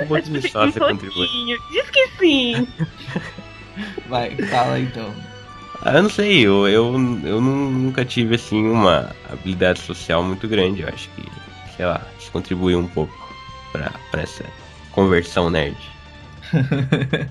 Um 0.00 0.06
pouquinho 0.06 0.48
só 0.50 0.64
um 0.64 0.72
você 0.72 0.80
contribui. 0.80 1.28
Diz 1.70 1.90
que 1.90 2.06
sim. 2.18 2.66
Vai, 4.08 4.36
fala 4.36 4.78
então. 4.78 5.12
Ah, 5.82 5.94
eu 5.94 6.02
não 6.02 6.10
sei, 6.10 6.40
eu, 6.46 6.68
eu, 6.68 6.92
eu 7.24 7.40
nu- 7.40 7.70
nunca 7.70 8.04
tive 8.04 8.34
assim 8.34 8.66
uma 8.66 9.14
habilidade 9.30 9.80
social 9.80 10.22
muito 10.22 10.46
grande. 10.46 10.82
Eu 10.82 10.88
acho 10.88 11.08
que, 11.16 11.22
sei 11.76 11.86
lá, 11.86 12.02
isso 12.18 12.30
contribuiu 12.30 12.78
um 12.78 12.86
pouco 12.86 13.14
pra, 13.72 13.90
pra 14.10 14.22
essa 14.22 14.44
conversão 14.92 15.48
nerd. 15.50 15.76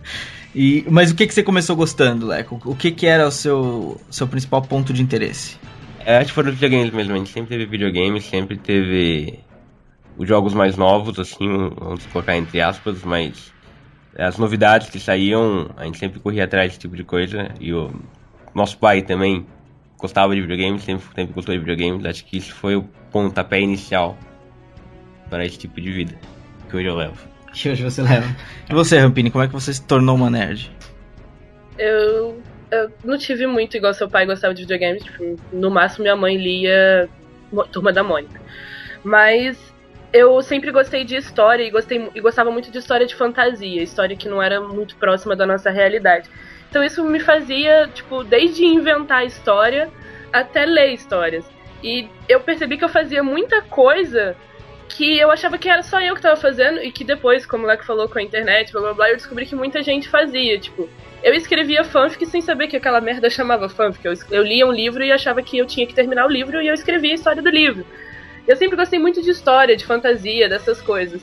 E, 0.56 0.84
mas 0.90 1.12
o 1.12 1.16
que, 1.16 1.28
que 1.28 1.34
você 1.36 1.44
começou 1.44 1.76
gostando, 1.76 2.26
Leco? 2.26 2.60
O 2.66 2.76
que, 2.76 2.90
que 2.90 3.06
era 3.06 3.28
o 3.28 3.32
seu, 3.32 4.02
seu 4.10 4.28
principal 4.28 4.64
ponto 4.64 4.92
de 4.92 5.00
interesse? 5.00 5.58
É, 6.04 6.18
acho 6.18 6.30
que 6.30 6.34
foram 6.34 6.50
os 6.50 6.56
videogames 6.56 6.92
mesmo. 6.92 7.14
A 7.14 7.18
gente 7.18 7.30
sempre 7.30 7.50
teve 7.50 7.66
videogames, 7.68 8.26
sempre 8.26 8.58
teve 8.58 9.38
os 10.20 10.28
jogos 10.28 10.53
mais 10.53 10.76
novos, 10.76 11.17
assim, 11.17 11.47
vamos 11.80 12.05
colocar 12.07 12.36
entre 12.36 12.59
aspas, 12.59 13.03
mas 13.03 13.53
as 14.17 14.38
novidades 14.38 14.89
que 14.89 14.99
saíam, 14.99 15.70
a 15.78 15.86
gente 15.86 15.97
sempre 15.97 16.20
corria 16.20 16.43
atrás 16.43 16.67
desse 16.67 16.80
tipo 16.80 16.93
de 16.93 17.05
coisa. 17.05 17.49
E 17.57 17.74
o 17.74 17.89
nosso 18.53 18.78
pai 18.78 19.01
também 19.01 19.47
gostava 19.97 20.36
de 20.36 20.41
videogames, 20.41 20.84
sempre, 20.84 21.05
sempre 21.15 21.34
gostou 21.34 21.55
de 21.55 21.59
videogames. 21.59 22.05
Acho 22.05 22.26
que 22.26 22.38
isso 22.38 22.53
foi 22.53 22.76
o 22.76 22.84
pontapé 23.09 23.61
inicial 23.61 24.17
para 25.30 25.45
esse 25.45 25.57
tipo 25.57 25.80
de 25.80 25.89
vida 25.89 26.15
que 26.70 26.76
hoje 26.76 26.88
eu 26.88 26.95
levo. 26.95 27.17
Que 27.53 27.70
hoje 27.70 27.82
você 27.82 28.01
leva. 28.01 28.28
E 28.70 28.74
você, 28.74 28.99
Rampini, 28.99 29.32
como 29.32 29.43
é 29.43 29.47
que 29.47 29.53
você 29.53 29.74
se 29.74 29.82
tornou 29.82 30.17
uma 30.17 30.30
nerd? 30.30 30.70
Eu, 31.78 32.43
eu 32.70 32.91
não 33.05 33.17
tive 33.17 33.47
muito 33.47 33.78
igual 33.78 33.93
seu 33.93 34.09
pai 34.09 34.26
gostava 34.26 34.53
de 34.53 34.63
videogames. 34.63 35.01
Tipo, 35.01 35.38
no 35.53 35.72
máximo 35.72 36.03
minha 36.03 36.15
mãe 36.17 36.36
lia 36.36 37.09
Turma 37.72 37.93
da 37.93 38.03
Mônica. 38.03 38.41
Mas 39.03 39.57
eu 40.12 40.41
sempre 40.41 40.72
gostei 40.72 41.03
de 41.03 41.16
história 41.16 41.64
e, 41.64 41.70
gostei, 41.70 42.10
e 42.14 42.22
gostava 42.22 42.51
muito 42.51 42.72
de 42.72 42.78
história 42.78 43.05
de 43.05 43.16
fantasia, 43.16 43.84
história 43.84 44.16
que 44.16 44.28
não 44.28 44.41
era 44.41 44.60
muito 44.60 44.95
próxima 44.95 45.36
da 45.36 45.45
nossa 45.45 45.70
realidade. 45.70 46.30
Então 46.70 46.84
isso 46.84 47.03
me 47.03 47.20
fazia, 47.20 47.89
tipo, 47.93 48.24
desde 48.24 48.64
inventar 48.66 49.26
história 49.26 49.89
até 50.32 50.66
ler 50.66 50.93
histórias. 50.93 51.45
E 51.84 52.07
eu 52.28 52.39
percebi 52.39 52.78
que 52.78 52.84
eu 52.84 52.89
fazia 52.89 53.24
muita 53.24 53.62
coisa 53.62 54.36
que 54.89 55.18
eu 55.18 55.30
achava 55.30 55.57
que 55.57 55.70
era 55.70 55.84
só 55.84 56.01
eu 56.01 56.16
que 56.16 56.22
tava 56.22 56.36
fazendo 56.36 56.82
e 56.82 56.91
que 56.91 57.03
depois, 57.03 57.45
como 57.45 57.64
o 57.64 57.68
Leco 57.68 57.86
falou 57.86 58.10
com 58.10 58.18
a 58.18 58.22
internet, 58.22 58.72
blá 58.72 58.82
blá 58.82 58.93
blá, 58.93 59.10
eu 59.10 59.16
descobri 59.16 59.45
que 59.45 59.55
muita 59.55 59.84
gente 59.84 60.10
fazia, 60.10 60.57
tipo, 60.60 60.89
eu 61.24 61.34
escrevia 61.34 61.84
fanfic 61.84 62.26
sem 62.26 62.41
saber 62.41 62.68
que 62.68 62.76
aquela 62.76 62.99
merda 62.99 63.30
chamava 63.32 63.70
fanfic. 63.70 64.05
Eu, 64.05 64.14
eu 64.32 64.43
lia 64.43 64.66
um 64.66 64.72
livro 64.72 65.03
e 65.03 65.12
achava 65.12 65.41
que 65.41 65.57
eu 65.57 65.66
tinha 65.66 65.86
que 65.86 65.93
terminar 65.93 66.26
o 66.26 66.30
livro 66.30 66.62
e 66.62 66.68
eu 66.68 66.74
escrevia 66.74 67.12
a 67.12 67.16
história 67.16 67.41
do 67.41 67.49
livro. 67.49 67.86
Eu 68.48 68.56
sempre 68.58 68.76
gostei 68.76 68.98
muito 69.00 69.22
de 69.22 69.30
história, 69.30 69.76
de 69.78 69.86
fantasia, 69.86 70.50
dessas 70.50 70.82
coisas. 70.82 71.22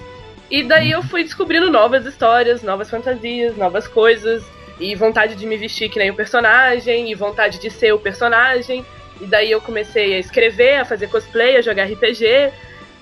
E 0.50 0.62
daí 0.62 0.90
eu 0.92 1.02
fui 1.02 1.24
descobrindo 1.24 1.70
novas 1.70 2.06
histórias, 2.06 2.62
novas 2.62 2.88
fantasias, 2.88 3.56
novas 3.56 3.88
coisas, 3.88 4.44
e 4.78 4.94
vontade 4.94 5.34
de 5.34 5.44
me 5.46 5.56
vestir 5.56 5.88
que 5.88 5.98
nem 5.98 6.10
o 6.10 6.14
personagem, 6.14 7.10
e 7.10 7.14
vontade 7.14 7.58
de 7.58 7.68
ser 7.70 7.92
o 7.92 7.98
personagem. 7.98 8.84
E 9.20 9.26
daí 9.26 9.50
eu 9.50 9.60
comecei 9.60 10.14
a 10.14 10.18
escrever, 10.18 10.76
a 10.80 10.84
fazer 10.84 11.08
cosplay, 11.08 11.56
a 11.56 11.62
jogar 11.62 11.84
RPG. 11.84 12.52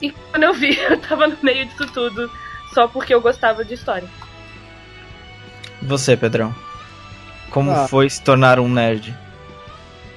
E 0.00 0.10
quando 0.30 0.44
eu 0.44 0.54
vi, 0.54 0.78
eu 0.88 0.96
tava 0.98 1.26
no 1.26 1.36
meio 1.42 1.66
disso 1.66 1.86
tudo 1.92 2.30
só 2.72 2.88
porque 2.88 3.12
eu 3.14 3.20
gostava 3.20 3.64
de 3.64 3.74
história. 3.74 4.08
Você, 5.82 6.16
Pedrão? 6.16 6.54
Como 7.50 7.70
Ah. 7.70 7.86
foi 7.88 8.08
se 8.08 8.22
tornar 8.22 8.58
um 8.58 8.68
nerd? 8.68 9.14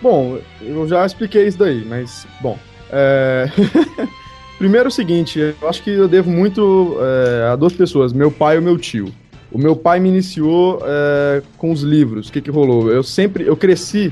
Bom, 0.02 0.40
eu 0.62 0.88
já 0.88 1.06
expliquei 1.06 1.48
isso 1.48 1.58
daí, 1.58 1.84
mas, 1.84 2.26
bom. 2.40 2.58
É, 2.92 3.50
Primeiro 4.58 4.86
é 4.86 4.90
o 4.90 4.92
seguinte, 4.92 5.40
eu 5.40 5.70
acho 5.70 5.84
que 5.84 5.92
eu 5.92 6.08
devo 6.08 6.32
muito 6.32 6.98
é, 7.00 7.50
a 7.52 7.56
duas 7.56 7.74
pessoas, 7.74 8.12
meu 8.12 8.32
pai 8.32 8.58
e 8.58 8.62
meu 8.62 8.78
tio. 8.78 9.14
O 9.52 9.58
meu 9.58 9.76
pai 9.76 10.00
me 10.00 10.10
iniciou 10.10 10.82
é, 10.84 11.44
com 11.58 11.72
os 11.72 11.82
livros. 11.84 12.28
O 12.28 12.32
que, 12.32 12.42
que 12.42 12.50
rolou? 12.50 12.92
Eu 12.92 13.04
sempre, 13.04 13.46
eu 13.46 13.56
cresci 13.56 14.12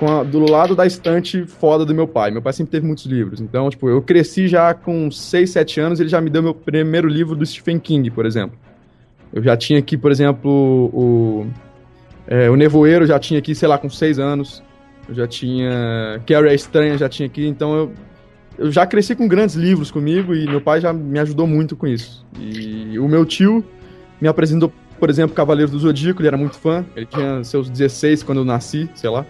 a- 0.00 0.22
do 0.22 0.38
lado 0.50 0.76
da 0.76 0.86
estante 0.86 1.44
foda 1.46 1.84
do 1.84 1.94
meu 1.94 2.06
pai. 2.06 2.30
Meu 2.30 2.42
pai 2.42 2.52
sempre 2.52 2.72
teve 2.72 2.86
muitos 2.86 3.06
livros. 3.06 3.40
Então, 3.40 3.70
tipo, 3.70 3.88
eu 3.88 4.02
cresci 4.02 4.48
já 4.48 4.74
com 4.74 5.10
6, 5.10 5.50
7 5.50 5.80
anos, 5.80 5.98
ele 5.98 6.08
já 6.10 6.20
me 6.20 6.28
deu 6.30 6.42
meu 6.42 6.54
primeiro 6.54 7.08
livro 7.08 7.34
do 7.34 7.44
Stephen 7.44 7.78
King, 7.78 8.10
por 8.10 8.26
exemplo. 8.26 8.56
Eu 9.32 9.42
já 9.42 9.56
tinha 9.56 9.78
aqui, 9.78 9.96
por 9.96 10.10
exemplo, 10.12 10.50
o, 10.92 11.46
é, 12.26 12.50
o 12.50 12.54
Nevoeiro, 12.56 13.06
já 13.06 13.18
tinha 13.18 13.38
aqui, 13.38 13.54
sei 13.54 13.66
lá, 13.68 13.78
com 13.78 13.88
6 13.88 14.18
anos. 14.18 14.62
Eu 15.10 15.14
já 15.16 15.26
tinha. 15.26 16.22
Carrie 16.24 16.50
a 16.50 16.54
Estranha, 16.54 16.96
já 16.96 17.08
tinha 17.08 17.26
aqui. 17.26 17.44
Então 17.46 17.74
eu, 17.74 17.92
eu 18.56 18.70
já 18.70 18.86
cresci 18.86 19.16
com 19.16 19.26
grandes 19.26 19.56
livros 19.56 19.90
comigo 19.90 20.34
e 20.34 20.46
meu 20.46 20.60
pai 20.60 20.80
já 20.80 20.92
me 20.92 21.18
ajudou 21.18 21.48
muito 21.48 21.74
com 21.74 21.86
isso. 21.86 22.24
E 22.38 22.96
o 22.98 23.08
meu 23.08 23.26
tio 23.26 23.64
me 24.20 24.28
apresentou, 24.28 24.72
por 25.00 25.10
exemplo, 25.10 25.34
Cavaleiro 25.34 25.72
do 25.72 25.78
Zodíaco, 25.80 26.20
ele 26.20 26.28
era 26.28 26.36
muito 26.36 26.56
fã. 26.56 26.86
Ele 26.94 27.06
tinha 27.06 27.42
seus 27.42 27.68
16 27.68 28.22
quando 28.22 28.38
eu 28.38 28.44
nasci, 28.44 28.88
sei 28.94 29.10
lá. 29.10 29.26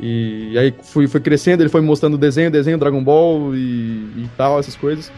E, 0.00 0.56
aí 0.56 0.74
fui, 0.82 1.06
fui 1.06 1.20
crescendo, 1.20 1.62
ele 1.62 1.68
foi 1.68 1.80
me 1.82 1.86
mostrando 1.86 2.16
desenho, 2.16 2.50
desenho, 2.50 2.78
Dragon 2.78 3.02
Ball 3.02 3.54
e, 3.54 3.58
e 3.58 4.30
tal, 4.36 4.58
essas 4.58 4.76
coisas. 4.76 5.12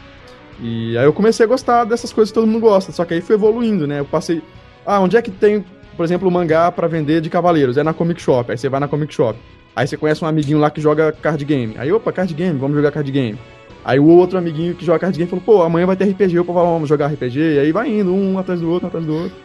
E 0.60 0.98
aí 0.98 1.04
eu 1.04 1.12
comecei 1.12 1.44
a 1.44 1.48
gostar 1.48 1.84
dessas 1.84 2.12
coisas 2.12 2.30
que 2.30 2.34
todo 2.34 2.46
mundo 2.46 2.60
gosta. 2.60 2.90
Só 2.90 3.04
que 3.04 3.14
aí 3.14 3.20
foi 3.20 3.36
evoluindo, 3.36 3.86
né? 3.86 4.00
Eu 4.00 4.04
passei. 4.04 4.42
Ah, 4.84 4.98
onde 4.98 5.16
é 5.16 5.22
que 5.22 5.30
tem, 5.30 5.64
por 5.96 6.04
exemplo, 6.04 6.30
mangá 6.30 6.70
pra 6.72 6.86
vender 6.86 7.20
de 7.20 7.28
Cavaleiros? 7.30 7.76
É 7.76 7.82
na 7.82 7.92
Comic 7.92 8.20
Shop. 8.20 8.50
Aí 8.50 8.58
você 8.58 8.68
vai 8.68 8.80
na 8.80 8.88
Comic 8.88 9.12
Shop. 9.14 9.38
Aí 9.74 9.86
você 9.86 9.96
conhece 9.96 10.24
um 10.24 10.28
amiguinho 10.28 10.58
lá 10.58 10.70
que 10.70 10.80
joga 10.80 11.12
card 11.12 11.44
game. 11.44 11.74
Aí, 11.78 11.92
opa, 11.92 12.12
card 12.12 12.32
game, 12.34 12.58
vamos 12.58 12.76
jogar 12.76 12.90
card 12.90 13.10
game. 13.10 13.38
Aí 13.84 13.98
o 13.98 14.06
outro 14.06 14.36
amiguinho 14.36 14.74
que 14.74 14.84
joga 14.84 14.98
card 14.98 15.16
game 15.16 15.30
falou, 15.30 15.44
pô, 15.44 15.62
amanhã 15.62 15.86
vai 15.86 15.96
ter 15.96 16.04
RPG, 16.04 16.38
opa, 16.40 16.52
vamos 16.52 16.88
jogar 16.88 17.06
RPG. 17.06 17.38
E 17.38 17.58
aí 17.60 17.72
vai 17.72 17.88
indo, 17.88 18.12
um 18.14 18.38
atrás 18.38 18.60
do 18.60 18.68
outro, 18.70 18.88
atrás 18.88 19.06
do 19.06 19.14
outro. 19.14 19.36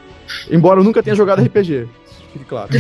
Embora 0.50 0.80
eu 0.80 0.84
nunca 0.84 1.04
tenha 1.04 1.16
jogado 1.16 1.42
RPG, 1.44 1.88
fique 2.34 2.46
claro. 2.46 2.70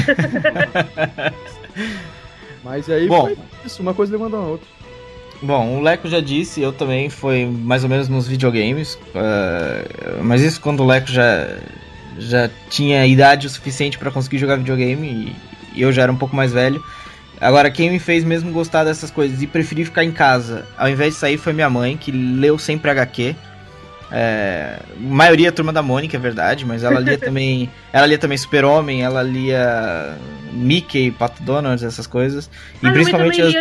Mas 2.64 2.90
aí 2.90 3.08
Bom. 3.08 3.22
foi 3.28 3.38
isso, 3.64 3.82
uma 3.82 3.94
coisa 3.94 4.12
levando 4.12 4.36
a 4.36 4.40
outra. 4.40 4.68
Bom, 5.42 5.78
o 5.78 5.82
Leco 5.82 6.08
já 6.08 6.20
disse, 6.20 6.62
eu 6.62 6.74
também, 6.74 7.10
foi 7.10 7.46
mais 7.46 7.84
ou 7.84 7.90
menos 7.90 8.10
nos 8.10 8.28
videogames. 8.28 8.98
eh, 9.14 10.20
mas 10.24 10.42
isso 10.42 10.60
quando 10.62 10.82
o 10.82 10.86
Leco 10.86 11.08
já, 11.12 11.58
já 12.18 12.50
tinha 12.70 13.06
idade 13.06 13.48
o 13.48 13.50
suficiente 13.50 13.98
pra 13.98 14.12
conseguir 14.12 14.38
jogar 14.38 14.58
videogame 14.58 15.36
e, 15.76 15.82
eu 15.82 15.92
já 15.92 16.04
era 16.04 16.12
um 16.12 16.16
pouco 16.16 16.36
mais 16.36 16.54
velho. 16.54 16.84
Agora, 17.40 17.70
quem 17.70 17.90
me 17.90 18.00
fez 18.00 18.24
mesmo 18.24 18.52
gostar 18.52 18.86
dessas 18.86 19.12
coisas 19.12 19.42
e 19.42 19.48
preferir 19.48 19.86
ficar 19.86 20.06
em 20.06 20.12
casa 20.12 20.66
ao 20.78 20.88
invés 20.88 21.14
de 21.14 21.20
sair 21.20 21.38
foi 21.38 21.52
minha 21.52 21.70
mãe, 21.70 21.98
que 21.98 22.12
leu 22.12 22.58
sempre 22.58 22.90
HQ. 22.90 23.36
É, 24.12 24.80
maioria 24.98 25.52
turma 25.52 25.74
da 25.74 25.82
Mônica, 25.82 26.16
é 26.16 26.20
verdade, 26.20 26.66
mas 26.66 26.84
ela 26.84 27.00
lia 27.00 27.18
também. 27.20 27.70
Ela 27.92 28.06
lia 28.06 28.18
também 28.18 28.38
Super-Homem, 28.38 29.04
ela 29.04 29.22
lia 29.22 30.16
Mickey, 30.54 31.12
Pato 31.12 31.44
Donald, 31.44 31.84
essas 31.84 32.08
coisas. 32.08 32.50
E 32.82 32.88
Ah, 32.88 32.94
principalmente 32.94 33.42
as, 33.42 33.54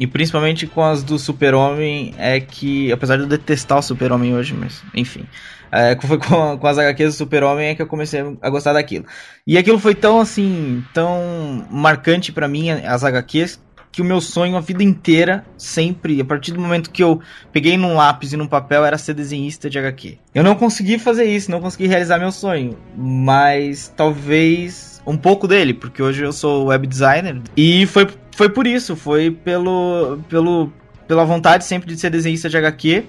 e 0.00 0.06
principalmente 0.06 0.66
com 0.66 0.82
as 0.82 1.02
do 1.02 1.18
Super-Homem, 1.18 2.14
é 2.16 2.40
que, 2.40 2.90
apesar 2.90 3.16
de 3.16 3.24
eu 3.24 3.28
detestar 3.28 3.78
o 3.78 3.82
Super-Homem 3.82 4.34
hoje, 4.34 4.54
mas 4.54 4.82
enfim. 4.94 5.26
É, 5.72 5.96
foi 6.00 6.18
com, 6.18 6.58
com 6.58 6.66
as 6.66 6.78
HQs 6.78 7.14
do 7.14 7.18
Super-Homem 7.18 7.68
é 7.68 7.74
que 7.74 7.82
eu 7.82 7.86
comecei 7.86 8.20
a 8.40 8.50
gostar 8.50 8.72
daquilo. 8.72 9.04
E 9.46 9.56
aquilo 9.56 9.78
foi 9.78 9.94
tão 9.94 10.20
assim, 10.20 10.84
tão 10.92 11.66
marcante 11.70 12.32
pra 12.32 12.48
mim, 12.48 12.70
as 12.70 13.04
HQs, 13.04 13.60
que 13.92 14.02
o 14.02 14.04
meu 14.04 14.20
sonho 14.20 14.56
a 14.56 14.60
vida 14.60 14.82
inteira, 14.82 15.44
sempre, 15.56 16.20
a 16.20 16.24
partir 16.24 16.52
do 16.52 16.60
momento 16.60 16.90
que 16.90 17.02
eu 17.02 17.20
peguei 17.52 17.76
num 17.76 17.94
lápis 17.94 18.32
e 18.32 18.36
num 18.36 18.46
papel, 18.46 18.84
era 18.84 18.96
ser 18.96 19.14
desenhista 19.14 19.68
de 19.68 19.78
HQ. 19.78 20.18
Eu 20.34 20.44
não 20.44 20.54
consegui 20.54 20.98
fazer 20.98 21.24
isso, 21.24 21.50
não 21.50 21.60
consegui 21.60 21.86
realizar 21.86 22.18
meu 22.18 22.30
sonho, 22.30 22.76
mas 22.96 23.92
talvez 23.96 25.02
um 25.06 25.16
pouco 25.16 25.48
dele, 25.48 25.74
porque 25.74 26.02
hoje 26.02 26.22
eu 26.22 26.32
sou 26.32 26.66
web 26.66 26.86
designer 26.86 27.40
e 27.56 27.86
foi, 27.86 28.06
foi 28.36 28.48
por 28.48 28.66
isso, 28.66 28.94
foi 28.94 29.30
pelo, 29.30 30.20
pelo 30.28 30.72
pela 31.10 31.24
vontade 31.24 31.64
sempre 31.64 31.92
de 31.92 32.00
ser 32.00 32.08
desenhista 32.08 32.48
de 32.48 32.56
HQ 32.56 33.04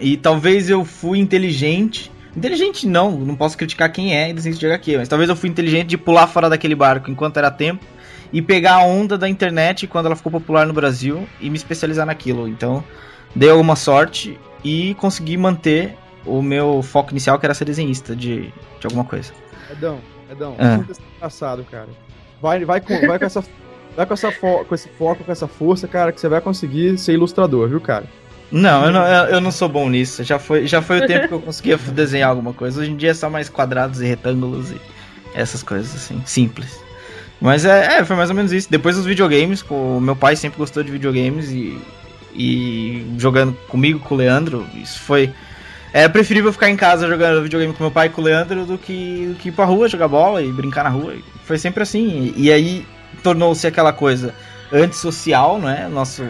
e 0.00 0.16
talvez 0.16 0.68
eu 0.70 0.84
fui 0.84 1.18
inteligente. 1.18 2.10
Inteligente 2.36 2.86
não, 2.86 3.12
não 3.12 3.34
posso 3.34 3.56
criticar 3.56 3.90
quem 3.90 4.14
é 4.16 4.32
desenhista 4.32 4.60
de 4.60 4.66
HQ, 4.66 4.98
mas 4.98 5.08
talvez 5.08 5.28
eu 5.28 5.34
fui 5.36 5.48
inteligente 5.48 5.88
de 5.88 5.98
pular 5.98 6.26
fora 6.26 6.48
daquele 6.48 6.74
barco 6.74 7.10
enquanto 7.10 7.36
era 7.38 7.50
tempo 7.50 7.84
e 8.32 8.40
pegar 8.42 8.74
a 8.74 8.82
onda 8.84 9.16
da 9.18 9.28
internet 9.28 9.86
quando 9.86 10.06
ela 10.06 10.14
ficou 10.16 10.30
popular 10.30 10.66
no 10.66 10.72
Brasil 10.72 11.26
e 11.40 11.48
me 11.50 11.56
especializar 11.56 12.06
naquilo. 12.06 12.46
Então, 12.46 12.84
dei 13.34 13.50
alguma 13.50 13.74
sorte 13.74 14.38
e 14.62 14.94
consegui 14.94 15.36
manter 15.36 15.96
o 16.26 16.42
meu 16.42 16.82
foco 16.82 17.10
inicial, 17.10 17.38
que 17.38 17.46
era 17.46 17.54
ser 17.54 17.64
desenhista 17.64 18.14
de, 18.14 18.42
de 18.42 18.84
alguma 18.84 19.04
coisa. 19.04 19.32
Edão, 19.70 19.98
Edão, 20.30 20.54
Ah. 20.58 20.76
muito 20.76 20.92
engraçado, 21.16 21.64
cara. 21.70 21.88
Vai, 22.40 22.64
vai, 22.64 22.80
com, 22.80 23.00
vai, 23.06 23.18
com, 23.18 23.24
essa, 23.24 23.42
vai 23.96 24.06
com, 24.06 24.14
essa 24.14 24.30
fo- 24.30 24.64
com 24.64 24.74
esse 24.74 24.88
foco, 24.90 25.24
com 25.24 25.32
essa 25.32 25.48
força, 25.48 25.88
cara, 25.88 26.12
que 26.12 26.20
você 26.20 26.28
vai 26.28 26.40
conseguir 26.40 26.98
ser 26.98 27.14
ilustrador, 27.14 27.68
viu, 27.68 27.80
cara? 27.80 28.04
Não, 28.50 28.86
eu 28.86 28.92
não, 28.92 29.06
eu, 29.06 29.40
não 29.40 29.50
sou 29.50 29.68
bom 29.68 29.88
nisso. 29.88 30.24
Já 30.24 30.38
foi, 30.38 30.66
já 30.66 30.80
foi 30.80 31.00
o 31.00 31.06
tempo 31.06 31.28
que 31.28 31.34
eu 31.34 31.40
conseguia 31.40 31.76
desenhar 31.76 32.30
alguma 32.30 32.52
coisa. 32.54 32.80
Hoje 32.80 32.90
em 32.90 32.96
dia 32.96 33.10
é 33.10 33.14
só 33.14 33.28
mais 33.28 33.48
quadrados 33.48 34.00
e 34.00 34.06
retângulos 34.06 34.70
e 34.70 34.80
essas 35.34 35.62
coisas 35.62 35.94
assim, 35.94 36.22
simples. 36.24 36.80
Mas 37.40 37.64
é, 37.64 37.98
é, 37.98 38.04
foi 38.04 38.16
mais 38.16 38.30
ou 38.30 38.36
menos 38.36 38.52
isso. 38.52 38.70
Depois 38.70 38.96
dos 38.96 39.04
videogames, 39.04 39.64
o 39.68 40.00
meu 40.00 40.16
pai 40.16 40.34
sempre 40.34 40.58
gostou 40.58 40.82
de 40.82 40.90
videogames 40.90 41.50
e, 41.50 41.78
e 42.34 43.06
jogando 43.18 43.52
comigo, 43.68 44.00
com 44.00 44.14
o 44.14 44.18
Leandro, 44.18 44.66
isso 44.74 44.98
foi. 45.00 45.32
É 45.92 46.06
preferível 46.08 46.52
ficar 46.52 46.68
em 46.68 46.76
casa 46.76 47.08
jogando 47.08 47.42
videogame 47.42 47.72
com 47.72 47.82
meu 47.82 47.90
pai 47.90 48.08
e 48.08 48.10
com 48.10 48.20
o 48.20 48.24
Leandro 48.24 48.66
do 48.66 48.76
que, 48.76 49.28
do 49.28 49.34
que 49.36 49.48
ir 49.48 49.52
pra 49.52 49.64
rua 49.64 49.88
jogar 49.88 50.08
bola 50.08 50.42
e 50.42 50.50
brincar 50.50 50.84
na 50.84 50.90
rua. 50.90 51.14
Foi 51.44 51.58
sempre 51.58 51.82
assim. 51.82 52.32
E, 52.36 52.46
e 52.46 52.52
aí 52.52 52.86
tornou-se 53.22 53.66
aquela 53.66 53.92
coisa 53.92 54.34
antissocial, 54.72 55.58
não 55.58 55.68
é? 55.68 55.88
Nosso, 55.88 56.24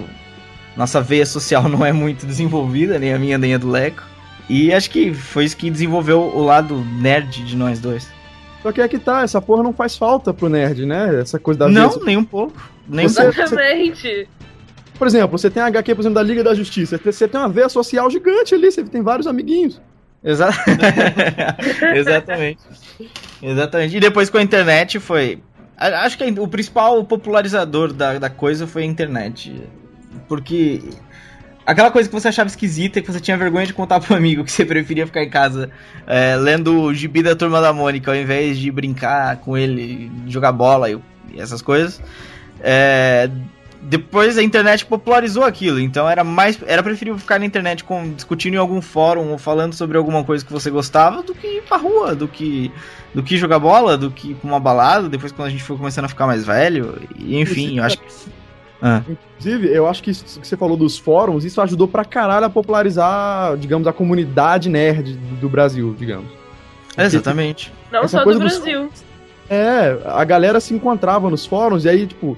nossa 0.78 1.02
veia 1.02 1.26
social 1.26 1.64
não 1.68 1.84
é 1.84 1.92
muito 1.92 2.24
desenvolvida, 2.24 2.98
nem 2.98 3.12
a 3.12 3.18
minha 3.18 3.36
nem 3.36 3.52
a 3.54 3.58
do 3.58 3.68
Leco. 3.68 4.02
E 4.48 4.72
acho 4.72 4.88
que 4.88 5.12
foi 5.12 5.44
isso 5.44 5.56
que 5.56 5.68
desenvolveu 5.68 6.20
o 6.22 6.42
lado 6.42 6.82
nerd 7.02 7.44
de 7.44 7.54
nós 7.54 7.78
dois. 7.80 8.08
Só 8.62 8.72
que 8.72 8.80
é 8.80 8.88
que 8.88 8.98
tá, 8.98 9.22
essa 9.22 9.40
porra 9.42 9.62
não 9.62 9.72
faz 9.74 9.94
falta 9.96 10.32
pro 10.32 10.48
nerd, 10.48 10.86
né? 10.86 11.20
Essa 11.20 11.38
coisa 11.38 11.60
da 11.60 11.68
não, 11.68 11.90
vez- 11.90 12.04
nem 12.04 12.16
um 12.16 12.24
pouco. 12.24 12.54
Nem 12.88 13.04
um 13.04 13.08
Você- 13.10 13.22
pouco. 13.24 13.40
Exatamente. 13.40 14.28
Por 14.98 15.06
exemplo, 15.06 15.38
você 15.38 15.48
tem 15.50 15.62
a 15.62 15.66
HQ, 15.66 15.94
por 15.94 16.00
exemplo, 16.00 16.14
da 16.16 16.22
Liga 16.22 16.42
da 16.42 16.54
Justiça. 16.54 16.98
Você 17.04 17.28
tem 17.28 17.38
uma 17.38 17.48
veia 17.48 17.68
social 17.68 18.10
gigante 18.10 18.54
ali, 18.54 18.72
você 18.72 18.82
tem 18.82 19.02
vários 19.02 19.26
amiguinhos. 19.28 19.80
Exa- 20.24 20.50
Exatamente. 21.94 22.58
Exatamente. 23.42 23.96
E 23.96 24.00
depois 24.00 24.30
com 24.30 24.38
a 24.38 24.42
internet 24.42 24.98
foi. 24.98 25.40
Acho 25.76 26.18
que 26.18 26.24
o 26.40 26.48
principal 26.48 27.04
popularizador 27.04 27.92
da, 27.92 28.18
da 28.18 28.28
coisa 28.30 28.66
foi 28.66 28.82
a 28.82 28.86
internet. 28.86 29.54
Porque. 30.26 30.82
Aquela 31.66 31.90
coisa 31.90 32.08
que 32.08 32.14
você 32.14 32.28
achava 32.28 32.48
esquisita, 32.48 33.02
que 33.02 33.12
você 33.12 33.20
tinha 33.20 33.36
vergonha 33.36 33.66
de 33.66 33.74
contar 33.74 34.00
pro 34.00 34.16
amigo, 34.16 34.42
que 34.42 34.50
você 34.50 34.64
preferia 34.64 35.06
ficar 35.06 35.22
em 35.22 35.28
casa 35.28 35.70
é, 36.06 36.34
lendo 36.34 36.80
o 36.80 36.94
gibi 36.94 37.22
da 37.22 37.36
turma 37.36 37.60
da 37.60 37.74
Mônica, 37.74 38.10
ao 38.10 38.16
invés 38.16 38.56
de 38.56 38.70
brincar 38.70 39.36
com 39.36 39.54
ele, 39.54 40.10
jogar 40.26 40.50
bola 40.50 40.90
e, 40.90 40.98
essas 41.36 41.60
coisas. 41.60 42.00
É, 42.62 43.30
depois 43.80 44.36
a 44.36 44.42
internet 44.42 44.84
popularizou 44.84 45.44
aquilo, 45.44 45.78
então 45.78 46.08
era 46.08 46.24
mais 46.24 46.58
era 46.66 46.82
preferível 46.82 47.18
ficar 47.18 47.38
na 47.38 47.46
internet 47.46 47.84
com, 47.84 48.12
discutindo 48.12 48.54
em 48.54 48.58
algum 48.58 48.82
fórum 48.82 49.30
ou 49.30 49.38
falando 49.38 49.72
sobre 49.72 49.96
alguma 49.96 50.24
coisa 50.24 50.44
que 50.44 50.52
você 50.52 50.70
gostava 50.70 51.22
do 51.22 51.34
que 51.34 51.46
ir 51.46 51.62
pra 51.62 51.76
rua, 51.76 52.14
do 52.14 52.26
que 52.26 52.72
do 53.14 53.22
que 53.22 53.36
jogar 53.36 53.58
bola, 53.58 53.96
do 53.96 54.10
que 54.10 54.32
ir 54.32 54.34
pra 54.34 54.48
uma 54.48 54.60
balada, 54.60 55.08
depois 55.08 55.32
quando 55.32 55.48
a 55.48 55.50
gente 55.50 55.62
foi 55.62 55.76
começando 55.76 56.06
a 56.06 56.08
ficar 56.08 56.26
mais 56.26 56.44
velho, 56.44 57.00
e 57.16 57.40
enfim, 57.40 57.78
eu 57.78 57.84
acho 57.84 57.98
que 57.98 58.04
Ah, 58.80 59.02
Inclusive, 59.38 59.68
eu 59.74 59.88
acho 59.88 60.02
que 60.02 60.10
isso 60.10 60.38
que 60.40 60.46
você 60.46 60.56
falou 60.56 60.76
dos 60.76 60.96
fóruns, 60.98 61.44
isso 61.44 61.60
ajudou 61.60 61.88
pra 61.88 62.04
caralho 62.04 62.46
a 62.46 62.50
popularizar, 62.50 63.56
digamos, 63.56 63.86
a 63.88 63.92
comunidade 63.92 64.68
nerd 64.68 65.14
do 65.40 65.48
Brasil, 65.48 65.94
digamos. 65.98 66.28
exatamente. 66.96 67.72
Não 67.90 68.00
Essa 68.00 68.08
só 68.08 68.18
do 68.18 68.24
coisa 68.24 68.38
dos- 68.40 68.58
Brasil. 68.58 68.88
É, 69.50 69.98
a 70.04 70.24
galera 70.24 70.60
se 70.60 70.74
encontrava 70.74 71.30
nos 71.30 71.46
fóruns 71.46 71.84
e 71.84 71.88
aí, 71.88 72.06
tipo, 72.06 72.36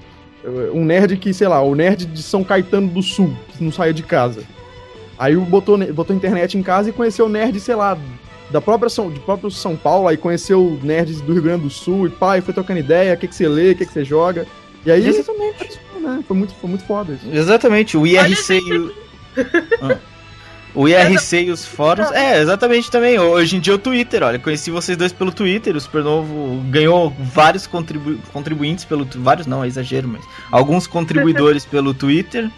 um 0.73 0.83
nerd 0.85 1.17
que, 1.17 1.33
sei 1.33 1.47
lá, 1.47 1.61
o 1.61 1.75
nerd 1.75 2.05
de 2.05 2.23
São 2.23 2.43
Caetano 2.43 2.87
do 2.87 3.03
Sul, 3.03 3.35
que 3.49 3.63
não 3.63 3.71
saía 3.71 3.93
de 3.93 4.01
casa. 4.03 4.43
Aí 5.19 5.35
botou, 5.35 5.77
botou 5.93 6.15
internet 6.15 6.57
em 6.57 6.63
casa 6.63 6.89
e 6.89 6.93
conheceu 6.93 7.25
o 7.25 7.29
nerd, 7.29 7.59
sei 7.59 7.75
lá, 7.75 7.97
da 8.49 8.59
própria 8.61 8.89
São, 8.89 9.11
de 9.11 9.19
próprio 9.19 9.51
São 9.51 9.75
Paulo, 9.75 10.07
aí 10.07 10.17
conheceu 10.17 10.79
nerds 10.81 11.21
do 11.21 11.33
Rio 11.33 11.43
Grande 11.43 11.63
do 11.63 11.69
Sul 11.69 12.07
e 12.07 12.11
e 12.37 12.41
foi 12.41 12.53
trocando 12.53 12.79
ideia, 12.79 13.13
o 13.13 13.17
que, 13.17 13.27
que 13.27 13.35
você 13.35 13.47
lê, 13.47 13.71
o 13.71 13.75
que, 13.75 13.85
que 13.85 13.93
você 13.93 14.03
joga. 14.03 14.47
E 14.85 14.91
aí, 14.91 15.05
Exatamente. 15.07 15.79
Né, 16.01 16.23
foi, 16.27 16.37
muito, 16.37 16.53
foi 16.55 16.69
muito 16.69 16.83
foda 16.85 17.13
isso. 17.13 17.25
Exatamente, 17.31 17.97
o 17.97 18.05
IRC 18.05 18.59
e 18.59 18.77
o... 18.77 18.93
Ah. 19.81 19.97
O 20.73 20.87
IRC 20.87 21.43
e 21.43 21.51
os 21.51 21.65
fóruns. 21.65 22.11
É, 22.11 22.39
exatamente 22.39 22.89
também. 22.89 23.19
Hoje 23.19 23.57
em 23.57 23.59
dia 23.59 23.73
é 23.73 23.75
o 23.75 23.79
Twitter, 23.79 24.23
olha. 24.23 24.39
Conheci 24.39 24.71
vocês 24.71 24.97
dois 24.97 25.11
pelo 25.11 25.31
Twitter. 25.31 25.75
O 25.75 25.81
Supernovo 25.81 26.61
ganhou 26.69 27.13
vários 27.19 27.67
contribu 27.67 28.17
contribuintes 28.31 28.85
pelo. 28.85 29.05
Vários 29.17 29.47
não, 29.47 29.63
é 29.63 29.67
exagero, 29.67 30.07
mas. 30.07 30.23
Alguns 30.49 30.87
contribuidores 30.87 31.65
pelo 31.67 31.93
Twitter. 31.93 32.49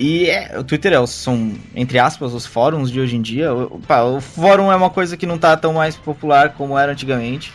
E 0.00 0.26
é, 0.26 0.58
o 0.58 0.64
Twitter 0.64 0.92
é, 0.92 1.06
são, 1.06 1.52
entre 1.74 1.98
aspas, 1.98 2.32
os 2.32 2.46
fóruns 2.46 2.90
de 2.90 2.98
hoje 2.98 3.16
em 3.16 3.22
dia. 3.22 3.52
O, 3.52 3.78
pá, 3.78 4.02
o 4.02 4.20
fórum 4.20 4.72
é 4.72 4.76
uma 4.76 4.90
coisa 4.90 5.16
que 5.16 5.26
não 5.26 5.38
tá 5.38 5.56
tão 5.56 5.74
mais 5.74 5.96
popular 5.96 6.54
como 6.54 6.78
era 6.78 6.92
antigamente. 6.92 7.52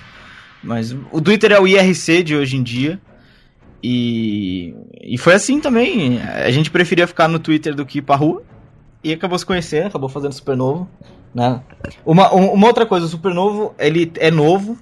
Mas 0.64 0.96
o 1.12 1.20
Twitter 1.20 1.52
é 1.52 1.60
o 1.60 1.68
IRC 1.68 2.24
de 2.24 2.36
hoje 2.36 2.58
em 2.58 2.64
dia. 2.64 3.00
E, 3.82 4.74
e 5.02 5.18
foi 5.18 5.34
assim 5.34 5.60
também. 5.60 6.22
A 6.22 6.52
gente 6.52 6.70
preferia 6.72 7.08
ficar 7.08 7.28
no 7.28 7.40
Twitter 7.40 7.74
do 7.76 7.86
que 7.86 8.00
ir 8.00 8.02
pra 8.02 8.16
rua. 8.16 8.44
E 9.04 9.14
acabou 9.14 9.38
se 9.40 9.46
conhecendo, 9.46 9.88
acabou 9.88 10.10
fazendo 10.10 10.34
Supernovo. 10.34 10.88
Né? 11.34 11.62
Uma, 12.06 12.34
um- 12.36 12.52
uma 12.54 12.68
outra 12.68 12.86
coisa, 12.86 13.06
o 13.06 13.10
Supernovo, 13.10 13.74
ele 13.80 14.12
é 14.18 14.30
novo. 14.30 14.78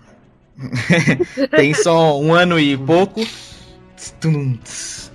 tem 1.55 1.73
só 1.73 2.19
um 2.19 2.33
ano 2.33 2.59
e 2.59 2.75
pouco. 2.75 3.21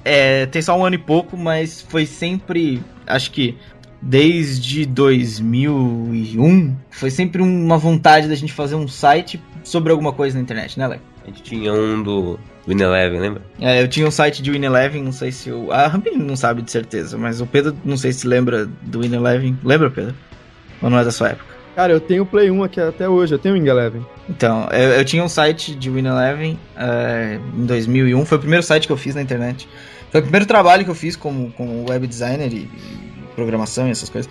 É, 0.05 0.47
tem 0.47 0.63
só 0.63 0.77
um 0.79 0.85
ano 0.85 0.95
e 0.95 0.99
pouco, 0.99 1.37
mas 1.37 1.83
foi 1.83 2.07
sempre, 2.07 2.83
acho 3.07 3.31
que 3.31 3.57
desde 4.01 4.85
2001, 4.87 6.77
foi 6.91 7.11
sempre 7.11 7.41
uma 7.43 7.79
vontade 7.79 8.29
da 8.29 8.35
gente 8.35 8.53
fazer 8.53 8.75
um 8.75 8.89
site 8.89 9.41
sobre 9.63 9.93
alguma 9.93 10.13
coisa 10.13 10.37
na 10.37 10.43
internet, 10.43 10.79
né, 10.79 10.87
Leco? 10.89 11.03
A 11.23 11.27
gente 11.27 11.43
tinha 11.43 11.73
um 11.73 12.03
do 12.03 12.39
Win 12.67 12.81
Eleven, 12.81 13.21
lembra? 13.21 13.43
É, 13.61 13.83
eu 13.83 13.89
tinha 13.89 14.07
um 14.07 14.11
site 14.11 14.43
de 14.43 14.51
Win 14.51 14.65
Eleven, 14.65 15.03
não 15.03 15.13
sei 15.13 15.33
se 15.33 15.51
o. 15.51 15.73
A 15.73 15.87
Rampini 15.89 16.23
não 16.23 16.37
sabe 16.37 16.63
de 16.63 16.71
certeza, 16.71 17.19
mas 17.19 17.41
o 17.41 17.47
Pedro 17.47 17.77
não 17.85 17.97
sei 17.97 18.13
se 18.13 18.27
lembra 18.27 18.67
do 18.83 19.01
Win 19.01 19.15
Eleven. 19.15 19.59
Lembra, 19.65 19.91
Pedro? 19.91 20.15
Ou 20.81 20.89
não 20.89 20.99
é 20.99 21.05
da 21.05 21.11
sua 21.11 21.31
época? 21.31 21.53
Cara, 21.75 21.93
eu 21.93 22.01
tenho 22.01 22.23
o 22.23 22.27
Play 22.27 22.51
1 22.51 22.65
aqui 22.65 22.81
até 22.81 23.09
hoje, 23.09 23.35
eu 23.35 23.39
tenho 23.39 23.55
o 23.55 23.59
Wing 23.59 23.69
Eleven. 23.69 24.07
Então, 24.29 24.69
eu, 24.71 24.91
eu 24.91 25.05
tinha 25.05 25.25
um 25.25 25.29
site 25.29 25.75
de 25.75 25.91
Win 25.91 26.07
Eleven 26.07 26.59
é, 26.77 27.41
em 27.57 27.65
2001, 27.65 28.25
foi 28.27 28.39
o 28.39 28.41
primeiro 28.41 28.63
site 28.63 28.87
que 28.87 28.93
eu 28.93 28.97
fiz 28.97 29.15
na 29.15 29.23
internet. 29.23 29.69
Foi 30.11 30.21
o 30.21 30.23
primeiro 30.23 30.45
trabalho 30.47 30.85
que 30.85 30.91
eu 30.91 30.95
fiz 30.95 31.17
como, 31.17 31.51
como 31.53 31.89
web 31.89 32.07
designer 32.07 32.53
e, 32.53 32.57
e 32.57 32.69
programação 33.35 33.89
e 33.89 33.91
essas 33.91 34.11
coisas. 34.11 34.31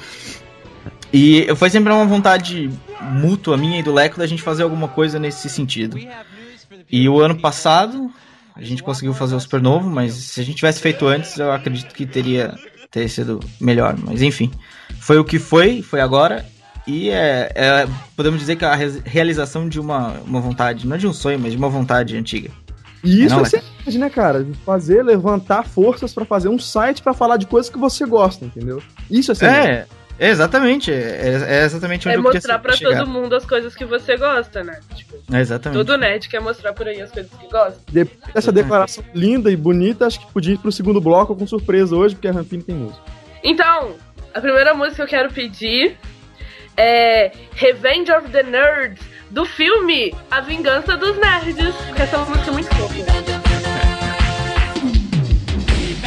E 1.12 1.48
foi 1.56 1.70
sempre 1.70 1.92
uma 1.92 2.06
vontade 2.06 2.70
mútua 3.02 3.58
minha 3.58 3.80
e 3.80 3.84
do 3.84 3.92
Leco 3.92 4.18
da 4.18 4.28
gente 4.28 4.42
fazer 4.42 4.64
alguma 4.64 4.88
coisa 4.88 5.20
nesse 5.20 5.50
sentido. 5.50 5.98
E 6.90 7.08
o 7.10 7.20
ano 7.20 7.40
passado 7.40 8.12
a 8.56 8.62
gente 8.62 8.84
conseguiu 8.84 9.14
fazer 9.14 9.36
o 9.36 9.40
Supernovo, 9.40 9.90
mas 9.90 10.14
se 10.14 10.40
a 10.42 10.44
gente 10.44 10.56
tivesse 10.58 10.82
feito 10.82 11.06
antes, 11.08 11.38
eu 11.38 11.52
acredito 11.52 11.94
que 11.94 12.06
teria, 12.06 12.54
teria 12.90 13.10
sido 13.10 13.40
melhor. 13.60 13.96
Mas 13.98 14.22
enfim, 14.22 14.52
foi 15.00 15.18
o 15.18 15.24
que 15.26 15.40
foi, 15.40 15.82
foi 15.82 16.00
agora. 16.02 16.46
E 16.88 17.10
é, 17.10 17.52
é- 17.56 17.88
podemos 18.16 18.40
dizer 18.40 18.56
que 18.56 18.66
é 18.66 18.68
a 18.68 18.76
re- 18.76 19.02
realização 19.06 19.70
de 19.70 19.80
uma, 19.80 20.14
uma 20.26 20.42
vontade, 20.42 20.88
não 20.88 20.98
de 20.98 21.08
um 21.08 21.14
sonho, 21.14 21.40
mas 21.40 21.52
de 21.52 21.58
uma 21.58 21.70
vontade 21.70 22.18
antiga. 22.18 22.50
E 23.04 23.24
isso 23.26 23.36
Não, 23.36 23.42
é 23.42 23.46
seriedade, 23.46 23.98
né, 23.98 24.10
cara? 24.10 24.48
Fazer, 24.66 25.02
levantar 25.04 25.64
forças 25.66 26.14
pra 26.14 26.24
fazer 26.26 26.50
um 26.50 26.60
site 26.60 27.02
pra 27.02 27.14
falar 27.14 27.38
de 27.38 27.48
coisas 27.48 27.72
que 27.72 27.78
você 27.78 28.06
gosta, 28.06 28.46
entendeu? 28.46 28.82
Isso 29.10 29.32
é 29.32 29.36
seriedade. 29.36 29.70
É, 29.72 29.88
é 30.24 30.30
exatamente, 30.30 30.92
é, 30.94 31.44
é 31.48 31.64
exatamente 31.66 32.08
onde 32.08 32.16
É 32.16 32.20
eu 32.20 32.24
mostrar 32.24 32.60
pra 32.60 32.74
chegar. 32.74 33.00
todo 33.00 33.10
mundo 33.10 33.36
as 33.36 33.44
coisas 33.46 33.74
que 33.76 33.84
você 33.86 34.16
gosta, 34.18 34.64
né? 34.64 34.80
Tipo, 34.96 35.16
É, 35.34 35.40
exatamente. 35.42 35.78
todo 35.84 35.98
nerd 35.98 36.30
quer 36.30 36.40
mostrar 36.40 36.74
por 36.74 36.88
aí 36.88 37.02
as 37.02 37.12
coisas 37.12 37.32
que 37.32 37.48
gosta. 37.48 37.80
Depois 37.92 38.34
dessa 38.34 38.52
declaração 38.52 39.04
linda 39.16 39.52
e 39.52 39.56
bonita, 39.56 40.06
acho 40.06 40.20
que 40.20 40.32
podia 40.32 40.54
ir 40.54 40.58
pro 40.60 40.72
segundo 40.72 41.02
bloco 41.02 41.36
com 41.36 41.48
surpresa 41.48 41.96
hoje, 41.96 42.14
porque 42.16 42.28
a 42.28 42.32
Rampini 42.32 42.62
tem 42.64 42.76
música. 42.76 43.02
Então, 43.44 43.96
a 44.34 44.40
primeira 44.40 44.74
música 44.74 44.96
que 44.98 45.02
eu 45.02 45.08
quero 45.08 45.34
pedir 45.34 45.98
é 46.78 47.32
Revenge 47.54 48.12
of 48.12 48.30
the 48.30 48.44
Nerds, 48.44 49.02
do 49.32 49.44
filme 49.46 50.14
A 50.30 50.40
Vingança 50.42 50.96
dos 50.98 51.18
Nerds. 51.18 51.76
Que 51.96 52.02
essa 52.02 52.18
música 52.20 52.50
é 52.50 52.54
muito 52.54 52.76
fofa. 52.76 52.96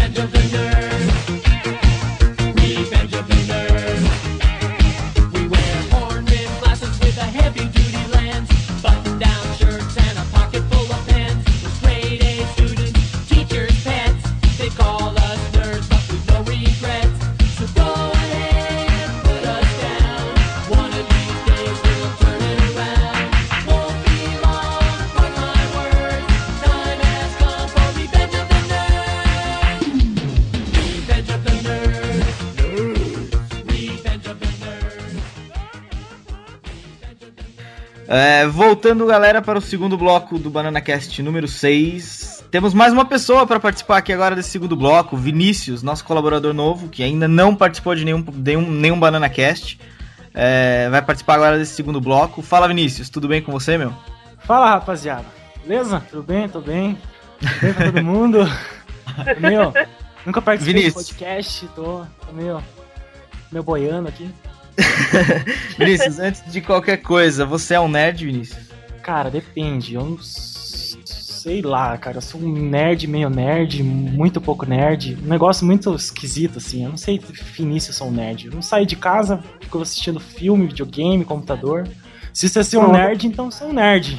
We 0.06 0.63
É, 38.16 38.46
voltando, 38.46 39.04
galera, 39.06 39.42
para 39.42 39.58
o 39.58 39.60
segundo 39.60 39.98
bloco 39.98 40.38
do 40.38 40.48
Banana 40.48 40.80
Cast 40.80 41.20
número 41.20 41.48
6. 41.48 42.44
Temos 42.48 42.72
mais 42.72 42.92
uma 42.92 43.04
pessoa 43.04 43.44
para 43.44 43.58
participar 43.58 43.96
aqui 43.96 44.12
agora 44.12 44.36
desse 44.36 44.50
segundo 44.50 44.76
bloco, 44.76 45.16
Vinícius, 45.16 45.82
nosso 45.82 46.04
colaborador 46.04 46.54
novo, 46.54 46.88
que 46.88 47.02
ainda 47.02 47.26
não 47.26 47.56
participou 47.56 47.92
de 47.92 48.04
nenhum, 48.04 48.24
nenhum, 48.32 48.70
nenhum 48.70 49.00
Banana 49.00 49.28
Cast. 49.28 49.80
É, 50.32 50.88
vai 50.90 51.02
participar 51.02 51.34
agora 51.34 51.58
desse 51.58 51.74
segundo 51.74 52.00
bloco. 52.00 52.40
Fala, 52.40 52.68
Vinícius, 52.68 53.10
tudo 53.10 53.26
bem 53.26 53.42
com 53.42 53.50
você, 53.50 53.76
meu? 53.76 53.92
Fala, 54.44 54.70
rapaziada. 54.70 55.24
Beleza? 55.66 56.00
Tudo 56.08 56.22
bem? 56.22 56.48
Tudo 56.48 56.66
bem? 56.66 56.96
Tudo 57.40 57.60
bem 57.60 57.72
pra 57.74 57.86
todo 57.86 58.04
mundo? 58.04 58.38
meu, 59.42 59.74
nunca 60.24 60.40
participei 60.40 60.82
Vinícius. 60.82 61.08
de 61.08 61.14
podcast, 61.14 61.66
tô, 61.74 62.06
tô 62.24 62.32
meio, 62.32 62.62
meio 63.50 63.64
boiando 63.64 64.08
aqui. 64.08 64.30
Vinícius, 65.78 66.18
antes 66.18 66.42
de 66.52 66.60
qualquer 66.60 66.98
coisa, 66.98 67.44
você 67.44 67.74
é 67.74 67.80
um 67.80 67.88
nerd, 67.88 68.26
Vinícius? 68.26 68.58
Cara, 69.02 69.30
depende. 69.30 69.94
Eu 69.94 70.04
não 70.04 70.18
sei 71.44 71.60
lá, 71.60 71.96
cara. 71.98 72.16
Eu 72.16 72.22
sou 72.22 72.40
um 72.40 72.52
nerd, 72.52 73.06
meio 73.06 73.28
nerd, 73.28 73.82
muito 73.82 74.40
pouco 74.40 74.64
nerd. 74.64 75.18
Um 75.22 75.28
negócio 75.28 75.66
muito 75.66 75.94
esquisito, 75.94 76.56
assim. 76.56 76.84
Eu 76.84 76.90
não 76.90 76.96
sei 76.96 77.18
definir 77.18 77.80
se 77.80 77.90
eu 77.90 77.94
sou 77.94 78.08
um 78.08 78.10
nerd. 78.10 78.46
Eu 78.46 78.52
não 78.52 78.62
saio 78.62 78.86
de 78.86 78.96
casa, 78.96 79.44
fico 79.60 79.80
assistindo 79.80 80.18
filme, 80.18 80.66
videogame, 80.68 81.22
computador. 81.24 81.86
Se 82.32 82.48
você 82.48 82.60
é 82.60 82.62
ser 82.62 82.78
um 82.78 82.90
nerd, 82.90 83.26
então 83.26 83.50
é 83.60 83.64
um 83.64 83.72
nerd. 83.74 84.18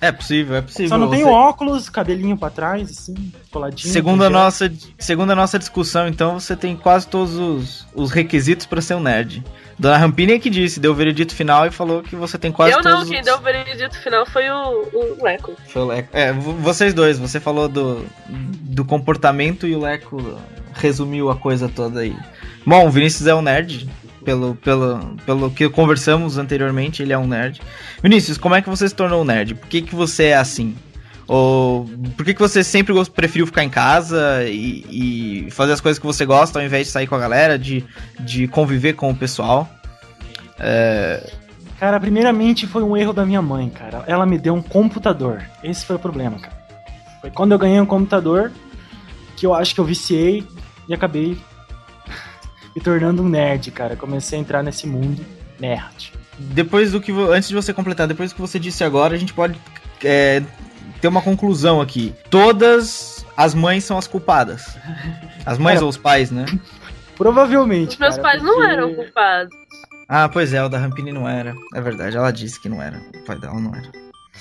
É 0.00 0.12
possível, 0.12 0.56
é 0.56 0.60
possível. 0.62 0.88
Só 0.90 0.98
não 0.98 1.08
Você- 1.08 1.16
tenho 1.16 1.28
óculos, 1.28 1.88
cabelinho 1.90 2.36
pra 2.36 2.50
trás, 2.50 2.88
assim, 2.90 3.32
coladinho. 3.50 3.92
Segundo 3.92 4.22
a, 4.24 4.30
nossa, 4.30 4.72
segundo 4.98 5.32
a 5.32 5.34
nossa 5.34 5.58
discussão, 5.58 6.06
então, 6.06 6.38
você 6.38 6.54
tem 6.54 6.76
quase 6.76 7.08
todos 7.08 7.34
os, 7.36 7.86
os 7.94 8.10
requisitos 8.12 8.64
para 8.64 8.80
ser 8.80 8.94
um 8.94 9.00
nerd. 9.00 9.42
Dona 9.76 9.96
Rampini 9.96 10.32
é 10.34 10.38
que 10.38 10.50
disse, 10.50 10.78
deu 10.80 10.92
o 10.92 10.94
veredito 10.94 11.34
final 11.34 11.66
e 11.66 11.70
falou 11.70 12.02
que 12.02 12.14
você 12.16 12.36
tem 12.38 12.50
quase 12.52 12.72
eu 12.74 12.82
todos 12.82 13.00
não, 13.00 13.06
quem 13.08 13.20
os... 13.20 13.24
deu 13.24 13.36
o 13.36 13.40
veredito 13.40 13.96
final 14.00 14.24
foi 14.26 14.48
o, 14.50 14.88
o 14.92 15.24
Leco. 15.24 15.56
Foi 15.68 15.82
o 15.82 15.86
Leco. 15.86 16.08
É, 16.12 16.32
vo- 16.32 16.52
vocês 16.54 16.92
dois, 16.94 17.18
você 17.18 17.38
falou 17.40 17.68
do, 17.68 18.04
do 18.28 18.84
comportamento 18.84 19.66
e 19.66 19.74
o 19.74 19.80
Leco 19.80 20.38
resumiu 20.74 21.28
a 21.30 21.36
coisa 21.36 21.68
toda 21.68 22.00
aí. 22.00 22.16
Bom, 22.66 22.86
o 22.86 22.90
Vinícius 22.90 23.26
é 23.28 23.34
um 23.34 23.42
nerd, 23.42 23.88
pelo, 24.24 24.54
pelo, 24.56 25.16
pelo 25.24 25.50
que 25.50 25.68
conversamos 25.68 26.38
anteriormente, 26.38 27.02
ele 27.02 27.12
é 27.12 27.18
um 27.18 27.26
nerd. 27.26 27.60
Vinícius, 28.02 28.38
como 28.38 28.54
é 28.54 28.62
que 28.62 28.68
você 28.68 28.88
se 28.88 28.94
tornou 28.94 29.22
um 29.22 29.24
nerd? 29.24 29.54
Por 29.54 29.68
que, 29.68 29.82
que 29.82 29.94
você 29.94 30.24
é 30.24 30.36
assim? 30.36 30.76
Ou 31.26 31.86
por 32.16 32.24
que, 32.24 32.32
que 32.32 32.40
você 32.40 32.64
sempre 32.64 32.94
preferiu 33.14 33.46
ficar 33.46 33.62
em 33.62 33.68
casa 33.68 34.44
e, 34.44 35.44
e 35.46 35.50
fazer 35.50 35.72
as 35.72 35.80
coisas 35.80 35.98
que 35.98 36.06
você 36.06 36.24
gosta 36.24 36.58
ao 36.58 36.64
invés 36.64 36.86
de 36.86 36.92
sair 36.92 37.06
com 37.06 37.14
a 37.14 37.18
galera, 37.18 37.58
de, 37.58 37.84
de 38.20 38.48
conviver 38.48 38.94
com 38.94 39.10
o 39.10 39.14
pessoal? 39.14 39.68
Cara, 41.78 42.00
primeiramente 42.00 42.66
foi 42.66 42.82
um 42.82 42.96
erro 42.96 43.12
da 43.12 43.24
minha 43.24 43.42
mãe, 43.42 43.68
cara. 43.68 44.02
Ela 44.06 44.26
me 44.26 44.38
deu 44.38 44.54
um 44.54 44.62
computador. 44.62 45.44
Esse 45.62 45.84
foi 45.84 45.96
o 45.96 45.98
problema, 45.98 46.38
cara. 46.38 46.56
Foi 47.20 47.30
quando 47.30 47.52
eu 47.52 47.58
ganhei 47.58 47.80
um 47.80 47.86
computador 47.86 48.50
que 49.36 49.46
eu 49.46 49.54
acho 49.54 49.74
que 49.74 49.80
eu 49.80 49.84
viciei 49.84 50.44
e 50.88 50.94
acabei 50.94 51.38
me 52.78 52.84
tornando 52.84 53.22
um 53.22 53.28
nerd, 53.28 53.70
cara. 53.72 53.96
Comecei 53.96 54.38
a 54.38 54.40
entrar 54.40 54.62
nesse 54.62 54.86
mundo 54.86 55.24
nerd. 55.58 56.12
depois 56.38 56.92
do 56.92 57.00
que 57.00 57.10
antes 57.12 57.48
de 57.48 57.54
você 57.54 57.74
completar, 57.74 58.06
depois 58.06 58.30
do 58.30 58.36
que 58.36 58.40
você 58.40 58.58
disse 58.58 58.84
agora, 58.84 59.14
a 59.14 59.18
gente 59.18 59.34
pode 59.34 59.58
é, 60.04 60.40
ter 61.00 61.08
uma 61.08 61.20
conclusão 61.20 61.80
aqui. 61.80 62.14
Todas 62.30 63.26
as 63.36 63.52
mães 63.54 63.82
são 63.84 63.98
as 63.98 64.06
culpadas. 64.06 64.76
As 65.46 65.56
mães 65.56 65.76
Cara, 65.76 65.84
ou 65.84 65.88
os 65.88 65.96
pais, 65.96 66.30
né? 66.30 66.44
Provavelmente. 67.16 67.92
Os 67.92 67.96
meus 67.96 68.16
cara, 68.16 68.22
pais 68.28 68.42
não 68.42 68.56
porque- 68.56 68.70
eram 68.70 68.94
culpados. 68.94 69.56
Ah, 70.06 70.28
pois 70.28 70.52
é, 70.52 70.62
o 70.62 70.68
da 70.68 70.76
Rampini 70.78 71.10
não 71.10 71.26
era. 71.26 71.54
É 71.74 71.80
verdade, 71.80 72.16
ela 72.18 72.30
disse 72.30 72.60
que 72.60 72.68
não 72.68 72.82
era. 72.82 73.00
O 73.14 73.24
pai 73.24 73.38
dela 73.38 73.58
não 73.58 73.74
era. 73.74 73.90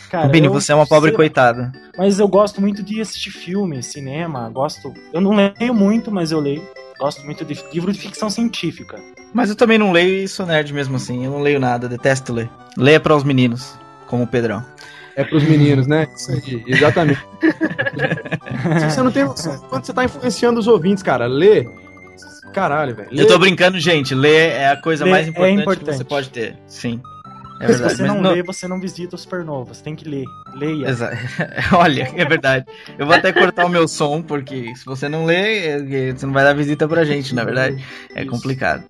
Cara, 0.09 0.25
Rampini, 0.25 0.49
você 0.49 0.73
é 0.73 0.75
uma 0.75 0.85
pobre 0.85 1.11
sei 1.11 1.15
coitada. 1.15 1.71
Mas 1.97 2.19
eu 2.19 2.27
gosto 2.27 2.59
muito 2.59 2.83
de 2.83 2.99
assistir 2.99 3.31
filme, 3.31 3.81
cinema. 3.81 4.49
Gosto. 4.49 4.93
Eu 5.13 5.21
não 5.21 5.33
leio 5.33 5.73
muito, 5.73 6.11
mas 6.11 6.31
eu 6.31 6.41
leio. 6.41 6.67
Gosto 6.99 7.23
muito 7.23 7.45
de 7.45 7.61
livro 7.71 7.91
de 7.91 7.99
ficção 7.99 8.29
científica. 8.29 8.99
Mas 9.33 9.49
eu 9.49 9.55
também 9.55 9.77
não 9.77 9.91
leio 9.91 10.23
e 10.23 10.27
sou 10.27 10.45
nerd 10.45 10.73
mesmo 10.73 10.95
assim. 10.95 11.25
Eu 11.25 11.31
não 11.31 11.41
leio 11.41 11.59
nada, 11.59 11.87
detesto 11.87 12.33
ler. 12.33 12.49
Leia 12.75 12.99
para 12.99 13.15
os 13.15 13.23
meninos, 13.23 13.77
como 14.07 14.23
o 14.23 14.27
Pedrão. 14.27 14.65
É 15.15 15.23
pros 15.23 15.43
meninos, 15.43 15.87
né? 15.87 16.07
Isso 16.15 16.31
aí, 16.31 16.63
exatamente. 16.67 17.19
Você 18.89 19.01
não 19.01 19.11
tem 19.11 19.23
noção, 19.23 19.57
quando 19.69 19.85
você 19.85 19.93
tá 19.93 20.03
influenciando 20.03 20.59
os 20.59 20.67
ouvintes, 20.67 21.01
cara, 21.01 21.25
lê. 21.25 21.67
Caralho, 22.53 22.95
velho. 22.95 23.09
Lê. 23.11 23.23
Eu 23.23 23.27
tô 23.27 23.37
brincando, 23.39 23.79
gente. 23.79 24.13
Ler 24.13 24.51
é 24.51 24.69
a 24.69 24.77
coisa 24.77 25.05
Ler 25.05 25.11
mais 25.11 25.27
é 25.27 25.29
importante, 25.29 25.55
que 25.55 25.61
importante. 25.61 25.97
você 25.97 26.03
pode 26.03 26.29
ter. 26.29 26.55
Sim. 26.67 27.01
É 27.59 27.73
Se 27.73 27.81
você 27.81 28.03
não 28.03 28.21
não- 28.21 28.31
lê, 28.33 28.43
você 28.43 28.67
não 28.67 28.79
visita 28.79 29.15
o 29.15 29.19
Supernova. 29.19 29.73
Você 29.73 29.83
tem 29.83 29.95
que 29.95 30.07
ler. 30.07 30.25
Leia. 30.53 30.87
Exa- 30.89 31.11
Olha, 31.73 32.11
é 32.15 32.25
verdade. 32.25 32.65
Eu 32.99 33.05
vou 33.05 33.15
até 33.15 33.31
cortar 33.33 33.65
o 33.65 33.69
meu 33.69 33.87
som, 33.87 34.21
porque 34.21 34.75
se 34.75 34.85
você 34.85 35.09
não 35.09 35.25
lê, 35.25 35.65
é- 35.67 36.13
você 36.13 36.25
não 36.25 36.33
vai 36.33 36.43
dar 36.43 36.53
visita 36.53 36.87
pra 36.87 37.03
gente, 37.03 37.33
na 37.33 37.43
verdade. 37.43 37.83
É 38.15 38.21
Isso. 38.21 38.29
complicado. 38.31 38.83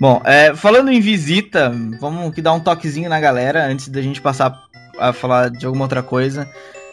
Bom, 0.00 0.20
é, 0.24 0.54
falando 0.54 0.90
em 0.90 1.00
visita, 1.00 1.72
vamos 2.00 2.34
que 2.34 2.42
dar 2.42 2.52
um 2.52 2.60
toquezinho 2.60 3.08
na 3.08 3.20
galera 3.20 3.66
antes 3.66 3.88
da 3.88 4.00
gente 4.02 4.20
passar 4.20 4.52
a 4.98 5.12
falar 5.12 5.50
de 5.50 5.64
alguma 5.66 5.84
outra 5.84 6.02
coisa. 6.02 6.48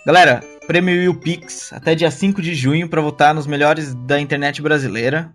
Galera, 0.05 0.43
prêmio 0.67 0.95
Will 0.95 1.15
Pix 1.19 1.73
até 1.73 1.95
dia 1.95 2.11
5 2.11 2.41
de 2.41 2.53
junho 2.53 2.87
pra 2.87 3.01
votar 3.01 3.33
nos 3.33 3.47
melhores 3.47 3.93
da 3.95 4.19
internet 4.19 4.61
brasileira. 4.61 5.31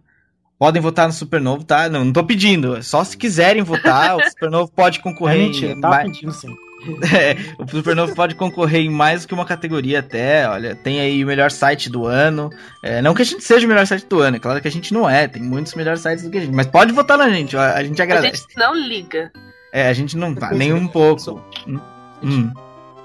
Podem 0.61 0.81
votar 0.83 1.07
no 1.09 1.13
Supernovo, 1.15 1.65
tá? 1.65 1.89
Não, 1.89 2.05
não 2.05 2.13
tô 2.13 2.23
pedindo, 2.23 2.77
é 2.77 2.83
só 2.83 3.03
se 3.03 3.17
quiserem 3.17 3.63
votar, 3.63 4.15
o 4.19 4.23
Supernovo 4.29 4.71
pode 4.71 4.99
É 4.99 5.03
concorrer 5.03 5.41
em 5.41 5.47
mentira, 5.47 5.81
tá 5.81 5.89
mais- 5.89 6.05
pedindo 6.13 6.33
sim. 6.33 6.55
é, 7.15 7.37
o 7.63 7.67
Supernovo 7.69 8.15
pode 8.15 8.35
concorrer 8.35 8.83
em 8.83 8.91
mais 8.91 9.23
do 9.23 9.29
que 9.29 9.35
uma 9.35 9.45
categoria 9.47 10.01
até. 10.01 10.47
Olha, 10.49 10.75
tem 10.75 11.01
aí 11.01 11.23
o 11.25 11.27
melhor 11.27 11.51
site 11.51 11.91
do 11.91 12.07
ano. 12.07 12.51
É, 12.83 13.01
não 13.03 13.13
que 13.15 13.21
a 13.23 13.25
gente 13.25 13.43
seja 13.43 13.65
o 13.67 13.69
melhor 13.69 13.87
site 13.87 14.07
do 14.07 14.21
ano, 14.21 14.37
é 14.37 14.41
claro 14.41 14.61
que 14.63 14.69
a 14.69 14.71
gente 14.71 14.93
não 14.95 15.09
é. 15.09 15.27
Tem 15.29 15.43
muitos 15.43 15.75
melhores 15.75 16.01
sites 16.01 16.25
do 16.25 16.31
que 16.31 16.39
a 16.39 16.41
gente. 16.43 16.55
Mas 16.55 16.67
pode 16.67 16.93
votar 16.93 17.17
na 17.19 17.29
gente, 17.31 17.57
ó, 17.57 17.61
a 17.61 17.83
gente 17.83 18.01
A 18.01 18.05
agradece. 18.05 18.43
gente 18.45 18.57
não 18.59 18.75
liga. 18.75 19.31
É, 19.73 19.89
a 19.89 19.93
gente 19.95 20.17
não 20.17 20.35
tá, 20.35 20.51
nem 20.53 20.73
um 20.75 20.87
pouco. 20.87 21.43
Hum, 21.67 21.79
hum. 22.23 22.51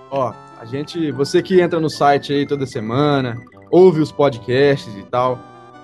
Ó, 0.09 0.33
a 0.59 0.65
gente, 0.65 1.11
você 1.11 1.41
que 1.41 1.59
entra 1.61 1.79
no 1.79 1.89
site 1.89 2.31
aí 2.33 2.45
toda 2.45 2.65
semana, 2.65 3.37
ouve 3.69 3.99
os 4.01 4.11
podcasts 4.11 4.93
e 4.95 5.03
tal, 5.03 5.37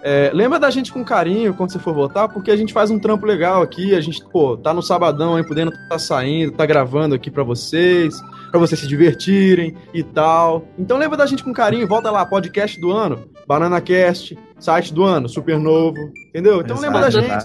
é, 0.03 0.31
lembra 0.33 0.59
da 0.59 0.69
gente 0.69 0.91
com 0.91 1.03
carinho 1.03 1.53
quando 1.53 1.71
você 1.71 1.79
for 1.79 1.93
votar, 1.93 2.27
porque 2.29 2.49
a 2.49 2.55
gente 2.55 2.73
faz 2.73 2.89
um 2.89 2.97
trampo 2.97 3.25
legal 3.25 3.61
aqui, 3.61 3.95
a 3.95 4.01
gente, 4.01 4.23
pô, 4.29 4.57
tá 4.57 4.73
no 4.73 4.81
sabadão 4.81 5.35
aí, 5.35 5.45
podendo 5.45 5.71
tá 5.87 5.99
saindo, 5.99 6.51
tá 6.53 6.65
gravando 6.65 7.13
aqui 7.13 7.29
pra 7.29 7.43
vocês, 7.43 8.19
pra 8.49 8.59
vocês 8.59 8.79
se 8.79 8.87
divertirem 8.87 9.75
e 9.93 10.01
tal. 10.03 10.65
Então 10.77 10.97
lembra 10.97 11.17
da 11.17 11.25
gente 11.25 11.43
com 11.43 11.53
carinho, 11.53 11.87
volta 11.87 12.09
lá, 12.09 12.25
podcast 12.25 12.79
do 12.79 12.91
ano, 12.91 13.29
BananaCast, 13.47 14.37
site 14.59 14.93
do 14.93 15.03
ano, 15.03 15.29
super 15.29 15.59
novo, 15.59 15.97
entendeu? 16.29 16.61
Então 16.61 16.77
Exato, 16.77 16.81
lembra 16.81 17.01
da 17.01 17.09
gente. 17.09 17.27
tá? 17.29 17.43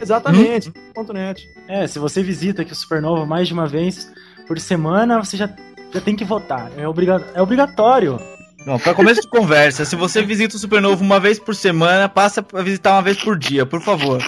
Exatamente, 0.00 0.72
ponto 0.94 1.12
net. 1.12 1.44
É, 1.66 1.86
se 1.88 1.98
você 1.98 2.22
visita 2.22 2.62
aqui 2.62 2.72
o 2.72 2.76
Supernova 2.76 3.26
mais 3.26 3.48
de 3.48 3.54
uma 3.54 3.66
vez 3.66 4.08
por 4.46 4.58
semana, 4.60 5.18
você 5.18 5.36
já, 5.36 5.50
já 5.92 6.00
tem 6.00 6.14
que 6.14 6.24
votar. 6.24 6.70
É, 6.76 6.86
obriga 6.86 7.24
é 7.34 7.42
obrigatório. 7.42 8.20
Bom, 8.68 8.78
pra 8.78 8.92
começo 8.92 9.22
de 9.22 9.28
conversa, 9.28 9.86
se 9.86 9.96
você 9.96 10.22
visita 10.22 10.54
o 10.54 10.58
Supernovo 10.58 11.02
uma 11.02 11.18
vez 11.18 11.38
por 11.38 11.54
semana, 11.54 12.06
passa 12.06 12.44
a 12.52 12.60
visitar 12.62 12.92
uma 12.92 13.00
vez 13.00 13.16
por 13.16 13.38
dia, 13.38 13.64
por 13.64 13.80
favor. 13.80 14.18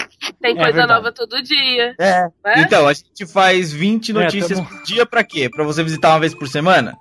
Tem 0.41 0.53
É 0.53 0.55
coisa 0.55 0.71
verdade. 0.71 0.87
nova 0.93 1.11
todo 1.11 1.43
dia. 1.43 1.93
É. 1.99 2.23
né? 2.43 2.55
Então, 2.57 2.87
a 2.87 2.93
gente 2.93 3.27
faz 3.31 3.71
20 3.71 4.09
É, 4.09 4.13
notícias 4.15 4.57
tamo- 4.57 4.67
por 4.67 4.81
dia 4.83 5.05
pra 5.05 5.23
quê? 5.23 5.47
Pra 5.47 5.63
você 5.63 5.83
visitar 5.83 6.09
uma 6.09 6.19
vez 6.21 6.33
por 6.33 6.47
semana? 6.47 6.95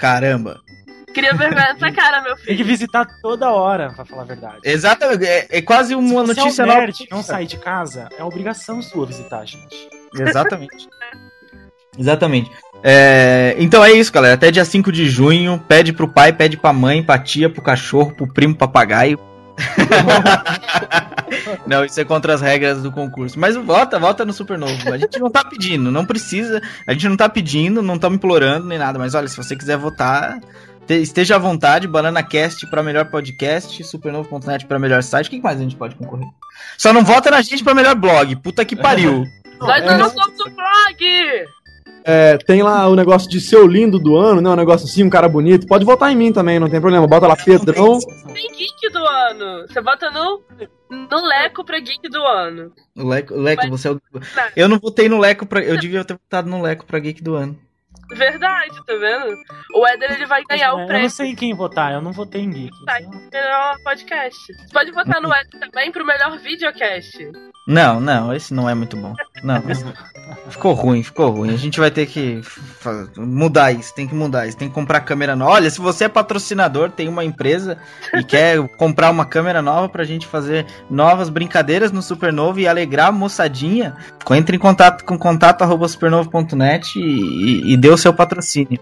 Caramba. 0.00 0.60
Cria 1.14 1.32
vergonha 1.32 1.74
nessa 1.74 1.92
cara, 1.92 2.20
meu 2.22 2.34
Tem 2.34 2.44
que 2.44 2.52
filho. 2.56 2.64
visitar 2.66 3.06
toda 3.22 3.52
hora, 3.52 3.92
pra 3.94 4.04
falar 4.04 4.22
a 4.22 4.26
verdade. 4.26 4.58
Exatamente, 4.64 5.24
é, 5.24 5.46
é 5.48 5.62
quase 5.62 5.90
Se 5.90 5.94
uma 5.94 6.24
você 6.26 6.40
notícia 6.40 6.62
é 6.62 6.64
um 6.64 6.68
nova. 6.68 6.80
nerd, 6.80 7.06
não 7.08 7.22
sair 7.22 7.46
de 7.46 7.56
casa, 7.56 8.08
é 8.18 8.24
obrigação 8.24 8.82
sua 8.82 9.06
visitar 9.06 9.38
a 9.38 9.44
gente. 9.44 9.88
Exatamente. 10.18 10.88
Exatamente. 11.96 12.50
É, 12.86 13.56
então 13.58 13.82
é 13.82 13.92
isso, 13.92 14.12
galera. 14.12 14.34
Até 14.34 14.50
dia 14.50 14.62
5 14.64 14.92
de 14.92 15.08
junho, 15.08 15.58
pede 15.66 15.90
pro 15.90 16.06
pai, 16.06 16.34
pede 16.34 16.58
pra 16.58 16.70
mãe, 16.70 17.02
pra 17.02 17.18
tia, 17.18 17.48
pro 17.48 17.62
cachorro, 17.62 18.12
pro 18.14 18.30
primo, 18.30 18.54
papagaio. 18.54 19.18
não, 21.66 21.84
isso 21.84 22.00
é 22.00 22.04
contra 22.04 22.34
as 22.34 22.40
regras 22.42 22.82
do 22.82 22.92
concurso. 22.92 23.38
Mas 23.38 23.56
vota, 23.56 23.98
vota 23.98 24.24
no 24.24 24.32
Supernovo. 24.32 24.92
A 24.92 24.98
gente 24.98 25.18
não 25.18 25.30
tá 25.30 25.44
pedindo, 25.44 25.90
não 25.90 26.04
precisa. 26.04 26.60
A 26.86 26.92
gente 26.92 27.08
não 27.08 27.16
tá 27.16 27.28
pedindo, 27.28 27.82
não 27.82 27.94
estamos 27.94 28.16
implorando 28.16 28.66
nem 28.66 28.78
nada. 28.78 28.98
Mas 28.98 29.14
olha, 29.14 29.28
se 29.28 29.36
você 29.36 29.56
quiser 29.56 29.78
votar, 29.78 30.38
te- 30.86 31.00
esteja 31.00 31.36
à 31.36 31.38
vontade. 31.38 31.88
BananaCast 31.88 32.66
pra 32.66 32.82
melhor 32.82 33.06
podcast, 33.06 33.82
Supernovo.net 33.82 34.66
pra 34.66 34.78
melhor 34.78 35.02
site. 35.02 35.28
O 35.28 35.30
que 35.30 35.40
mais 35.40 35.58
a 35.58 35.62
gente 35.62 35.76
pode 35.76 35.94
concorrer? 35.94 36.26
Só 36.76 36.92
não 36.92 37.02
vota 37.04 37.30
na 37.30 37.40
gente 37.40 37.64
pra 37.64 37.74
melhor 37.74 37.94
blog. 37.94 38.36
Puta 38.36 38.62
que 38.64 38.76
pariu. 38.76 39.24
Nós 39.58 39.98
não 39.98 40.10
somos 40.10 40.38
o 40.40 40.50
blog! 40.50 41.46
É, 42.06 42.36
tem 42.36 42.62
lá 42.62 42.86
o 42.88 42.94
negócio 42.94 43.28
de 43.30 43.40
ser 43.40 43.56
o 43.56 43.66
lindo 43.66 43.98
do 43.98 44.14
ano, 44.16 44.40
né? 44.42 44.50
Um 44.50 44.56
negócio 44.56 44.86
assim, 44.86 45.02
um 45.02 45.08
cara 45.10 45.26
bonito. 45.28 45.66
Pode 45.66 45.84
votar 45.86 46.12
em 46.12 46.16
mim 46.16 46.32
também, 46.32 46.58
não 46.58 46.68
tem 46.68 46.80
problema. 46.80 47.06
Bota 47.06 47.26
lá 47.26 47.34
Pedrão. 47.36 47.98
Tem 48.32 48.52
geek 48.52 48.90
do 48.92 48.98
ano. 49.06 49.66
Você 49.66 49.80
vota 49.80 50.10
no, 50.10 50.42
no 50.90 51.26
Leco 51.26 51.64
pra 51.64 51.78
geek 51.80 52.08
do 52.10 52.22
ano. 52.22 52.72
O 52.94 53.08
Leco, 53.08 53.34
Leco 53.34 53.62
Mas- 53.62 53.70
você 53.80 53.88
é 53.88 53.92
o... 53.92 54.00
Eu 54.54 54.68
não 54.68 54.78
votei 54.78 55.08
no 55.08 55.18
Leco 55.18 55.46
pra. 55.46 55.60
Eu 55.62 55.78
devia 55.78 56.04
ter 56.04 56.14
votado 56.14 56.48
no 56.48 56.60
Leco 56.60 56.84
pra 56.84 56.98
Geek 56.98 57.22
do 57.22 57.34
ano. 57.36 57.58
Verdade, 58.14 58.74
tá 58.86 58.94
vendo? 58.94 59.34
O 59.74 59.86
Éder 59.86 60.12
ele 60.12 60.26
vai 60.26 60.42
ganhar 60.44 60.68
É, 60.68 60.72
o 60.74 60.80
eu 60.80 60.86
prêmio. 60.86 61.04
não 61.04 61.10
sei 61.10 61.28
em 61.30 61.34
quem 61.34 61.54
votar, 61.54 61.90
eu 61.94 62.02
não 62.02 62.12
votei 62.12 62.42
em 62.42 62.50
Geek. 62.50 62.84
Tá, 62.84 62.98
melhor 63.32 63.76
podcast. 63.82 64.38
Você 64.52 64.72
pode 64.72 64.90
votar 64.92 65.22
no 65.22 65.32
Éder 65.32 65.58
também 65.58 65.90
pro 65.90 66.04
melhor 66.04 66.38
videocast. 66.38 67.16
Não, 67.66 67.98
não, 67.98 68.34
esse 68.34 68.52
não 68.52 68.68
é 68.68 68.74
muito 68.74 68.94
bom. 68.94 69.14
Não, 69.42 69.62
ficou 70.50 70.74
ruim, 70.74 71.02
ficou 71.02 71.30
ruim. 71.30 71.54
A 71.54 71.56
gente 71.56 71.80
vai 71.80 71.90
ter 71.90 72.04
que 72.04 72.42
mudar 73.16 73.72
isso, 73.72 73.94
tem 73.94 74.06
que 74.06 74.14
mudar 74.14 74.46
isso, 74.46 74.56
tem 74.56 74.68
que 74.68 74.74
comprar 74.74 75.00
câmera 75.00 75.34
nova. 75.34 75.52
Olha, 75.52 75.70
se 75.70 75.80
você 75.80 76.04
é 76.04 76.08
patrocinador, 76.08 76.90
tem 76.90 77.08
uma 77.08 77.24
empresa 77.24 77.78
e 78.12 78.22
quer 78.22 78.58
comprar 78.76 79.10
uma 79.10 79.24
câmera 79.24 79.62
nova 79.62 79.88
pra 79.88 80.04
gente 80.04 80.26
fazer 80.26 80.66
novas 80.90 81.30
brincadeiras 81.30 81.90
no 81.90 82.02
Supernovo 82.02 82.60
e 82.60 82.68
alegrar 82.68 83.08
a 83.08 83.12
moçadinha, 83.12 83.96
entre 84.32 84.56
em 84.56 84.60
contato 84.60 85.02
com 85.04 85.18
contato 85.18 85.62
arroba 85.62 85.88
supernovo.net 85.88 86.98
e, 86.98 87.00
e, 87.00 87.72
e 87.72 87.76
dê 87.78 87.88
o 87.88 87.96
seu 87.96 88.12
patrocínio. 88.12 88.78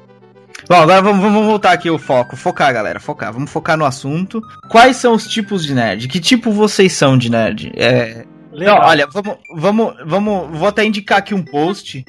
Bom, 0.68 0.76
agora 0.76 1.02
vamos, 1.02 1.22
vamos 1.22 1.46
voltar 1.46 1.72
aqui 1.72 1.90
o 1.90 1.98
foco. 1.98 2.36
Focar, 2.36 2.72
galera. 2.72 3.00
Focar. 3.00 3.32
Vamos 3.32 3.50
focar 3.50 3.76
no 3.76 3.84
assunto. 3.84 4.40
Quais 4.68 4.96
são 4.96 5.14
os 5.14 5.26
tipos 5.26 5.64
de 5.64 5.74
nerd? 5.74 6.06
Que 6.06 6.20
tipo 6.20 6.52
vocês 6.52 6.92
são 6.92 7.18
de 7.18 7.30
nerd? 7.30 7.72
É, 7.76 8.24
Legal. 8.52 8.80
não, 8.80 8.86
olha, 8.86 9.06
vamos, 9.06 9.38
vamos, 9.54 9.94
vamos, 10.04 10.58
vou 10.58 10.68
até 10.68 10.84
indicar 10.84 11.18
aqui 11.18 11.34
um 11.34 11.42
post, 11.42 12.04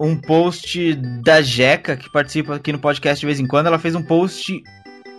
um 0.00 0.16
post 0.16 0.94
da 1.22 1.42
Jeca, 1.42 1.96
que 1.96 2.10
participa 2.10 2.56
aqui 2.56 2.72
no 2.72 2.78
podcast 2.78 3.20
de 3.20 3.26
vez 3.26 3.38
em 3.38 3.46
quando, 3.46 3.66
ela 3.66 3.78
fez 3.78 3.94
um 3.94 4.02
post 4.02 4.62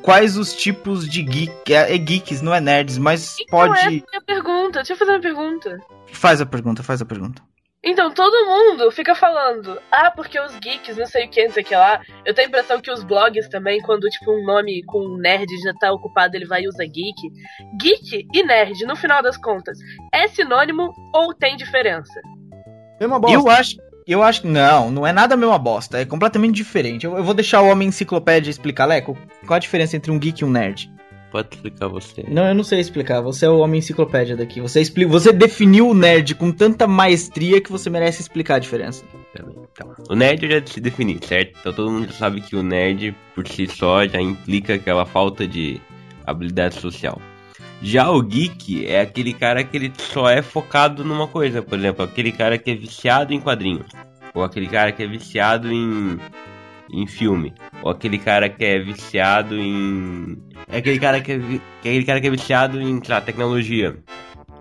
quais 0.02 0.38
os 0.38 0.54
tipos 0.54 1.08
de 1.08 1.22
geek, 1.22 1.74
é, 1.74 1.94
é 1.94 1.98
geeks, 1.98 2.42
não 2.42 2.54
é 2.54 2.60
nerds, 2.60 2.98
mas 2.98 3.38
Então 3.40 3.64
essa 3.64 3.74
é 3.74 3.80
a 3.80 3.84
pode, 3.84 4.06
minha 4.12 4.22
pergunta. 4.26 4.80
Deixa 4.80 4.94
eu 4.94 4.98
fazer 4.98 5.12
uma 5.12 5.22
pergunta. 5.22 5.80
faz 6.12 6.42
a 6.42 6.46
pergunta, 6.46 6.84
faz 6.84 7.02
a 7.02 7.06
pergunta. 7.06 7.42
Então, 7.84 8.12
todo 8.12 8.46
mundo 8.46 8.92
fica 8.92 9.16
falando, 9.16 9.80
ah, 9.90 10.12
porque 10.12 10.38
os 10.38 10.54
geeks, 10.60 10.98
não 10.98 11.06
sei 11.06 11.26
o 11.26 11.30
que, 11.30 11.46
não 11.46 11.54
sei 11.54 11.64
o 11.64 11.66
que 11.66 11.76
lá. 11.76 12.02
Eu 12.26 12.34
tenho 12.34 12.48
a 12.48 12.50
impressão 12.50 12.82
que 12.82 12.92
os 12.92 13.04
blogs 13.04 13.48
também, 13.48 13.82
quando 13.82 14.10
tipo 14.10 14.32
um 14.32 14.46
nome 14.46 14.84
com 14.84 15.18
nerd 15.18 15.48
já 15.64 15.74
tá 15.80 15.92
ocupado, 15.92 16.36
ele 16.36 16.46
vai 16.46 16.64
e 16.64 16.68
usa 16.68 16.84
geek. 16.84 17.32
Geek 17.80 18.28
e 18.34 18.44
nerd, 18.44 18.86
no 18.86 18.98
final 18.98 19.24
das 19.24 19.38
contas, 19.38 19.78
é 20.14 20.28
sinônimo 20.28 20.94
ou 21.16 21.34
tem 21.34 21.56
diferença? 21.56 22.20
Mesma 23.00 23.18
bosta. 23.18 23.38
Eu 23.38 23.50
acho, 23.50 23.78
eu 24.06 24.24
acho, 24.24 24.46
não, 24.46 24.92
não 24.92 25.08
é 25.08 25.14
nada 25.14 25.36
a 25.36 25.38
mesma 25.38 25.58
bosta, 25.58 26.02
é 26.02 26.06
completamente 26.06 26.56
diferente. 26.56 27.06
Eu, 27.06 27.16
eu 27.16 27.24
vou 27.24 27.34
deixar 27.34 27.62
o 27.62 27.70
homem 27.70 27.88
enciclopédia 27.88 28.52
explicar, 28.52 28.88
Leco, 28.88 29.18
qual 29.48 29.56
a 29.56 29.60
diferença 29.60 29.96
entre 29.96 30.12
um 30.12 30.20
geek 30.20 30.42
e 30.42 30.46
um 30.46 30.50
nerd? 30.50 30.92
Pode 31.32 31.50
explicar 31.54 31.88
você. 31.88 32.26
Não, 32.28 32.48
eu 32.48 32.56
não 32.56 32.64
sei 32.64 32.80
explicar. 32.80 33.22
Você 33.22 33.46
é 33.46 33.50
o 33.50 33.60
homem 33.60 33.80
enciclopédia 33.80 34.36
daqui. 34.36 34.60
Você 34.62 34.82
expli... 34.82 35.06
você 35.06 35.32
definiu 35.32 35.90
o 35.90 35.94
nerd 35.94 36.34
com 36.36 36.52
tanta 36.52 36.88
maestria 36.88 37.62
que 37.62 37.72
você 37.72 37.90
merece 37.90 38.22
explicar 38.22 38.56
a 38.56 38.60
diferença. 38.60 39.06
Então, 39.32 39.96
o 40.10 40.16
nerd 40.16 40.44
eu 40.44 40.60
já 40.60 40.66
se 40.66 40.82
defini, 40.82 41.20
certo? 41.24 41.58
Então 41.60 41.72
todo 41.72 41.92
mundo 41.92 42.08
já 42.08 42.14
sabe 42.14 42.42
que 42.42 42.56
o 42.56 42.64
nerd, 42.64 43.16
por 43.36 43.48
si 43.48 43.68
só, 43.68 44.06
já 44.08 44.20
implica 44.20 44.74
aquela 44.74 45.06
falta 45.06 45.48
de 45.48 45.80
habilidade 46.26 46.76
social. 46.80 47.22
Já 47.82 48.10
o 48.10 48.22
geek 48.22 48.86
é 48.86 49.02
aquele 49.02 49.34
cara 49.34 49.64
que 49.64 49.78
ele 49.78 49.94
só 49.98 50.30
é 50.30 50.42
focado 50.42 51.06
numa 51.06 51.28
coisa, 51.28 51.62
por 51.62 51.78
exemplo, 51.78 52.04
aquele 52.04 52.32
cara 52.32 52.58
que 52.58 52.72
é 52.72 52.76
viciado 52.76 53.34
em 53.34 53.40
quadrinhos, 53.40 53.88
ou 54.34 54.44
aquele 54.44 54.68
cara 54.68 54.92
que 54.92 55.02
é 55.02 55.08
viciado 55.08 55.72
em, 55.72 56.20
em 56.92 57.08
filme, 57.08 57.54
ou 57.82 57.92
aquele 57.92 58.18
cara 58.18 58.50
que 58.50 58.64
é 58.64 58.80
viciado 58.80 59.56
em. 59.58 60.38
É 60.68 60.78
aquele 60.78 61.00
cara 61.00 61.22
que 61.22 61.32
é, 61.32 61.38
vi- 61.38 61.62
é 61.84 61.90
aquele 61.90 62.06
cara 62.06 62.22
que 62.22 62.28
é 62.28 62.32
viciado 62.32 62.82
em, 62.82 63.04
sei 63.04 63.14
lá, 63.16 63.22
tecnologia, 63.22 63.98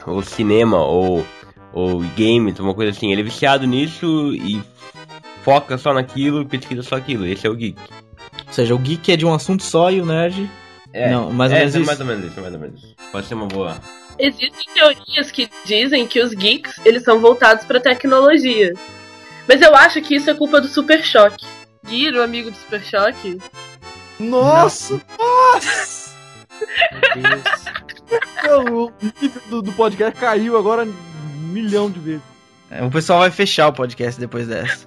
ou 0.07 0.23
cinema, 0.23 0.79
ou, 0.85 1.27
ou 1.73 2.01
games, 2.17 2.59
uma 2.59 2.75
coisa 2.75 2.91
assim. 2.91 3.13
Ele 3.13 3.21
é 3.21 3.25
viciado 3.25 3.67
nisso 3.67 4.33
e 4.35 4.63
foca 5.43 5.77
só 5.79 5.93
naquilo 5.93 6.43
e 6.43 6.47
pesquisa 6.47 6.83
só 6.83 6.97
aquilo. 6.97 7.27
Esse 7.27 7.47
é 7.47 7.51
o 7.51 7.55
geek. 7.55 7.79
Ou 8.47 8.53
seja, 8.53 8.75
o 8.75 8.79
geek 8.79 9.13
é 9.13 9.17
de 9.17 9.27
um 9.27 9.35
assunto 9.35 9.63
só 9.63 9.91
e 9.91 10.01
o 10.01 10.07
nerd. 10.07 10.49
É, 10.93 11.11
Não, 11.11 11.31
mais 11.31 11.51
ou 11.53 11.57
é, 11.57 11.61
menos 11.61 11.75
é 11.75 11.79
isso. 11.81 11.87
mais 11.87 12.01
ou 12.01 12.07
menos 12.07 12.25
isso, 12.31 12.41
mais 12.41 12.55
ou 12.55 12.61
menos 12.61 12.83
isso. 12.83 12.95
Pode 13.13 13.27
ser 13.27 13.35
uma 13.35 13.47
boa. 13.47 13.77
Existem 14.19 14.67
teorias 14.75 15.31
que 15.31 15.49
dizem 15.67 16.07
que 16.07 16.21
os 16.21 16.33
geeks, 16.33 16.81
eles 16.85 17.03
são 17.05 17.21
voltados 17.21 17.65
pra 17.67 17.79
tecnologia. 17.79 18.73
Mas 19.47 19.61
eu 19.61 19.75
acho 19.77 20.01
que 20.01 20.17
isso 20.17 20.29
é 20.31 20.35
culpa 20.35 20.61
do 20.61 20.67
Super 20.67 21.05
Choque. 21.05 21.45
Gui, 21.87 22.11
o 22.11 22.23
amigo 22.23 22.51
do 22.51 22.57
Super 22.57 22.83
Choque, 22.83 23.39
Nossa! 24.19 25.01
O 28.51 28.93
nível 29.21 29.43
do, 29.51 29.63
do 29.63 29.73
podcast 29.73 30.19
caiu 30.19 30.57
agora 30.57 30.85
um 30.85 30.95
milhão 31.53 31.91
de 31.91 32.01
vezes. 32.01 32.23
É, 32.71 32.83
O 32.83 32.91
pessoal 32.91 33.21
vai 33.21 33.31
fechar 33.31 33.69
o 33.69 33.73
podcast 33.73 34.19
depois 34.19 34.47
dessa. 34.49 34.87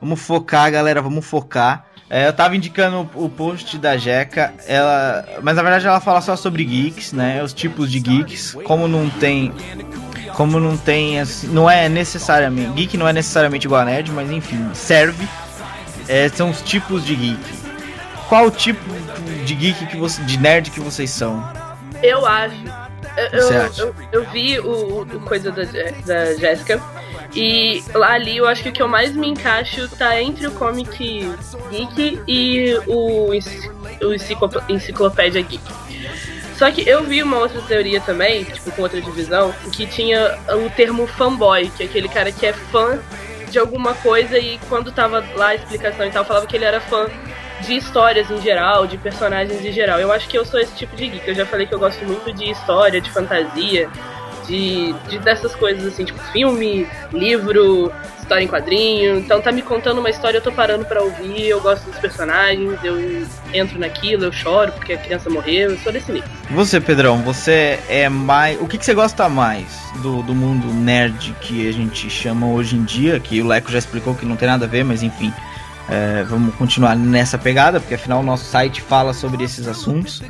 vamos 0.00 0.20
focar, 0.20 0.70
galera, 0.70 1.02
vamos 1.02 1.26
focar. 1.26 1.86
É, 2.10 2.26
eu 2.26 2.32
tava 2.32 2.56
indicando 2.56 3.10
o 3.14 3.24
o 3.24 3.28
post 3.28 3.76
da 3.76 3.96
Jeca, 3.98 4.54
ela, 4.66 5.26
mas 5.42 5.56
na 5.56 5.62
verdade 5.62 5.86
ela 5.86 6.00
fala 6.00 6.20
só 6.22 6.34
sobre 6.36 6.64
geeks, 6.64 7.12
né? 7.12 7.42
Os 7.42 7.52
tipos 7.52 7.90
de 7.90 8.00
geeks, 8.00 8.56
como 8.64 8.88
não 8.88 9.10
tem 9.10 9.52
como 10.38 10.60
não 10.60 10.76
tem 10.76 11.18
assim, 11.20 11.48
não 11.48 11.68
é 11.68 11.88
necessariamente, 11.88 12.70
geek 12.70 12.96
não 12.96 13.08
é 13.08 13.12
necessariamente 13.12 13.66
igual 13.66 13.80
a 13.80 13.84
nerd, 13.84 14.12
mas 14.12 14.30
enfim, 14.30 14.70
serve. 14.72 15.26
É, 16.06 16.28
são 16.28 16.50
os 16.50 16.62
tipos 16.62 17.04
de 17.04 17.16
geek. 17.16 17.40
Qual 18.28 18.46
o 18.46 18.50
tipo 18.52 18.80
de 19.44 19.52
geek 19.56 19.86
que 19.86 19.96
você, 19.96 20.22
de 20.22 20.38
nerd 20.38 20.70
que 20.70 20.78
vocês 20.78 21.10
são? 21.10 21.44
Eu 22.04 22.24
acho. 22.24 22.54
Eu, 23.32 23.42
Você 23.42 23.54
eu, 23.56 23.62
acha? 23.62 23.82
eu, 23.82 23.94
eu 24.12 24.30
vi 24.30 24.60
o, 24.60 25.00
o 25.02 25.20
coisa 25.22 25.50
da, 25.50 25.64
da 26.06 26.34
Jéssica. 26.36 26.80
E 27.34 27.82
lá 27.92 28.12
ali 28.12 28.36
eu 28.36 28.46
acho 28.46 28.62
que 28.62 28.68
o 28.68 28.72
que 28.72 28.80
eu 28.82 28.86
mais 28.86 29.12
me 29.16 29.26
encaixo 29.28 29.88
tá 29.98 30.22
entre 30.22 30.46
o 30.46 30.52
comic 30.52 31.28
geek 31.70 32.20
e 32.28 32.78
o, 32.86 33.30
o 33.30 33.34
enciclo- 34.14 34.62
enciclopédia 34.68 35.42
geek. 35.42 35.60
Só 36.58 36.68
que 36.72 36.86
eu 36.88 37.04
vi 37.04 37.22
uma 37.22 37.38
outra 37.38 37.60
teoria 37.62 38.00
também, 38.00 38.42
tipo, 38.42 38.72
com 38.72 38.82
outra 38.82 39.00
divisão, 39.00 39.54
que 39.72 39.86
tinha 39.86 40.36
o 40.48 40.68
termo 40.68 41.06
fanboy, 41.06 41.70
que 41.76 41.84
é 41.84 41.86
aquele 41.86 42.08
cara 42.08 42.32
que 42.32 42.44
é 42.44 42.52
fã 42.52 42.98
de 43.48 43.60
alguma 43.60 43.94
coisa 43.94 44.36
e 44.36 44.58
quando 44.68 44.90
tava 44.90 45.24
lá 45.36 45.48
a 45.48 45.54
explicação 45.54 46.04
e 46.04 46.10
tal, 46.10 46.24
falava 46.24 46.46
que 46.48 46.56
ele 46.56 46.64
era 46.64 46.80
fã 46.80 47.06
de 47.60 47.76
histórias 47.76 48.28
em 48.28 48.40
geral, 48.42 48.88
de 48.88 48.98
personagens 48.98 49.64
em 49.64 49.72
geral. 49.72 50.00
Eu 50.00 50.10
acho 50.10 50.28
que 50.28 50.36
eu 50.36 50.44
sou 50.44 50.58
esse 50.58 50.74
tipo 50.74 50.96
de 50.96 51.06
geek. 51.06 51.28
Eu 51.28 51.34
já 51.34 51.46
falei 51.46 51.64
que 51.64 51.74
eu 51.74 51.78
gosto 51.78 52.04
muito 52.04 52.32
de 52.32 52.50
história, 52.50 53.00
de 53.00 53.10
fantasia, 53.10 53.88
de, 54.44 54.92
de 55.08 55.18
dessas 55.20 55.54
coisas 55.54 55.86
assim, 55.86 56.04
tipo 56.04 56.18
filme, 56.32 56.88
livro, 57.12 57.92
história 58.28 58.44
em 58.44 58.48
quadrinho. 58.48 59.18
Então 59.18 59.40
tá 59.40 59.50
me 59.50 59.62
contando 59.62 59.98
uma 59.98 60.10
história, 60.10 60.36
eu 60.36 60.42
tô 60.42 60.52
parando 60.52 60.84
pra 60.84 61.02
ouvir, 61.02 61.48
eu 61.48 61.60
gosto 61.60 61.86
dos 61.86 61.98
personagens, 61.98 62.78
eu 62.84 63.26
entro 63.54 63.78
naquilo, 63.78 64.24
eu 64.24 64.32
choro 64.32 64.70
porque 64.72 64.92
a 64.92 64.98
criança 64.98 65.30
morreu, 65.30 65.70
eu 65.70 65.78
sou 65.78 65.90
desse 65.90 66.12
nível. 66.12 66.28
Você, 66.50 66.78
Pedrão, 66.80 67.22
você 67.22 67.80
é 67.88 68.08
mais. 68.08 68.60
O 68.60 68.66
que, 68.66 68.76
que 68.76 68.84
você 68.84 68.92
gosta 68.94 69.28
mais 69.28 69.66
do, 70.02 70.22
do 70.22 70.34
mundo 70.34 70.68
nerd 70.68 71.34
que 71.40 71.68
a 71.68 71.72
gente 71.72 72.10
chama 72.10 72.46
hoje 72.46 72.76
em 72.76 72.84
dia? 72.84 73.18
Que 73.18 73.40
o 73.40 73.46
Leco 73.46 73.72
já 73.72 73.78
explicou 73.78 74.14
que 74.14 74.26
não 74.26 74.36
tem 74.36 74.48
nada 74.48 74.66
a 74.66 74.68
ver, 74.68 74.84
mas 74.84 75.02
enfim. 75.02 75.32
É, 75.88 76.22
vamos 76.24 76.54
continuar 76.56 76.94
nessa 76.94 77.38
pegada, 77.38 77.80
porque 77.80 77.94
afinal 77.94 78.20
o 78.20 78.22
nosso 78.22 78.44
site 78.44 78.82
fala 78.82 79.14
sobre 79.14 79.42
esses 79.44 79.66
assuntos. 79.66 80.22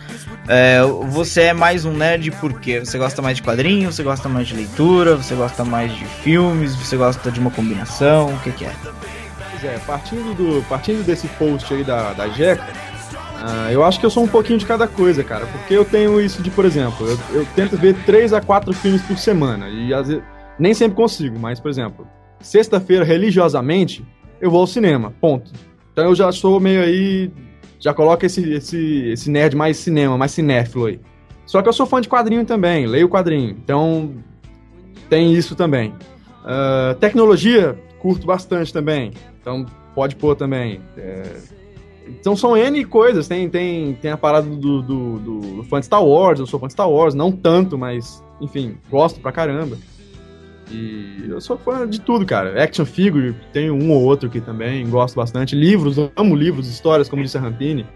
É, 0.47 0.81
você 1.11 1.43
é 1.43 1.53
mais 1.53 1.85
um 1.85 1.93
nerd 1.93 2.31
porque 2.33 2.81
você 2.81 2.97
gosta 2.97 3.21
mais 3.21 3.37
de 3.37 3.43
quadrinhos, 3.43 3.97
você 3.97 4.03
gosta 4.03 4.29
mais 4.29 4.47
de 4.47 4.55
leitura, 4.55 5.17
você 5.17 5.35
gosta 5.35 5.65
mais 5.65 5.95
de 5.95 6.05
filmes, 6.05 6.75
você 6.75 6.97
gosta 6.97 7.31
de 7.31 7.41
uma 7.41 7.51
combinação, 7.51 8.33
o 8.35 8.39
que, 8.41 8.53
que 8.53 8.65
é? 8.65 8.73
Pois 9.51 9.65
é, 9.65 9.79
partindo, 9.87 10.35
do, 10.35 10.63
partindo 10.69 11.05
desse 11.05 11.27
post 11.29 11.75
aí 11.75 11.83
da, 11.83 12.13
da 12.13 12.29
Jeca, 12.29 12.67
ah, 13.41 13.73
eu 13.73 13.85
acho 13.85 14.01
que 14.01 14.07
eu 14.07 14.11
sou 14.11 14.25
um 14.25 14.29
pouquinho 14.29 14.59
de 14.59 14.67
cada 14.67 14.87
coisa, 14.87 15.23
cara. 15.23 15.47
Porque 15.47 15.75
eu 15.75 15.85
tenho 15.85 16.21
isso 16.21 16.43
de, 16.43 16.51
por 16.51 16.65
exemplo, 16.65 17.07
eu, 17.07 17.19
eu 17.33 17.47
tento 17.55 17.77
ver 17.77 17.95
3 18.05 18.33
a 18.33 18.41
4 18.41 18.73
filmes 18.73 19.03
por 19.03 19.17
semana. 19.17 19.69
E 19.69 19.95
às 19.95 20.09
vezes, 20.09 20.23
nem 20.59 20.75
sempre 20.75 20.97
consigo, 20.97 21.39
mas, 21.39 21.61
por 21.61 21.71
exemplo, 21.71 22.07
sexta-feira, 22.41 23.05
religiosamente, 23.05 24.05
eu 24.41 24.51
vou 24.51 24.61
ao 24.61 24.67
cinema. 24.67 25.13
Ponto. 25.21 25.53
Então 25.93 26.05
eu 26.05 26.15
já 26.15 26.31
sou 26.33 26.59
meio 26.61 26.83
aí. 26.83 27.31
Já 27.81 27.95
coloco 27.95 28.27
esse, 28.27 28.53
esse, 28.53 29.09
esse 29.11 29.31
nerd 29.31 29.55
mais 29.55 29.77
cinema, 29.77 30.19
mais 30.19 30.33
cinéfilo 30.33 30.87
aí. 30.87 31.01
Só 31.47 31.63
que 31.63 31.69
eu 31.69 31.73
sou 31.73 31.87
fã 31.87 32.01
de 32.01 32.09
quadrinho 32.09 32.45
também, 32.45 32.87
leio 32.87 33.09
quadrinho. 33.09 33.51
Então 33.51 34.13
tem 35.09 35.33
isso 35.33 35.55
também. 35.55 35.95
Ah, 36.45 36.97
tecnologia, 36.99 37.79
curto 38.01 38.27
bastante 38.27 38.73
também. 38.73 39.13
Então 39.41 39.65
pode 39.95 40.17
pôr 40.17 40.35
também. 40.35 40.81
É, 40.97 41.23
Então 42.09 42.35
são 42.37 42.57
N 42.57 42.85
coisas. 42.85 43.29
Tem, 43.29 43.49
tem, 43.49 43.95
tem 43.95 44.11
a 44.11 44.17
parada 44.17 44.49
do, 44.49 44.83
do, 44.83 45.19
do 45.19 45.65
fã 45.65 45.79
de 45.79 45.87
Star 45.87 46.05
Wars, 46.05 46.41
eu 46.41 46.47
sou 46.47 46.59
fã 46.59 46.67
de 46.67 46.73
Star 46.73 46.91
Wars, 46.91 47.15
não 47.15 47.31
tanto, 47.31 47.79
mas 47.79 48.23
enfim, 48.41 48.77
gosto 48.91 49.21
pra 49.21 49.31
caramba. 49.33 49.77
E 50.71 51.25
eu 51.29 51.41
sou 51.41 51.57
fã 51.57 51.89
de 51.89 52.01
tudo, 52.01 52.27
cara. 52.27 52.63
Action 52.63 52.85
figure, 52.85 53.35
tenho 53.53 53.75
um 53.75 53.91
ou 53.91 54.03
outro 54.03 54.29
aqui 54.29 54.41
também, 54.41 54.89
gosto 54.89 55.17
bastante. 55.17 55.57
Livros, 55.57 55.97
amo 56.17 56.35
livros, 56.35 56.69
histórias, 56.69 57.09
como 57.09 57.23
disse 57.23 57.39
a 57.39 57.41
Rampini. 57.41 57.87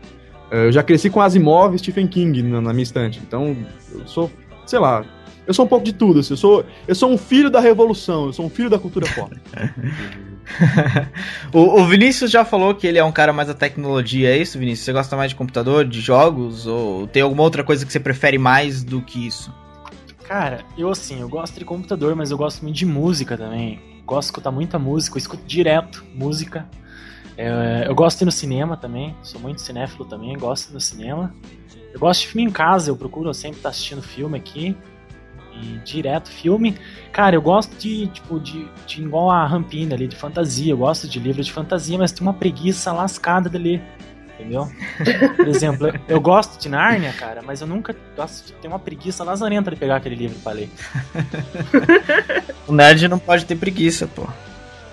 Eh, 0.50 0.66
Eu 0.66 0.72
já 0.72 0.82
cresci 0.82 1.10
com 1.10 1.20
Asimov 1.20 1.74
e 1.74 1.78
Stephen 1.78 2.06
King 2.06 2.42
na, 2.42 2.60
na 2.60 2.72
minha 2.72 2.82
estante. 2.82 3.20
Então, 3.26 3.56
eu 3.92 4.06
sou, 4.06 4.30
sei 4.66 4.78
lá, 4.78 5.04
eu 5.46 5.52
sou 5.52 5.64
um 5.64 5.68
pouco 5.68 5.84
de 5.84 5.92
tudo. 5.92 6.20
Assim, 6.20 6.32
eu, 6.32 6.38
sou, 6.38 6.64
eu 6.86 6.94
sou 6.94 7.10
um 7.10 7.18
filho 7.18 7.50
da 7.50 7.60
revolução, 7.60 8.26
eu 8.26 8.32
sou 8.32 8.46
um 8.46 8.50
filho 8.50 8.70
da 8.70 8.78
cultura 8.78 9.06
pop. 9.14 9.34
o, 11.52 11.80
o 11.80 11.86
Vinícius 11.86 12.30
já 12.30 12.44
falou 12.44 12.74
que 12.74 12.86
ele 12.86 12.98
é 12.98 13.04
um 13.04 13.12
cara 13.12 13.32
mais 13.32 13.48
da 13.48 13.54
tecnologia, 13.54 14.30
é 14.30 14.38
isso, 14.38 14.58
Vinícius? 14.58 14.84
Você 14.84 14.92
gosta 14.92 15.16
mais 15.16 15.30
de 15.30 15.36
computador, 15.36 15.84
de 15.84 16.00
jogos? 16.00 16.66
Ou 16.66 17.06
tem 17.06 17.22
alguma 17.22 17.42
outra 17.42 17.64
coisa 17.64 17.84
que 17.84 17.92
você 17.92 18.00
prefere 18.00 18.38
mais 18.38 18.82
do 18.82 19.02
que 19.02 19.26
isso? 19.26 19.52
Cara, 20.26 20.64
eu 20.78 20.88
assim, 20.88 21.20
eu 21.20 21.28
gosto 21.28 21.58
de 21.58 21.64
computador, 21.64 22.14
mas 22.14 22.30
eu 22.30 22.38
gosto 22.38 22.62
muito 22.62 22.76
de 22.76 22.86
música 22.86 23.36
também. 23.36 23.80
Gosto 24.04 24.28
de 24.28 24.32
escutar 24.32 24.50
muita 24.50 24.78
música, 24.78 25.16
eu 25.16 25.18
escuto 25.18 25.44
direto 25.44 26.04
música. 26.14 26.68
É, 27.36 27.84
eu 27.86 27.94
gosto 27.94 28.18
de 28.18 28.24
ir 28.24 28.26
no 28.26 28.32
cinema 28.32 28.76
também, 28.76 29.16
sou 29.22 29.40
muito 29.40 29.60
cinéfilo 29.60 30.04
também, 30.04 30.36
gosto 30.36 30.72
no 30.72 30.80
cinema. 30.80 31.34
Eu 31.92 32.00
gosto 32.00 32.22
de 32.22 32.28
filme 32.28 32.48
em 32.48 32.52
casa, 32.52 32.90
eu 32.90 32.96
procuro 32.96 33.32
sempre 33.34 33.58
estar 33.58 33.70
assistindo 33.70 34.02
filme 34.02 34.38
aqui. 34.38 34.76
E 35.54 35.78
direto 35.84 36.30
filme. 36.30 36.78
Cara, 37.12 37.36
eu 37.36 37.42
gosto 37.42 37.76
de, 37.76 38.06
tipo, 38.06 38.40
de, 38.40 38.66
de 38.86 39.02
igual 39.02 39.30
a 39.30 39.46
Rampina 39.46 39.94
ali, 39.94 40.08
de 40.08 40.16
fantasia. 40.16 40.72
Eu 40.72 40.78
gosto 40.78 41.06
de 41.06 41.20
livro 41.20 41.42
de 41.42 41.52
fantasia, 41.52 41.98
mas 41.98 42.10
tenho 42.10 42.22
uma 42.22 42.32
preguiça 42.32 42.90
lascada 42.90 43.50
de 43.50 43.58
ler. 43.58 43.82
Entendeu? 44.42 44.70
Por 45.36 45.48
exemplo, 45.48 45.86
eu- 45.88 45.94
eu 46.08 46.20
gosto 46.20 46.60
de 46.60 46.68
Nárnia, 46.68 47.12
cara, 47.12 47.40
mas 47.42 47.60
eu 47.60 47.66
nunca 47.66 47.94
gosto 48.16 48.46
de 48.46 48.52
ter 48.54 48.68
uma 48.68 48.78
preguiça 48.78 49.22
lazarenta 49.24 49.70
de 49.70 49.76
pegar 49.76 49.96
aquele 49.96 50.16
livro 50.16 50.38
pra 50.40 50.52
ler. 50.52 50.68
O 52.66 52.72
nerd 52.72 53.08
não 53.08 53.18
pode 53.18 53.44
ter 53.44 53.56
preguiça, 53.56 54.06
pô. 54.06 54.26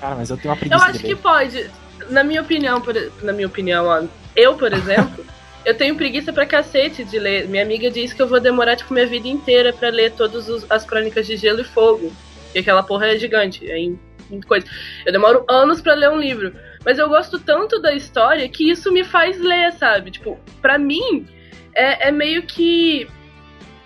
Cara, 0.01 0.15
mas 0.15 0.29
eu 0.29 0.37
tenho 0.37 0.49
uma 0.49 0.55
Eu 0.55 0.59
preguiça 0.59 0.85
acho 0.85 0.97
de 0.99 1.03
que 1.03 1.15
pode. 1.15 1.69
Na 2.09 2.23
minha 2.23 2.41
opinião, 2.41 2.81
por, 2.81 2.93
na 3.21 3.31
minha 3.33 3.47
opinião, 3.47 3.85
ó, 3.85 4.03
eu, 4.35 4.55
por 4.55 4.73
exemplo, 4.73 5.23
eu 5.65 5.75
tenho 5.75 5.95
preguiça 5.95 6.33
pra 6.33 6.45
cacete 6.45 7.03
de 7.03 7.19
ler. 7.19 7.47
Minha 7.47 7.63
amiga 7.63 7.91
diz 7.91 8.13
que 8.13 8.21
eu 8.21 8.27
vou 8.27 8.39
demorar, 8.39 8.75
tipo, 8.75 8.93
minha 8.93 9.05
vida 9.05 9.27
inteira 9.27 9.71
pra 9.73 9.89
ler 9.89 10.11
todas 10.13 10.47
as 10.69 10.85
crônicas 10.85 11.27
de 11.27 11.37
Gelo 11.37 11.61
e 11.61 11.63
Fogo. 11.65 12.11
Porque 12.45 12.59
aquela 12.59 12.81
porra 12.81 13.07
é 13.07 13.19
gigante, 13.19 13.69
é 13.69 13.77
em, 13.77 13.99
em 14.31 14.41
coisa. 14.41 14.65
Eu 15.05 15.11
demoro 15.11 15.45
anos 15.47 15.79
pra 15.81 15.93
ler 15.93 16.09
um 16.09 16.19
livro. 16.19 16.53
Mas 16.85 16.97
eu 16.97 17.09
gosto 17.09 17.39
tanto 17.39 17.81
da 17.81 17.93
história 17.93 18.47
que 18.47 18.69
isso 18.69 18.91
me 18.91 19.03
faz 19.03 19.39
ler, 19.39 19.73
sabe? 19.73 20.11
Tipo, 20.11 20.39
pra 20.61 20.77
mim, 20.77 21.27
é, 21.75 22.07
é 22.07 22.11
meio 22.11 22.43
que. 22.43 23.07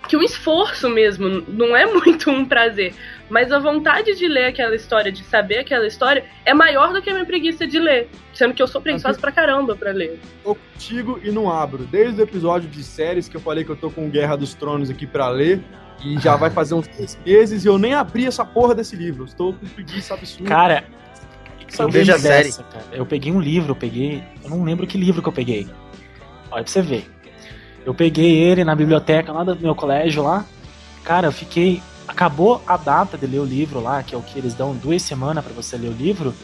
que 0.08 0.16
um 0.16 0.22
esforço 0.22 0.88
mesmo. 0.88 1.44
Não 1.48 1.76
é 1.76 1.86
muito 1.92 2.30
um 2.30 2.44
prazer. 2.44 2.94
Mas 3.28 3.50
a 3.50 3.58
vontade 3.58 4.14
de 4.14 4.28
ler 4.28 4.46
aquela 4.46 4.76
história, 4.76 5.10
de 5.10 5.24
saber 5.24 5.58
aquela 5.58 5.86
história, 5.86 6.24
é 6.44 6.52
maior 6.52 6.92
do 6.92 7.00
que 7.00 7.10
a 7.10 7.12
minha 7.12 7.24
preguiça 7.24 7.66
de 7.66 7.78
ler. 7.78 8.08
Sendo 8.32 8.54
que 8.54 8.62
eu 8.62 8.68
sou 8.68 8.80
preguiçosa 8.80 9.18
pra 9.18 9.32
caramba 9.32 9.74
pra 9.74 9.92
ler. 9.92 10.20
Tô 10.42 10.54
contigo 10.54 11.18
e 11.22 11.30
não 11.30 11.50
abro. 11.50 11.84
Desde 11.84 12.20
o 12.20 12.24
episódio 12.24 12.68
de 12.68 12.82
séries 12.84 13.28
que 13.28 13.36
eu 13.36 13.40
falei 13.40 13.64
que 13.64 13.70
eu 13.70 13.76
tô 13.76 13.90
com 13.90 14.10
Guerra 14.10 14.36
dos 14.36 14.54
Tronos 14.54 14.90
aqui 14.90 15.06
pra 15.06 15.28
ler. 15.28 15.60
E 16.04 16.18
já 16.20 16.36
vai 16.36 16.50
fazer 16.50 16.74
uns 16.74 16.86
três 16.86 17.18
meses 17.24 17.64
e 17.64 17.68
eu 17.68 17.78
nem 17.78 17.94
abri 17.94 18.26
essa 18.26 18.44
porra 18.44 18.74
desse 18.74 18.94
livro. 18.94 19.24
Estou 19.24 19.54
com 19.54 19.66
preguiça 19.66 20.12
absurda. 20.12 20.48
Cara, 20.48 20.84
eu 21.78 22.14
a 22.14 22.18
série. 22.18 22.52
cara. 22.52 22.84
Eu 22.92 23.06
peguei 23.06 23.32
um 23.32 23.40
livro, 23.40 23.72
eu 23.72 23.76
peguei. 23.76 24.22
Eu 24.42 24.50
não 24.50 24.62
lembro 24.64 24.86
que 24.86 24.98
livro 24.98 25.22
que 25.22 25.28
eu 25.28 25.32
peguei. 25.32 25.68
Olha 26.50 26.62
pra 26.62 26.72
você 26.72 26.82
ver. 26.82 27.10
Eu 27.84 27.94
peguei 27.94 28.38
ele 28.38 28.64
na 28.64 28.74
biblioteca 28.74 29.32
lá 29.32 29.44
do 29.44 29.58
meu 29.58 29.74
colégio 29.74 30.22
lá. 30.22 30.44
Cara, 31.02 31.26
eu 31.28 31.32
fiquei. 31.32 31.82
Acabou 32.06 32.62
a 32.66 32.76
data 32.76 33.16
de 33.16 33.26
ler 33.26 33.40
o 33.40 33.44
livro 33.44 33.80
lá, 33.80 34.02
que 34.02 34.14
é 34.14 34.18
o 34.18 34.22
que 34.22 34.38
eles 34.38 34.54
dão 34.54 34.74
duas 34.74 35.02
semanas 35.02 35.44
pra 35.44 35.54
você 35.54 35.76
ler 35.76 35.88
o 35.88 35.92
livro. 35.92 36.34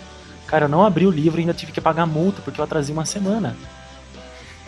Cara, 0.47 0.65
eu 0.65 0.69
não 0.69 0.85
abri 0.85 1.07
o 1.07 1.11
livro 1.11 1.39
e 1.39 1.43
ainda 1.43 1.55
tive 1.55 1.71
que 1.71 1.81
pagar 1.81 2.07
multa 2.07 2.43
porque 2.43 2.61
eu 2.61 2.65
atrasei 2.65 2.93
uma 2.93 3.05
semana. 3.05 3.57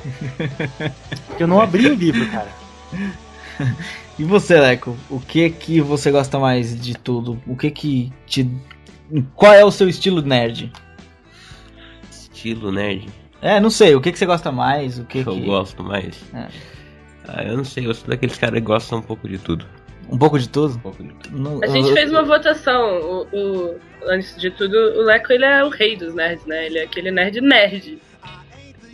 Porque 1.29 1.45
eu 1.45 1.47
não 1.47 1.61
abri 1.61 1.87
o 1.87 1.95
livro, 1.95 2.29
cara. 2.29 2.49
E 4.19 4.25
você, 4.25 4.59
Leco? 4.59 4.97
O 5.09 5.21
que 5.21 5.49
que 5.51 5.81
você 5.81 6.11
gosta 6.11 6.39
mais 6.39 6.79
de 6.81 6.95
tudo? 6.95 7.41
O 7.47 7.57
que 7.57 7.71
que 7.71 8.13
te. 8.27 8.49
Qual 9.35 9.53
é 9.53 9.65
o 9.65 9.71
seu 9.71 9.89
estilo 9.89 10.23
nerd? 10.23 10.73
Estilo 12.11 12.71
nerd. 12.73 13.09
É, 13.41 13.59
não 13.61 13.71
sei, 13.71 13.95
o 13.95 14.01
que 14.01 14.13
que 14.13 14.19
você 14.19 14.27
gosta 14.27 14.53
mais? 14.53 14.99
O 14.99 15.05
que 15.05 15.23
Que 15.23 15.29
eu 15.29 15.35
que... 15.35 15.41
gosto 15.47 15.83
mais. 15.83 16.23
É. 16.35 16.49
Ah, 17.29 17.43
eu 17.45 17.57
não 17.57 17.65
sei, 17.65 17.87
eu 17.87 17.95
sou 17.95 18.09
daqueles 18.09 18.37
caras 18.39 18.55
que 18.57 18.61
gostam 18.67 18.99
um 18.99 19.03
pouco 19.03 19.29
de 19.29 19.39
tudo. 19.39 19.67
Um 20.09 20.19
pouco 20.19 20.39
de 20.39 20.49
tudo? 20.49 20.75
Um 20.75 20.79
pouco 20.79 21.03
de 21.03 21.13
tudo. 21.15 21.65
A 21.65 21.67
gente 21.69 21.89
eu- 21.89 21.95
fez 21.95 22.11
uma 22.11 22.23
votação. 22.23 23.01
O, 23.01 23.27
o- 23.37 23.81
antes 24.07 24.37
de 24.41 24.51
tudo, 24.51 24.75
o 24.77 25.03
Leco 25.05 25.33
ele 25.33 25.45
é 25.45 25.65
o 25.65 25.69
rei 25.69 25.97
dos 25.97 26.15
nerds, 26.15 26.45
né? 26.47 26.67
Ele 26.67 26.79
é 26.79 26.85
aquele 26.85 27.11
nerd 27.11 27.41
nerd. 27.41 27.99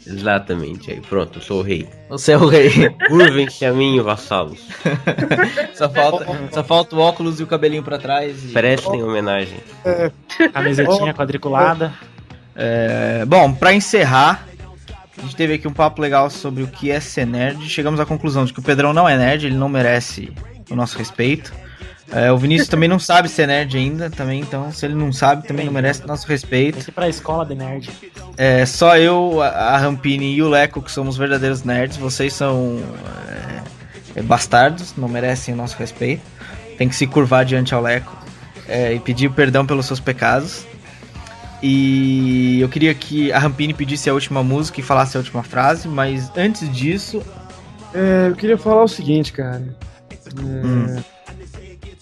Exatamente, 0.08 0.90
aí 0.90 1.00
pronto, 1.00 1.38
eu 1.38 1.42
sou 1.42 1.60
o 1.60 1.62
rei. 1.62 1.88
Você 2.08 2.32
é 2.32 2.36
o 2.38 2.46
rei. 2.46 2.70
Curvem-se 3.08 3.64
a 3.64 3.72
mim, 3.72 4.00
vassalos. 4.00 4.58
só, 5.74 5.88
falta, 5.88 6.26
só 6.52 6.64
falta 6.64 6.96
o 6.96 6.98
óculos 6.98 7.38
e 7.40 7.42
o 7.42 7.46
cabelinho 7.46 7.82
pra 7.82 7.98
trás. 7.98 8.44
e- 8.44 8.48
Prestem 8.52 9.02
homenagem. 9.02 9.58
Camisetinha 10.52 11.12
quadriculada. 11.14 11.92
É, 12.56 13.24
bom, 13.26 13.52
pra 13.52 13.72
encerrar, 13.72 14.48
a 15.16 15.22
gente 15.22 15.36
teve 15.36 15.54
aqui 15.54 15.68
um 15.68 15.72
papo 15.72 16.00
legal 16.00 16.28
sobre 16.30 16.62
o 16.62 16.66
que 16.68 16.90
é 16.90 16.98
ser 17.00 17.26
nerd. 17.26 17.68
Chegamos 17.68 18.00
à 18.00 18.06
conclusão 18.06 18.44
de 18.44 18.52
que 18.52 18.60
o 18.60 18.62
Pedrão 18.62 18.92
não 18.92 19.08
é 19.08 19.16
nerd, 19.16 19.46
ele 19.46 19.56
não 19.56 19.68
merece 19.68 20.32
o 20.70 20.74
nosso 20.74 20.98
respeito. 20.98 21.52
É, 22.10 22.32
o 22.32 22.38
Vinícius 22.38 22.68
também 22.68 22.88
não 22.88 22.98
sabe 22.98 23.28
ser 23.28 23.46
nerd 23.46 23.76
ainda, 23.76 24.08
também, 24.08 24.40
então 24.40 24.72
se 24.72 24.86
ele 24.86 24.94
não 24.94 25.12
sabe, 25.12 25.46
também 25.46 25.66
não 25.66 25.72
merece 25.72 26.06
nosso 26.06 26.26
respeito. 26.26 26.76
Tem 26.76 26.84
que 26.84 26.90
ir 26.90 26.94
pra 26.94 27.08
escola 27.08 27.44
de 27.44 27.54
nerd. 27.54 27.90
É 28.36 28.64
só 28.64 28.96
eu, 28.96 29.42
a 29.42 29.76
Rampini 29.76 30.34
e 30.34 30.42
o 30.42 30.48
Leco 30.48 30.80
que 30.80 30.90
somos 30.90 31.16
verdadeiros 31.18 31.64
nerds. 31.64 31.98
Vocês 31.98 32.32
são 32.32 32.80
é, 34.16 34.20
é, 34.20 34.22
bastardos, 34.22 34.94
não 34.96 35.08
merecem 35.08 35.52
o 35.52 35.56
nosso 35.56 35.76
respeito. 35.76 36.22
Tem 36.78 36.88
que 36.88 36.96
se 36.96 37.06
curvar 37.06 37.44
diante 37.44 37.74
ao 37.74 37.82
Leco 37.82 38.16
é, 38.66 38.94
e 38.94 39.00
pedir 39.00 39.30
perdão 39.30 39.66
pelos 39.66 39.84
seus 39.86 40.00
pecados. 40.00 40.64
E 41.62 42.60
eu 42.60 42.68
queria 42.68 42.94
que 42.94 43.32
a 43.32 43.38
Rampini 43.38 43.74
pedisse 43.74 44.08
a 44.08 44.14
última 44.14 44.42
música 44.42 44.80
e 44.80 44.82
falasse 44.82 45.16
a 45.16 45.20
última 45.20 45.42
frase, 45.42 45.88
mas 45.88 46.30
antes 46.36 46.72
disso, 46.72 47.22
É, 47.92 48.28
eu 48.28 48.36
queria 48.36 48.58
falar 48.58 48.84
o 48.84 48.88
seguinte, 48.88 49.32
cara. 49.32 49.62
É, 50.10 50.66
Hum. 50.66 51.02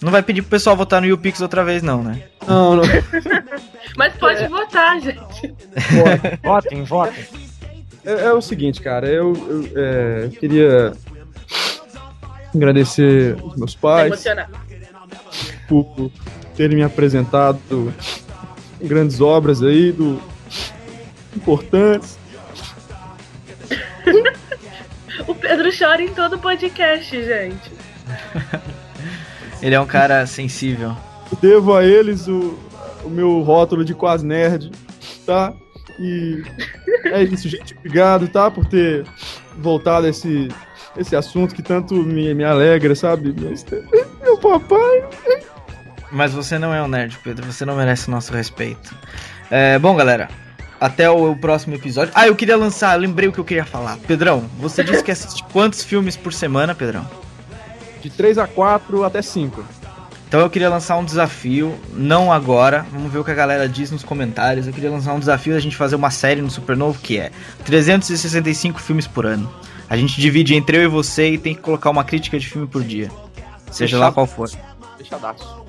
Não 0.01 0.11
vai 0.11 0.21
pedir 0.21 0.41
pro 0.41 0.51
pessoal 0.51 0.75
votar 0.75 1.01
no 1.01 1.07
YouPix 1.07 1.41
outra 1.41 1.63
vez, 1.63 1.81
não, 1.81 2.03
né? 2.03 2.23
Não, 2.47 2.75
não. 2.75 2.83
Mas 3.97 4.13
pode 4.15 4.47
votar, 4.47 4.99
gente. 5.01 5.55
Votem, 6.43 6.83
votem. 6.83 7.25
É, 8.05 8.25
é 8.25 8.33
o 8.33 8.41
seguinte, 8.41 8.81
cara. 8.81 9.07
Eu, 9.07 9.33
eu, 9.33 9.71
é, 9.75 10.25
eu 10.25 10.29
queria 10.31 10.93
agradecer 12.53 13.35
os 13.43 13.55
meus 13.55 13.75
pais 13.75 14.23
por, 15.67 15.83
por 15.85 16.11
terem 16.55 16.77
me 16.77 16.83
apresentado 16.83 17.93
grandes 18.81 19.19
obras 19.19 19.63
aí, 19.63 19.91
do 19.91 20.21
importantes. 21.35 22.17
O 25.27 25.33
Pedro 25.35 25.69
chora 25.77 26.01
em 26.01 26.13
todo 26.13 26.37
podcast, 26.37 27.11
gente. 27.11 27.71
Ele 29.67 29.75
é 29.75 29.81
um 29.81 29.85
cara 29.85 30.25
sensível. 30.25 30.95
Devo 31.41 31.75
a 31.75 31.83
eles 31.83 32.25
o, 32.29 32.57
o 33.03 33.09
meu 33.09 33.41
rótulo 33.41 33.83
de 33.83 33.93
quase 33.93 34.25
nerd, 34.25 34.71
tá? 35.25 35.53
E 35.99 36.41
é 37.03 37.21
isso, 37.23 37.49
gente. 37.49 37.75
Obrigado, 37.77 38.29
tá? 38.29 38.49
Por 38.49 38.65
ter 38.65 39.05
voltado 39.57 40.07
a 40.07 40.09
esse, 40.09 40.47
esse 40.95 41.17
assunto 41.17 41.53
que 41.53 41.61
tanto 41.61 41.95
me, 41.95 42.33
me 42.33 42.45
alegra, 42.45 42.95
sabe? 42.95 43.35
Meu 44.23 44.37
papai. 44.37 45.03
Mas 46.13 46.31
você 46.31 46.57
não 46.57 46.73
é 46.73 46.81
um 46.81 46.87
nerd, 46.87 47.19
Pedro. 47.21 47.45
Você 47.51 47.65
não 47.65 47.75
merece 47.75 48.07
o 48.07 48.11
nosso 48.11 48.31
respeito. 48.31 48.95
É, 49.51 49.77
bom, 49.77 49.97
galera. 49.97 50.29
Até 50.79 51.09
o, 51.09 51.31
o 51.31 51.35
próximo 51.35 51.75
episódio. 51.75 52.13
Ah, 52.15 52.25
eu 52.25 52.37
queria 52.37 52.55
lançar, 52.55 52.97
lembrei 52.97 53.27
o 53.27 53.33
que 53.33 53.39
eu 53.39 53.43
queria 53.43 53.65
falar. 53.65 53.97
Pedrão, 54.07 54.49
você 54.59 54.81
disse 54.81 55.03
que 55.03 55.11
assiste 55.11 55.43
quantos 55.51 55.83
filmes 55.83 56.15
por 56.15 56.31
semana, 56.31 56.73
Pedrão? 56.73 57.05
De 58.01 58.09
3 58.09 58.37
a 58.37 58.47
4 58.47 59.03
até 59.03 59.21
5. 59.21 59.63
Então 60.27 60.41
eu 60.41 60.49
queria 60.49 60.69
lançar 60.69 60.97
um 60.97 61.05
desafio, 61.05 61.73
não 61.93 62.33
agora, 62.33 62.85
vamos 62.91 63.11
ver 63.11 63.19
o 63.19 63.23
que 63.23 63.31
a 63.31 63.35
galera 63.35 63.67
diz 63.67 63.91
nos 63.91 64.03
comentários. 64.03 64.67
Eu 64.67 64.73
queria 64.73 64.91
lançar 64.91 65.13
um 65.13 65.19
desafio 65.19 65.53
da 65.53 65.59
gente 65.59 65.75
fazer 65.75 65.95
uma 65.95 66.11
série 66.11 66.41
no 66.41 66.51
Supernovo 66.51 66.99
que 67.01 67.17
é 67.17 67.31
365 67.63 68.79
filmes 68.79 69.07
por 69.07 69.25
ano. 69.25 69.49
A 69.89 69.95
gente 69.95 70.19
divide 70.19 70.53
entre 70.53 70.77
eu 70.77 70.83
e 70.83 70.87
você 70.87 71.31
e 71.31 71.37
tem 71.37 71.55
que 71.55 71.61
colocar 71.61 71.89
uma 71.89 72.03
crítica 72.03 72.37
de 72.37 72.45
filme 72.45 72.67
por 72.67 72.83
dia. 72.83 73.09
Seja 73.71 73.97
lá 73.97 74.11
qual 74.11 74.27
for. 74.27 74.49
Fechadaço. 74.97 75.65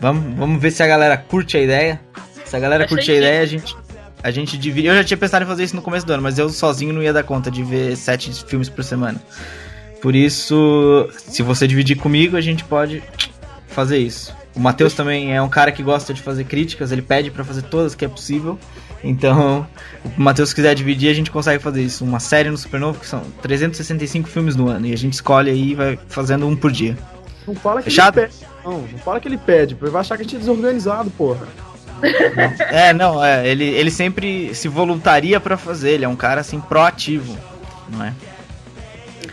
Vamos, 0.00 0.36
vamos 0.36 0.60
ver 0.60 0.72
se 0.72 0.82
a 0.82 0.86
galera 0.86 1.16
curte 1.16 1.56
a 1.56 1.62
ideia. 1.62 2.00
Se 2.44 2.56
a 2.56 2.58
galera 2.58 2.84
Achei 2.84 2.96
curte 2.96 3.10
a 3.12 3.14
ideia, 3.14 3.40
a 3.40 3.46
gente, 3.46 3.76
a 4.22 4.30
gente 4.32 4.58
divide. 4.58 4.88
Eu 4.88 4.94
já 4.96 5.04
tinha 5.04 5.16
pensado 5.16 5.44
em 5.44 5.48
fazer 5.48 5.62
isso 5.62 5.76
no 5.76 5.82
começo 5.82 6.04
do 6.04 6.12
ano, 6.12 6.22
mas 6.22 6.38
eu 6.38 6.48
sozinho 6.48 6.92
não 6.92 7.02
ia 7.02 7.12
dar 7.12 7.22
conta 7.22 7.50
de 7.52 7.62
ver 7.62 7.96
sete 7.96 8.32
filmes 8.44 8.68
por 8.68 8.82
semana. 8.82 9.20
Por 10.06 10.14
isso, 10.14 11.10
se 11.16 11.42
você 11.42 11.66
dividir 11.66 11.96
comigo, 11.96 12.36
a 12.36 12.40
gente 12.40 12.62
pode 12.62 13.02
fazer 13.66 13.98
isso. 13.98 14.32
O 14.54 14.60
Matheus 14.60 14.94
também 14.94 15.34
é 15.34 15.42
um 15.42 15.48
cara 15.48 15.72
que 15.72 15.82
gosta 15.82 16.14
de 16.14 16.22
fazer 16.22 16.44
críticas, 16.44 16.92
ele 16.92 17.02
pede 17.02 17.28
pra 17.28 17.42
fazer 17.42 17.62
todas 17.62 17.96
que 17.96 18.04
é 18.04 18.08
possível. 18.08 18.56
Então, 19.02 19.66
o 20.04 20.22
Matheus 20.22 20.54
quiser 20.54 20.76
dividir, 20.76 21.10
a 21.10 21.12
gente 21.12 21.28
consegue 21.28 21.60
fazer 21.60 21.82
isso. 21.82 22.04
Uma 22.04 22.20
série 22.20 22.48
no 22.48 22.56
Supernovo 22.56 23.00
que 23.00 23.06
são 23.08 23.20
365 23.42 24.28
filmes 24.28 24.54
no 24.54 24.68
ano. 24.68 24.86
E 24.86 24.92
a 24.92 24.96
gente 24.96 25.14
escolhe 25.14 25.50
aí 25.50 25.72
e 25.72 25.74
vai 25.74 25.98
fazendo 26.06 26.46
um 26.46 26.54
por 26.54 26.70
dia. 26.70 26.96
Não 27.44 27.56
fala 27.56 27.82
que 27.82 27.90
Fechado? 27.90 28.20
ele 28.20 28.28
pede. 28.28 28.46
Não, 28.64 28.82
não 28.82 28.98
fala 29.00 29.18
que 29.18 29.26
ele 29.26 29.38
pede, 29.38 29.74
porque 29.74 29.90
vai 29.90 30.02
achar 30.02 30.14
que 30.14 30.20
a 30.20 30.24
gente 30.24 30.36
é 30.36 30.38
desorganizado, 30.38 31.10
porra. 31.10 31.48
É, 32.70 32.92
não, 32.92 33.24
é, 33.24 33.44
ele, 33.48 33.64
ele 33.64 33.90
sempre 33.90 34.54
se 34.54 34.68
voluntaria 34.68 35.40
pra 35.40 35.56
fazer, 35.56 35.94
ele 35.94 36.04
é 36.04 36.08
um 36.08 36.14
cara 36.14 36.42
assim 36.42 36.60
proativo, 36.60 37.36
não 37.90 38.04
é? 38.04 38.12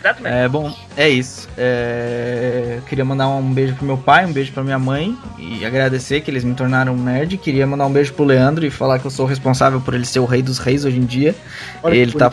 Exatamente. 0.04 0.34
É 0.34 0.46
bom, 0.46 0.70
é 0.98 1.08
isso. 1.08 1.48
É, 1.56 2.78
queria 2.86 3.06
mandar 3.06 3.26
um 3.28 3.54
beijo 3.54 3.74
pro 3.74 3.86
meu 3.86 3.96
pai, 3.96 4.26
um 4.26 4.32
beijo 4.32 4.52
pra 4.52 4.62
minha 4.62 4.78
mãe 4.78 5.16
e 5.38 5.64
agradecer 5.64 6.20
que 6.20 6.30
eles 6.30 6.44
me 6.44 6.54
tornaram 6.54 6.92
um 6.92 7.02
nerd. 7.02 7.38
Queria 7.38 7.66
mandar 7.66 7.86
um 7.86 7.92
beijo 7.92 8.12
pro 8.12 8.22
Leandro 8.24 8.66
e 8.66 8.70
falar 8.70 8.98
que 8.98 9.06
eu 9.06 9.10
sou 9.10 9.24
responsável 9.24 9.80
por 9.80 9.94
ele 9.94 10.04
ser 10.04 10.18
o 10.18 10.26
rei 10.26 10.42
dos 10.42 10.58
reis 10.58 10.84
hoje 10.84 10.98
em 10.98 11.06
dia. 11.06 11.34
Olha 11.82 11.94
ele 11.94 12.12
tá 12.12 12.30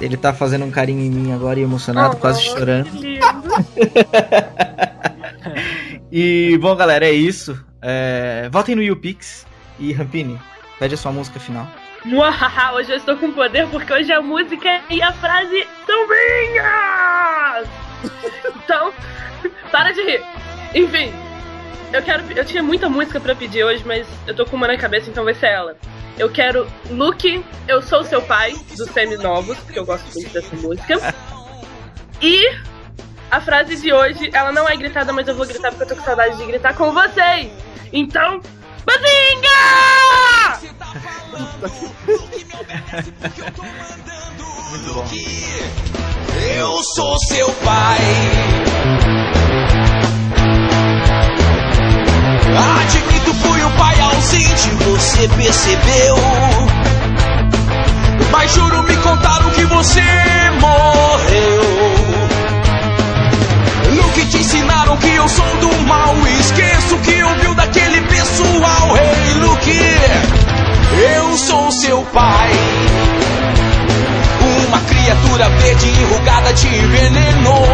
ele 0.00 0.16
tá 0.16 0.34
fazendo 0.34 0.64
um 0.64 0.72
carinho 0.72 1.00
em 1.00 1.10
mim 1.10 1.32
agora 1.32 1.60
e 1.60 1.62
emocionado, 1.62 2.16
Oh, 2.16 2.20
quase 2.20 2.42
chorando. 2.42 2.90
que 2.90 2.98
lindo. 2.98 3.22
E 6.10 6.56
bom, 6.58 6.74
galera, 6.74 7.06
é 7.06 7.12
isso. 7.12 7.58
É, 7.82 8.48
votem 8.50 8.74
no 8.74 8.82
YouPix 8.82 9.46
e 9.78 9.92
Rampini, 9.92 10.38
pede 10.78 10.94
a 10.94 10.96
sua 10.96 11.12
música 11.12 11.38
final. 11.38 11.68
Muahaha, 12.08 12.72
hoje 12.72 12.90
eu 12.90 12.96
estou 12.96 13.18
com 13.18 13.30
poder 13.30 13.66
porque 13.68 13.92
hoje 13.92 14.10
a 14.10 14.22
música 14.22 14.80
e 14.88 15.02
a 15.02 15.12
frase 15.12 15.68
são 15.84 16.08
minhas! 16.08 17.68
Então, 18.64 18.94
para 19.70 19.92
de 19.92 20.02
rir. 20.02 20.24
Enfim, 20.74 21.12
eu 21.92 22.02
quero. 22.02 22.24
Eu 22.32 22.46
tinha 22.46 22.62
muita 22.62 22.88
música 22.88 23.20
pra 23.20 23.34
pedir 23.34 23.62
hoje, 23.62 23.84
mas 23.84 24.06
eu 24.26 24.34
tô 24.34 24.46
com 24.46 24.56
uma 24.56 24.66
na 24.66 24.78
cabeça, 24.78 25.10
então 25.10 25.22
vai 25.22 25.34
ser 25.34 25.48
ela. 25.48 25.76
Eu 26.18 26.30
quero 26.30 26.66
Luke, 26.90 27.44
Eu 27.66 27.82
Sou 27.82 28.02
Seu 28.04 28.22
Pai, 28.22 28.54
dos 28.74 28.88
Seminovos, 28.90 29.58
porque 29.58 29.78
eu 29.78 29.84
gosto 29.84 30.10
muito 30.14 30.32
dessa 30.32 30.56
música. 30.56 31.14
E 32.22 32.42
a 33.30 33.38
frase 33.38 33.76
de 33.76 33.92
hoje, 33.92 34.30
ela 34.32 34.50
não 34.50 34.66
é 34.66 34.74
gritada, 34.76 35.12
mas 35.12 35.28
eu 35.28 35.34
vou 35.34 35.46
gritar 35.46 35.68
porque 35.72 35.84
eu 35.84 35.88
tô 35.88 35.96
com 35.96 36.02
saudade 36.02 36.38
de 36.38 36.46
gritar 36.46 36.74
com 36.74 36.90
vocês. 36.90 37.52
Então, 37.92 38.40
Bazinga! 38.88 40.77
Muito 44.70 44.94
bom. 44.94 45.04
Eu 46.56 46.82
sou 46.82 47.18
seu 47.20 47.50
pai. 47.64 47.98
Admito, 52.80 53.34
fui 53.34 53.64
um 53.64 53.70
pai 53.72 54.00
ausente, 54.00 54.70
você 54.70 55.28
percebeu. 55.28 56.16
Mas 58.30 58.52
juro, 58.52 58.82
me 58.82 58.96
contaram 58.98 59.50
que 59.50 59.64
você 59.66 60.00
morreu. 60.60 61.68
Que 64.14 64.26
te 64.26 64.38
ensinaram 64.38 64.96
que 64.96 65.14
eu 65.14 65.28
sou 65.28 65.56
do 65.58 65.72
mal, 65.86 66.12
esqueço 66.40 66.98
que 66.98 67.22
ouviu 67.22 67.54
daquele 67.54 68.00
pessoal. 68.00 68.96
Hey, 68.96 69.34
Luke, 69.34 69.80
eu 70.96 71.36
sou 71.36 71.70
seu 71.72 72.02
pai. 72.12 72.50
Uma 74.66 74.80
criatura 74.80 75.48
verde 75.48 75.88
enrugada 75.88 76.52
te 76.52 76.66
envenenou. 76.66 77.66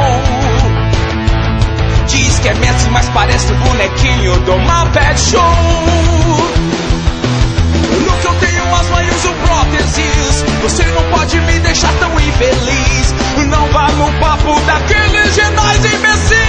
Diz 2.07 2.39
que 2.39 2.49
é 2.49 2.55
Messi, 2.55 2.89
mas 2.91 3.09
parece 3.11 3.53
o 3.53 3.57
bonequinho 3.57 4.39
do 4.41 4.59
Muppet 4.59 5.19
Show. 5.19 5.41
No 8.07 8.13
que 8.19 8.27
eu 8.27 8.35
tenho 8.35 8.75
as 8.75 8.89
mãos 8.91 9.25
e 9.25 9.47
próteses, 9.47 10.45
você 10.63 10.85
não 10.87 11.03
pode 11.11 11.41
me 11.41 11.59
deixar 11.61 11.93
tão 11.99 12.13
infeliz. 12.21 13.15
Não 13.49 13.67
vá 13.69 13.89
no 13.89 14.13
papo 14.21 14.61
daqueles 14.67 15.35
genais 15.35 15.85
imbecis. 15.85 16.44